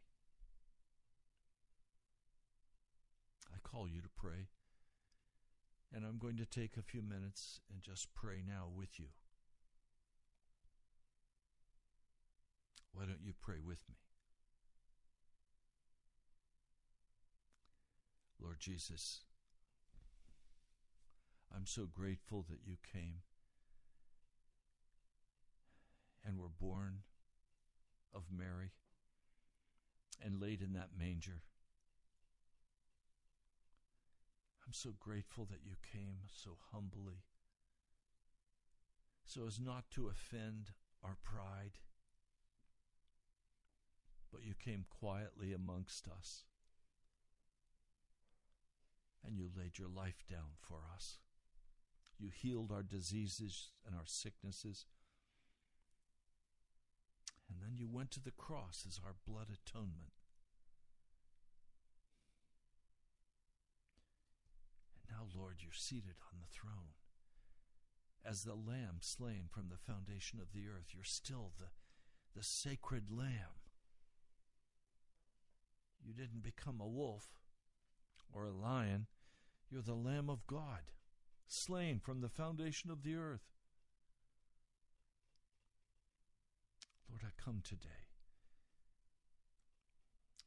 Call 3.67 3.89
you 3.89 4.01
to 4.01 4.09
pray. 4.17 4.49
And 5.95 6.05
I'm 6.05 6.19
going 6.19 6.37
to 6.37 6.47
take 6.47 6.77
a 6.77 6.83
few 6.83 7.03
minutes 7.03 7.61
and 7.73 7.83
just 7.83 8.15
pray 8.15 8.43
now 8.47 8.67
with 8.75 8.99
you. 8.99 9.07
Why 12.93 13.05
don't 13.05 13.23
you 13.25 13.33
pray 13.41 13.57
with 13.65 13.79
me? 13.89 13.97
Lord 18.41 18.61
Jesus, 18.61 19.21
I'm 21.55 21.67
so 21.67 21.87
grateful 21.93 22.45
that 22.49 22.61
you 22.65 22.77
came 22.93 23.21
and 26.25 26.39
were 26.39 26.49
born 26.49 27.01
of 28.15 28.25
Mary 28.31 28.73
and 30.25 30.41
laid 30.41 30.63
in 30.63 30.73
that 30.73 30.91
manger. 30.99 31.43
I'm 34.67 34.73
so 34.73 34.91
grateful 34.99 35.45
that 35.45 35.65
you 35.65 35.77
came 35.93 36.27
so 36.27 36.57
humbly, 36.73 37.23
so 39.25 39.47
as 39.47 39.61
not 39.61 39.85
to 39.93 40.09
offend 40.09 40.71
our 41.05 41.17
pride, 41.23 41.79
but 44.33 44.45
you 44.45 44.55
came 44.55 44.85
quietly 44.91 45.53
amongst 45.53 46.09
us 46.09 46.43
and 49.25 49.37
you 49.37 49.49
laid 49.57 49.79
your 49.79 49.89
life 49.89 50.25
down 50.29 50.57
for 50.61 50.79
us. 50.95 51.19
You 52.19 52.31
healed 52.31 52.73
our 52.73 52.83
diseases 52.83 53.71
and 53.87 53.95
our 53.95 54.07
sicknesses. 54.07 54.87
And 57.49 57.59
then 57.61 57.77
you 57.77 57.89
went 57.89 58.11
to 58.13 58.23
the 58.23 58.31
cross 58.31 58.85
as 58.87 59.01
our 59.05 59.15
blood 59.27 59.49
atonement. 59.53 60.13
Now, 65.17 65.27
Lord, 65.35 65.57
you're 65.61 65.73
seated 65.73 66.17
on 66.31 66.41
the 66.41 66.55
throne. 66.55 66.93
As 68.23 68.45
the 68.45 68.55
lamb 68.55 68.99
slain 69.01 69.45
from 69.51 69.71
the 69.71 69.79
foundation 69.79 70.41
of 70.41 70.53
the 70.53 70.69
earth, 70.69 70.89
you're 70.93 71.05
still 71.05 71.53
the, 71.59 71.69
the 72.37 72.45
sacred 72.45 73.05
lamb. 73.11 73.57
You 76.05 76.13
didn't 76.13 76.43
become 76.43 76.81
a 76.81 76.87
wolf 76.87 77.29
or 78.31 78.45
a 78.45 78.53
lion. 78.53 79.07
You're 79.71 79.83
the 79.83 79.95
Lamb 79.95 80.29
of 80.29 80.47
God, 80.47 80.93
slain 81.49 81.99
from 81.99 82.21
the 82.21 82.29
foundation 82.29 82.91
of 82.91 83.03
the 83.03 83.17
earth. 83.17 83.49
Lord, 87.09 87.23
I 87.25 87.43
come 87.43 87.63
today 87.65 88.11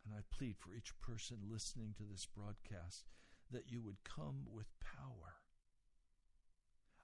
and 0.06 0.14
I 0.14 0.22
plead 0.36 0.58
for 0.58 0.74
each 0.74 0.94
person 1.02 1.38
listening 1.52 1.96
to 1.98 2.04
this 2.04 2.26
broadcast 2.26 3.06
that 3.52 3.70
you 3.70 3.82
would 3.82 4.04
come 4.04 4.46
with 4.52 4.68
power. 4.80 5.36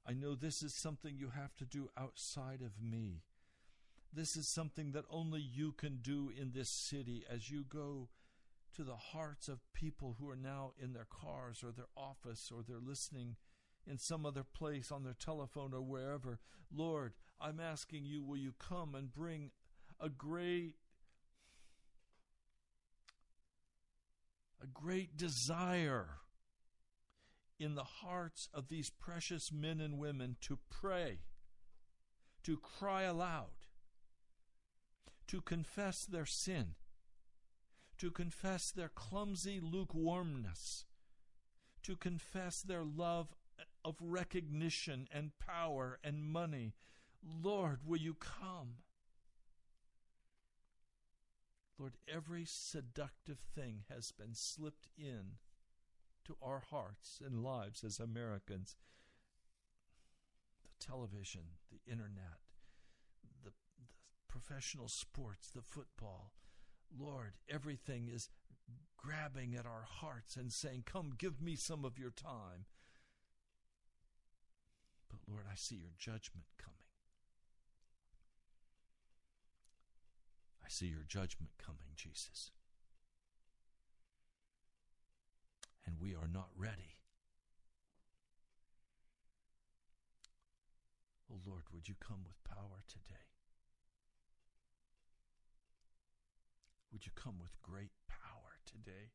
I 0.08 0.14
know 0.14 0.36
this 0.36 0.62
is 0.62 0.74
something 0.74 1.18
you 1.18 1.30
have 1.30 1.56
to 1.56 1.66
do 1.66 1.90
outside 1.98 2.62
of 2.62 2.82
me. 2.82 3.24
This 4.14 4.38
is 4.38 4.48
something 4.48 4.92
that 4.92 5.06
only 5.10 5.42
you 5.42 5.72
can 5.72 5.98
do 6.02 6.32
in 6.40 6.52
this 6.54 6.70
city 6.70 7.26
as 7.30 7.50
you 7.50 7.66
go 7.68 8.10
to 8.76 8.84
the 8.84 8.96
hearts 8.96 9.48
of 9.48 9.60
people 9.74 10.16
who 10.20 10.30
are 10.30 10.36
now 10.36 10.74
in 10.82 10.94
their 10.94 11.08
cars 11.10 11.64
or 11.64 11.72
their 11.72 11.88
office 11.98 12.52
or 12.54 12.62
they're 12.62 12.78
listening 12.78 13.36
in 13.88 13.98
some 13.98 14.26
other 14.26 14.44
place 14.44 14.92
on 14.92 15.04
their 15.04 15.14
telephone 15.14 15.74
or 15.74 15.82
wherever. 15.82 16.40
Lord, 16.74 17.14
I'm 17.40 17.60
asking 17.60 18.06
you, 18.06 18.24
will 18.24 18.38
you 18.38 18.54
come 18.58 18.96
and 18.96 19.14
bring 19.14 19.52
a 20.00 20.10
great 20.10 20.76
a 24.62 24.68
great 24.68 25.18
desire 25.18 26.08
in 27.60 27.76
the 27.76 27.84
hearts 27.84 28.50
of 28.54 28.68
these 28.68 28.90
precious 28.90 29.52
men 29.52 29.80
and 29.80 29.98
women 29.98 30.36
to 30.42 30.60
pray, 30.70 31.20
to 32.44 32.58
cry 32.58 33.04
aloud, 33.04 33.66
to 35.28 35.42
confess 35.42 36.06
their 36.06 36.26
sin, 36.26 36.76
to 37.98 38.12
confess 38.12 38.72
their 38.72 38.90
clumsy 38.90 39.60
lukewarmness, 39.62 40.86
to 41.84 41.96
confess 41.96 42.62
their 42.62 42.84
love 42.84 43.36
of 43.84 43.96
recognition 44.02 45.08
and 45.12 45.38
power 45.40 46.00
and 46.04 46.24
money. 46.24 46.74
Lord, 47.24 47.80
will 47.86 47.98
you 47.98 48.16
come? 48.16 48.78
Lord, 51.78 51.94
every 52.08 52.46
seductive 52.46 53.40
thing 53.54 53.84
has 53.90 54.12
been 54.12 54.34
slipped 54.34 54.88
in 54.98 55.38
to 56.26 56.36
our 56.42 56.62
hearts 56.72 57.22
and 57.26 57.44
lives 57.44 57.84
as 57.84 58.00
Americans. 58.00 58.76
The 60.64 60.86
television, 60.86 61.42
the 61.72 61.80
internet, 61.92 62.40
the, 63.44 63.52
the 63.78 63.86
professional 64.28 64.88
sports, 64.88 65.50
the 65.50 65.62
football. 65.62 66.34
Lord, 66.98 67.34
everything 67.50 68.10
is 68.14 68.30
grabbing 68.98 69.56
at 69.56 69.66
our 69.66 69.86
hearts 69.88 70.36
and 70.36 70.52
saying, 70.52 70.84
Come, 70.86 71.14
give 71.18 71.42
me 71.42 71.56
some 71.56 71.86
of 71.86 72.00
your 72.00 72.12
time. 72.12 72.66
But 75.10 75.20
Lord, 75.32 75.46
I 75.52 75.56
see 75.56 75.76
your 75.76 75.94
judgment 75.98 76.46
coming. 76.58 76.76
I 80.64 80.70
see 80.70 80.88
your 80.88 81.06
judgment 81.08 81.52
coming, 81.64 81.94
Jesus. 81.96 82.52
And 85.86 85.96
we 86.00 86.14
are 86.16 86.30
not 86.32 86.50
ready. 86.58 86.98
Oh 91.32 91.40
Lord, 91.46 91.64
would 91.74 91.88
you 91.88 91.96
come 92.00 92.20
with 92.26 92.44
power 92.44 92.84
today? 92.88 93.26
Would 96.92 97.06
you 97.06 97.12
come 97.16 97.36
with 97.42 97.62
great 97.62 97.92
power 98.08 98.58
today? 98.66 99.12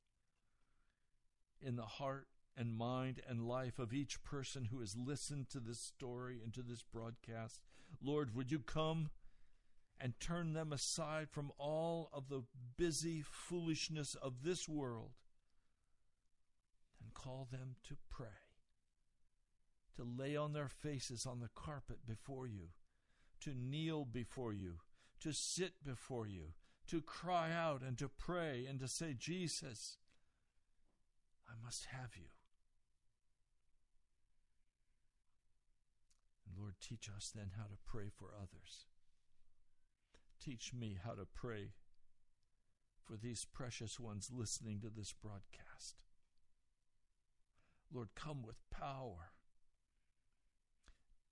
In 1.63 1.77
the 1.77 1.83
heart 1.83 2.27
and 2.57 2.77
mind 2.77 3.21
and 3.27 3.49
life 3.49 3.79
of 3.79 3.93
each 3.93 4.23
person 4.23 4.67
who 4.67 4.81
has 4.81 4.97
listened 4.97 5.49
to 5.51 5.61
this 5.61 5.81
story 5.81 6.41
and 6.45 6.53
to 6.53 6.63
this 6.63 6.83
broadcast, 6.83 7.61
Lord, 8.03 8.35
would 8.35 8.51
you 8.51 8.59
come 8.59 9.11
and 9.99 10.19
turn 10.21 10.53
them 10.53 10.73
aside 10.73 11.29
from 11.31 11.53
all 11.59 12.11
of 12.13 12.29
the 12.29 12.43
busy 12.77 13.23
foolishness 13.23 14.15
of 14.15 14.43
this 14.43 14.69
world 14.69 15.13
call 17.23 17.49
them 17.51 17.77
to 17.89 17.97
pray, 18.09 18.27
to 19.97 20.05
lay 20.05 20.37
on 20.37 20.53
their 20.53 20.69
faces 20.69 21.27
on 21.27 21.41
the 21.41 21.51
carpet 21.55 21.99
before 22.07 22.47
you, 22.47 22.69
to 23.41 23.55
kneel 23.55 24.05
before 24.05 24.53
you, 24.53 24.77
to 25.21 25.33
sit 25.33 25.73
before 25.85 26.27
you, 26.27 26.53
to 26.87 27.03
cry 27.03 27.53
out 27.53 27.83
and 27.83 27.99
to 27.99 28.09
pray 28.09 28.67
and 28.69 28.81
to 28.81 28.89
say, 28.89 29.15
Jesus, 29.17 29.99
I 31.49 31.53
must 31.63 31.87
have 31.87 32.17
you. 32.17 32.29
Lord, 36.59 36.75
teach 36.81 37.09
us 37.15 37.33
then 37.35 37.53
how 37.57 37.65
to 37.65 37.79
pray 37.87 38.11
for 38.15 38.29
others. 38.37 38.87
Teach 40.43 40.73
me 40.75 40.99
how 41.03 41.13
to 41.13 41.27
pray 41.33 41.73
for 43.05 43.17
these 43.17 43.47
precious 43.51 43.99
ones 43.99 44.31
listening 44.33 44.81
to 44.81 44.91
this 44.95 45.13
broadcast. 45.13 45.97
Lord, 47.93 48.09
come 48.15 48.43
with 48.43 48.57
power. 48.71 49.33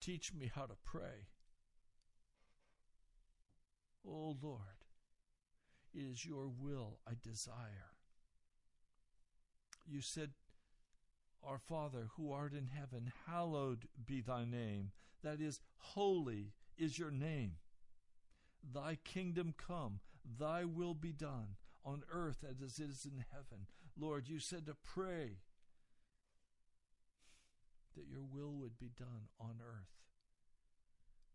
Teach 0.01 0.33
me 0.33 0.51
how 0.55 0.67
to 0.67 0.75
pray. 0.85 1.29
Oh 4.07 4.37
Lord, 4.41 4.85
it 5.95 6.01
is 6.01 6.25
your 6.25 6.49
will 6.49 6.99
I 7.07 7.13
desire. 7.23 7.93
You 9.87 10.01
said, 10.01 10.31
Our 11.43 11.59
Father 11.59 12.09
who 12.17 12.33
art 12.33 12.53
in 12.53 12.67
heaven, 12.67 13.13
hallowed 13.27 13.89
be 14.07 14.21
thy 14.21 14.45
name. 14.45 14.93
That 15.23 15.41
is, 15.41 15.61
holy 15.79 16.53
is 16.77 16.99
your 16.99 17.11
name. 17.11 17.57
Thy 18.63 18.99
kingdom 19.05 19.55
come, 19.57 20.01
thy 20.39 20.65
will 20.65 20.95
be 20.95 21.13
done 21.13 21.57
on 21.85 22.03
earth 22.13 22.45
as 22.49 22.79
it 22.79 22.91
is 22.91 23.05
in 23.05 23.25
heaven. 23.33 23.67
Lord, 23.99 24.29
you 24.29 24.39
said 24.39 24.67
to 24.67 24.75
pray 24.75 25.39
that 27.99 28.09
your 28.09 28.23
will 28.23 28.53
would 28.53 28.79
be 28.79 28.91
done 28.97 29.29
on 29.41 29.57
earth, 29.61 29.91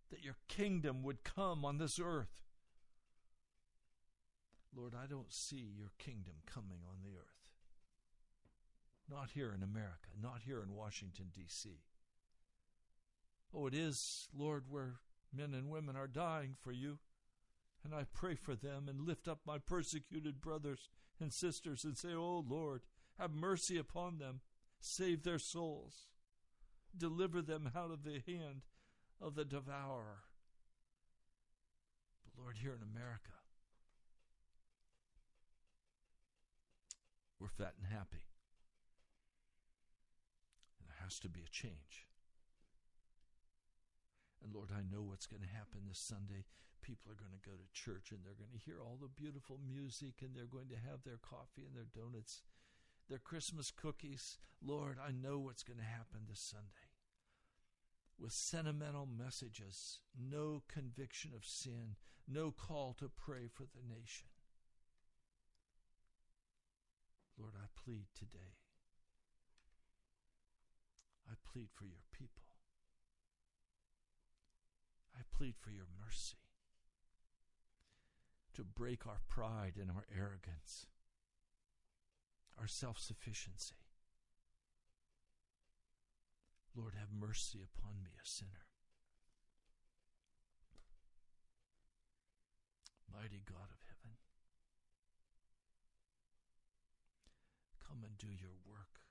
that 0.10 0.24
your 0.24 0.38
kingdom 0.48 1.04
would 1.04 1.24
come 1.24 1.66
on 1.66 1.78
this 1.78 2.00
earth. 2.00 2.42
Lord, 4.76 4.94
I 4.96 5.06
don't 5.06 5.32
see 5.32 5.74
your 5.78 5.92
kingdom 6.00 6.36
coming 6.46 6.80
on 6.90 7.04
the 7.04 7.18
earth. 7.18 7.28
Not 9.10 9.32
here 9.34 9.54
in 9.56 9.62
America, 9.62 10.10
not 10.20 10.42
here 10.46 10.64
in 10.64 10.74
Washington, 10.74 11.26
D.C. 11.36 11.70
Oh, 13.54 13.68
it 13.68 13.74
is, 13.74 14.30
Lord, 14.34 14.64
where 14.70 14.96
men 15.36 15.54
and 15.54 15.70
women 15.70 15.98
are 15.98 16.08
dying 16.08 16.56
for 16.60 16.72
you. 16.72 17.00
And 17.84 17.94
I 17.94 18.06
pray 18.14 18.36
for 18.36 18.56
them 18.56 18.88
and 18.88 19.06
lift 19.06 19.28
up 19.28 19.42
my 19.46 19.58
persecuted 19.58 20.40
brothers 20.40 20.90
and 21.20 21.34
sisters 21.34 21.84
and 21.84 21.98
say, 21.98 22.14
Oh 22.16 22.46
Lord, 22.48 22.84
have 23.20 23.34
mercy 23.34 23.78
upon 23.78 24.18
them, 24.18 24.40
save 24.80 25.24
their 25.24 25.38
souls, 25.38 26.08
deliver 26.98 27.42
them 27.42 27.72
out 27.76 27.92
of 27.92 28.04
the 28.04 28.22
hand 28.28 28.62
of 29.22 29.36
the 29.36 29.46
devourer. 29.46 30.24
But 32.24 32.42
Lord, 32.42 32.58
here 32.62 32.74
in 32.74 32.82
America, 32.82 33.32
we're 37.40 37.48
fat 37.48 37.74
and 37.82 37.92
happy. 37.92 38.26
And 40.80 40.88
there 40.88 41.04
has 41.04 41.20
to 41.20 41.30
be 41.30 41.42
a 41.42 41.50
change. 41.52 42.08
And 44.44 44.54
Lord, 44.54 44.70
I 44.72 44.82
know 44.84 45.02
what's 45.02 45.26
going 45.26 45.42
to 45.42 45.48
happen 45.48 45.82
this 45.88 46.00
Sunday 46.00 46.44
people 46.84 47.16
are 47.16 47.18
going 47.18 47.32
to 47.32 47.48
go 47.48 47.56
to 47.56 47.68
church 47.72 48.12
and 48.12 48.20
they're 48.22 48.38
going 48.38 48.52
to 48.52 48.60
hear 48.68 48.84
all 48.84 49.00
the 49.00 49.08
beautiful 49.08 49.58
music 49.64 50.20
and 50.20 50.36
they're 50.36 50.52
going 50.52 50.68
to 50.68 50.76
have 50.76 51.00
their 51.08 51.18
coffee 51.24 51.64
and 51.64 51.72
their 51.72 51.88
donuts, 51.96 52.44
their 53.14 53.20
Christmas 53.20 53.70
cookies. 53.70 54.40
Lord, 54.66 54.98
I 54.98 55.12
know 55.12 55.38
what's 55.38 55.62
going 55.62 55.78
to 55.78 55.86
happen 55.86 56.22
this 56.28 56.40
Sunday. 56.40 56.90
With 58.18 58.32
sentimental 58.32 59.06
messages, 59.06 60.00
no 60.20 60.64
conviction 60.68 61.30
of 61.36 61.46
sin, 61.46 61.96
no 62.28 62.50
call 62.50 62.96
to 62.98 63.12
pray 63.16 63.50
for 63.54 63.66
the 63.66 63.88
nation. 63.88 64.30
Lord, 67.38 67.54
I 67.56 67.68
plead 67.86 68.08
today. 68.18 68.58
I 71.30 71.36
plead 71.54 71.68
for 71.72 71.86
your 71.86 72.02
people. 72.12 72.50
I 75.16 75.22
plead 75.38 75.54
for 75.62 75.70
your 75.70 75.86
mercy 76.04 76.38
to 78.56 78.64
break 78.64 79.06
our 79.06 79.22
pride 79.30 79.74
and 79.80 79.92
our 79.92 80.06
arrogance, 80.12 80.88
our 82.60 82.68
self 82.68 83.00
sufficiency. 83.00 83.76
Lord, 86.76 86.94
have 86.98 87.10
mercy 87.12 87.60
upon 87.62 88.02
me, 88.04 88.12
a 88.18 88.26
sinner. 88.28 88.66
Mighty 93.14 93.44
God 93.46 93.70
of 93.72 93.80
heaven, 93.86 94.18
come 97.88 98.00
and 98.04 98.18
do 98.18 98.28
your 98.28 98.58
work. 98.68 99.02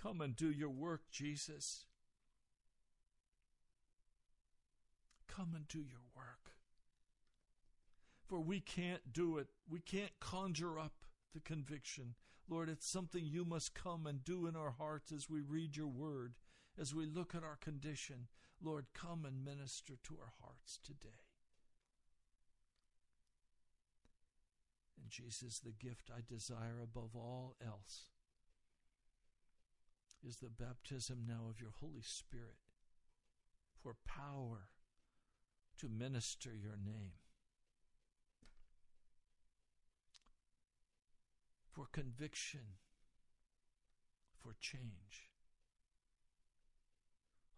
Come 0.00 0.20
and 0.22 0.34
do 0.34 0.50
your 0.50 0.70
work, 0.70 1.02
Jesus. 1.10 1.84
Come 5.28 5.52
and 5.54 5.68
do 5.68 5.78
your 5.78 6.04
work. 6.16 6.53
For 8.26 8.40
we 8.40 8.60
can't 8.60 9.12
do 9.12 9.38
it. 9.38 9.48
We 9.68 9.80
can't 9.80 10.18
conjure 10.20 10.78
up 10.78 11.04
the 11.34 11.40
conviction. 11.40 12.14
Lord, 12.48 12.68
it's 12.68 12.88
something 12.88 13.24
you 13.24 13.44
must 13.44 13.74
come 13.74 14.06
and 14.06 14.24
do 14.24 14.46
in 14.46 14.56
our 14.56 14.72
hearts 14.72 15.12
as 15.12 15.28
we 15.28 15.40
read 15.40 15.76
your 15.76 15.88
word, 15.88 16.34
as 16.78 16.94
we 16.94 17.06
look 17.06 17.34
at 17.34 17.42
our 17.42 17.56
condition. 17.56 18.28
Lord, 18.62 18.86
come 18.94 19.24
and 19.24 19.44
minister 19.44 19.94
to 20.04 20.18
our 20.20 20.32
hearts 20.42 20.78
today. 20.82 21.24
And 25.00 25.10
Jesus, 25.10 25.60
the 25.60 25.72
gift 25.72 26.10
I 26.10 26.20
desire 26.26 26.80
above 26.82 27.10
all 27.14 27.56
else 27.64 28.04
is 30.26 30.36
the 30.36 30.48
baptism 30.48 31.24
now 31.26 31.48
of 31.50 31.60
your 31.60 31.72
Holy 31.80 32.02
Spirit 32.02 32.56
for 33.82 33.96
power 34.06 34.68
to 35.78 35.88
minister 35.88 36.50
your 36.54 36.78
name. 36.82 37.12
For 41.74 41.86
conviction, 41.90 42.78
for 44.40 44.54
change. 44.60 45.32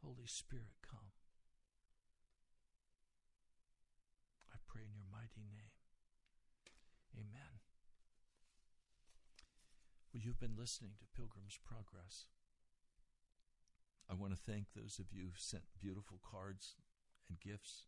Holy 0.02 0.24
Spirit, 0.24 0.72
come. 0.80 1.12
I 4.50 4.56
pray 4.66 4.84
in 4.88 4.96
your 4.96 5.04
mighty 5.12 5.44
name. 5.44 5.68
Amen. 7.14 7.60
Well, 10.14 10.22
you've 10.24 10.40
been 10.40 10.56
listening 10.58 10.92
to 11.00 11.14
Pilgrim's 11.14 11.58
Progress. 11.62 12.28
I 14.08 14.14
want 14.14 14.32
to 14.32 14.50
thank 14.50 14.68
those 14.72 14.98
of 14.98 15.12
you 15.12 15.24
who 15.24 15.36
sent 15.36 15.64
beautiful 15.78 16.20
cards 16.24 16.76
and 17.28 17.38
gifts, 17.38 17.84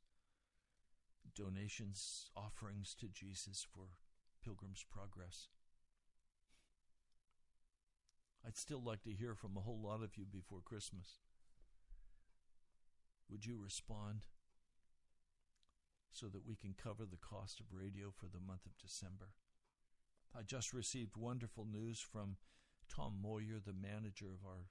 donations, 1.34 2.28
offerings 2.36 2.94
to 3.00 3.08
Jesus 3.08 3.64
for 3.74 3.96
Pilgrim's 4.44 4.84
Progress. 4.90 5.48
I'd 8.48 8.56
still 8.56 8.82
like 8.82 9.02
to 9.02 9.12
hear 9.12 9.34
from 9.34 9.58
a 9.58 9.60
whole 9.60 9.78
lot 9.78 10.02
of 10.02 10.16
you 10.16 10.24
before 10.24 10.60
Christmas. 10.64 11.18
Would 13.30 13.44
you 13.44 13.58
respond 13.62 14.22
so 16.10 16.28
that 16.28 16.46
we 16.48 16.56
can 16.56 16.74
cover 16.82 17.04
the 17.04 17.18
cost 17.18 17.60
of 17.60 17.66
radio 17.70 18.10
for 18.10 18.24
the 18.24 18.40
month 18.40 18.64
of 18.64 18.78
December? 18.78 19.34
I 20.34 20.44
just 20.44 20.72
received 20.72 21.14
wonderful 21.14 21.66
news 21.70 22.00
from 22.00 22.38
Tom 22.88 23.18
Moyer, 23.20 23.60
the 23.62 23.74
manager 23.74 24.28
of 24.32 24.46
our 24.48 24.70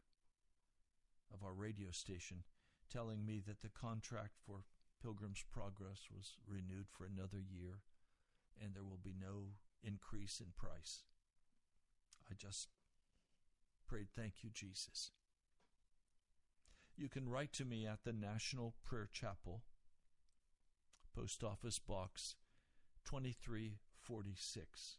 of 1.31 1.43
our 1.43 1.53
radio 1.53 1.91
station, 1.91 2.45
telling 2.91 3.27
me 3.27 3.43
that 3.45 3.61
the 3.61 3.69
contract 3.69 4.37
for 4.43 4.63
Pilgrim's 5.03 5.43
Progress 5.51 6.07
was 6.11 6.33
renewed 6.47 6.87
for 6.89 7.05
another 7.05 7.43
year 7.47 7.81
and 8.59 8.73
there 8.73 8.83
will 8.83 8.99
be 9.03 9.13
no 9.13 9.53
increase 9.83 10.39
in 10.39 10.47
price. 10.57 11.03
I 12.27 12.33
just 12.33 12.69
prayed, 13.87 14.07
Thank 14.15 14.43
you, 14.43 14.49
Jesus. 14.53 15.11
You 16.95 17.09
can 17.09 17.29
write 17.29 17.53
to 17.53 17.65
me 17.65 17.85
at 17.85 17.99
the 18.03 18.13
National 18.13 18.73
Prayer 18.83 19.07
Chapel, 19.11 19.61
Post 21.15 21.43
Office 21.43 21.79
Box 21.79 22.35
2346, 23.05 24.97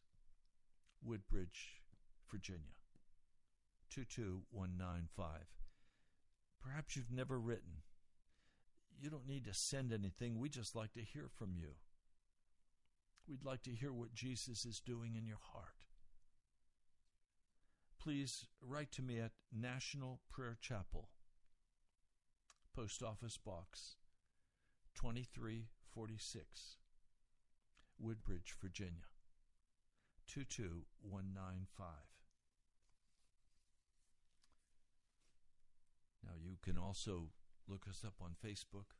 Woodbridge, 1.04 1.80
Virginia 2.30 2.78
22195. 3.90 5.26
Perhaps 6.62 6.96
you've 6.96 7.10
never 7.10 7.38
written. 7.38 7.82
You 9.00 9.10
don't 9.10 9.28
need 9.28 9.44
to 9.46 9.54
send 9.54 9.92
anything. 9.92 10.38
We 10.38 10.48
just 10.48 10.74
like 10.76 10.92
to 10.94 11.02
hear 11.02 11.28
from 11.28 11.54
you. 11.54 11.70
We'd 13.28 13.44
like 13.44 13.62
to 13.64 13.70
hear 13.70 13.92
what 13.92 14.14
Jesus 14.14 14.64
is 14.64 14.80
doing 14.80 15.14
in 15.16 15.26
your 15.26 15.40
heart. 15.52 15.87
Please 18.02 18.46
write 18.62 18.92
to 18.92 19.02
me 19.02 19.18
at 19.18 19.32
National 19.52 20.20
Prayer 20.30 20.56
Chapel, 20.60 21.08
Post 22.74 23.02
Office 23.02 23.36
Box 23.36 23.96
2346, 24.94 26.76
Woodbridge, 27.98 28.54
Virginia 28.62 29.08
22195. 30.28 31.86
Now, 36.24 36.34
you 36.40 36.56
can 36.62 36.78
also 36.78 37.30
look 37.66 37.86
us 37.88 38.04
up 38.06 38.14
on 38.20 38.36
Facebook, 38.44 38.94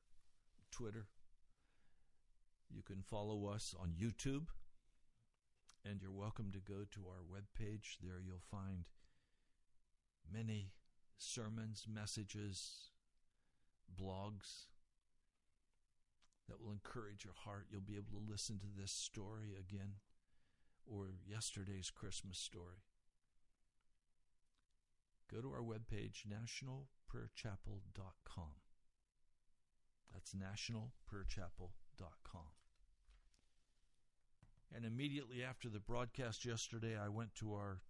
Twitter. 0.73 1.07
You 2.69 2.83
can 2.83 3.03
follow 3.03 3.47
us 3.47 3.75
on 3.81 3.91
YouTube. 3.91 4.49
And 5.89 6.03
you're 6.03 6.11
welcome 6.11 6.51
to 6.53 6.59
go 6.59 6.85
to 6.91 7.07
our 7.09 7.23
webpage. 7.25 7.97
There 8.03 8.21
you'll 8.23 8.43
find 8.51 8.85
many 10.31 10.75
sermons, 11.17 11.87
messages, 11.91 12.91
blogs 13.99 14.67
that 16.47 16.61
will 16.61 16.73
encourage 16.73 17.25
your 17.25 17.33
heart. 17.45 17.69
You'll 17.71 17.81
be 17.81 17.97
able 17.97 18.21
to 18.21 18.31
listen 18.31 18.59
to 18.59 18.67
this 18.77 18.93
story 18.93 19.55
again 19.59 19.95
or 20.85 21.15
yesterday's 21.27 21.91
Christmas 21.91 22.39
story. 22.39 22.83
Go 25.33 25.41
to 25.41 25.51
our 25.53 25.63
webpage, 25.63 26.27
nationalprayerchapel.com. 26.29 28.61
That's 30.13 30.35
nationalprayerchapel.com. 30.35 32.58
And 34.75 34.85
immediately 34.85 35.43
after 35.43 35.69
the 35.69 35.81
broadcast 35.81 36.45
yesterday, 36.45 36.97
I 36.97 37.09
went 37.09 37.35
to 37.37 37.55
our 37.55 37.81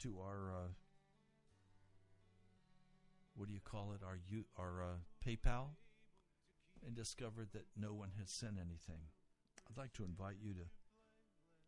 to 0.00 0.18
our 0.20 0.50
uh, 0.50 0.68
what 3.34 3.48
do 3.48 3.54
you 3.54 3.60
call 3.60 3.92
it? 3.92 4.00
Our 4.04 4.18
our 4.58 4.82
uh, 4.82 4.96
PayPal, 5.26 5.68
and 6.86 6.94
discovered 6.94 7.48
that 7.52 7.66
no 7.76 7.92
one 7.92 8.12
had 8.18 8.28
sent 8.28 8.56
anything. 8.56 9.08
I'd 9.68 9.78
like 9.78 9.92
to 9.94 10.04
invite 10.04 10.36
you 10.42 10.54
to 10.54 10.68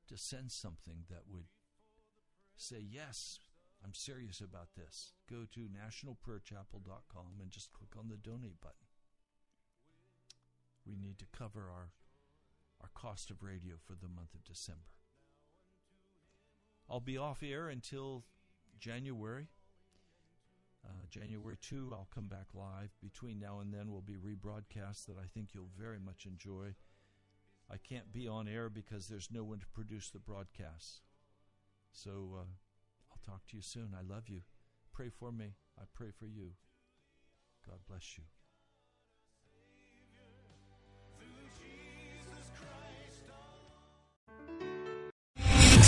to 0.09 0.17
send 0.17 0.51
something 0.51 1.05
that 1.11 1.23
would 1.31 1.47
say 2.57 2.79
yes. 2.81 3.39
I'm 3.85 3.95
serious 3.95 4.41
about 4.41 4.69
this. 4.77 5.13
Go 5.29 5.45
to 5.55 5.61
nationalprayerchapel.com 5.61 7.41
and 7.41 7.51
just 7.51 7.73
click 7.73 7.91
on 7.99 8.09
the 8.09 8.17
donate 8.17 8.61
button. 8.61 8.87
We 10.87 10.95
need 10.97 11.19
to 11.19 11.27
cover 11.37 11.69
our 11.73 11.91
our 12.83 12.91
cost 12.95 13.31
of 13.31 13.43
radio 13.43 13.75
for 13.87 13.95
the 13.95 14.09
month 14.09 14.35
of 14.35 14.45
December. 14.45 14.81
I'll 16.89 17.01
be 17.01 17.17
off 17.17 17.43
air 17.43 17.69
until 17.69 18.25
January. 18.79 19.49
Uh, 20.85 21.07
January 21.09 21.57
2, 21.63 21.91
I'll 21.93 22.09
come 22.13 22.27
back 22.27 22.47
live. 22.55 22.91
Between 23.01 23.39
now 23.39 23.61
and 23.61 23.73
then, 23.73 23.93
will 23.93 24.03
be 24.03 24.15
rebroadcasts 24.15 25.07
that 25.07 25.17
I 25.17 25.27
think 25.33 25.51
you'll 25.55 25.71
very 25.79 26.01
much 26.01 26.27
enjoy. 26.27 26.75
I 27.71 27.77
can't 27.77 28.13
be 28.13 28.27
on 28.27 28.49
air 28.49 28.69
because 28.69 29.07
there's 29.07 29.31
no 29.31 29.45
one 29.45 29.61
to 29.61 29.67
produce 29.69 30.11
the 30.11 30.19
broadcasts. 30.19 31.01
So 31.93 32.37
uh, 32.37 32.45
I'll 33.11 33.21
talk 33.25 33.47
to 33.49 33.57
you 33.57 33.63
soon. 33.63 33.95
I 33.97 34.03
love 34.03 34.29
you. 34.29 34.43
Pray 34.93 35.09
for 35.09 35.31
me. 35.31 35.55
I 35.79 35.85
pray 35.95 36.11
for 36.11 36.27
you. 36.27 36.53
God 37.67 37.79
bless 37.89 38.19
you. 38.19 38.25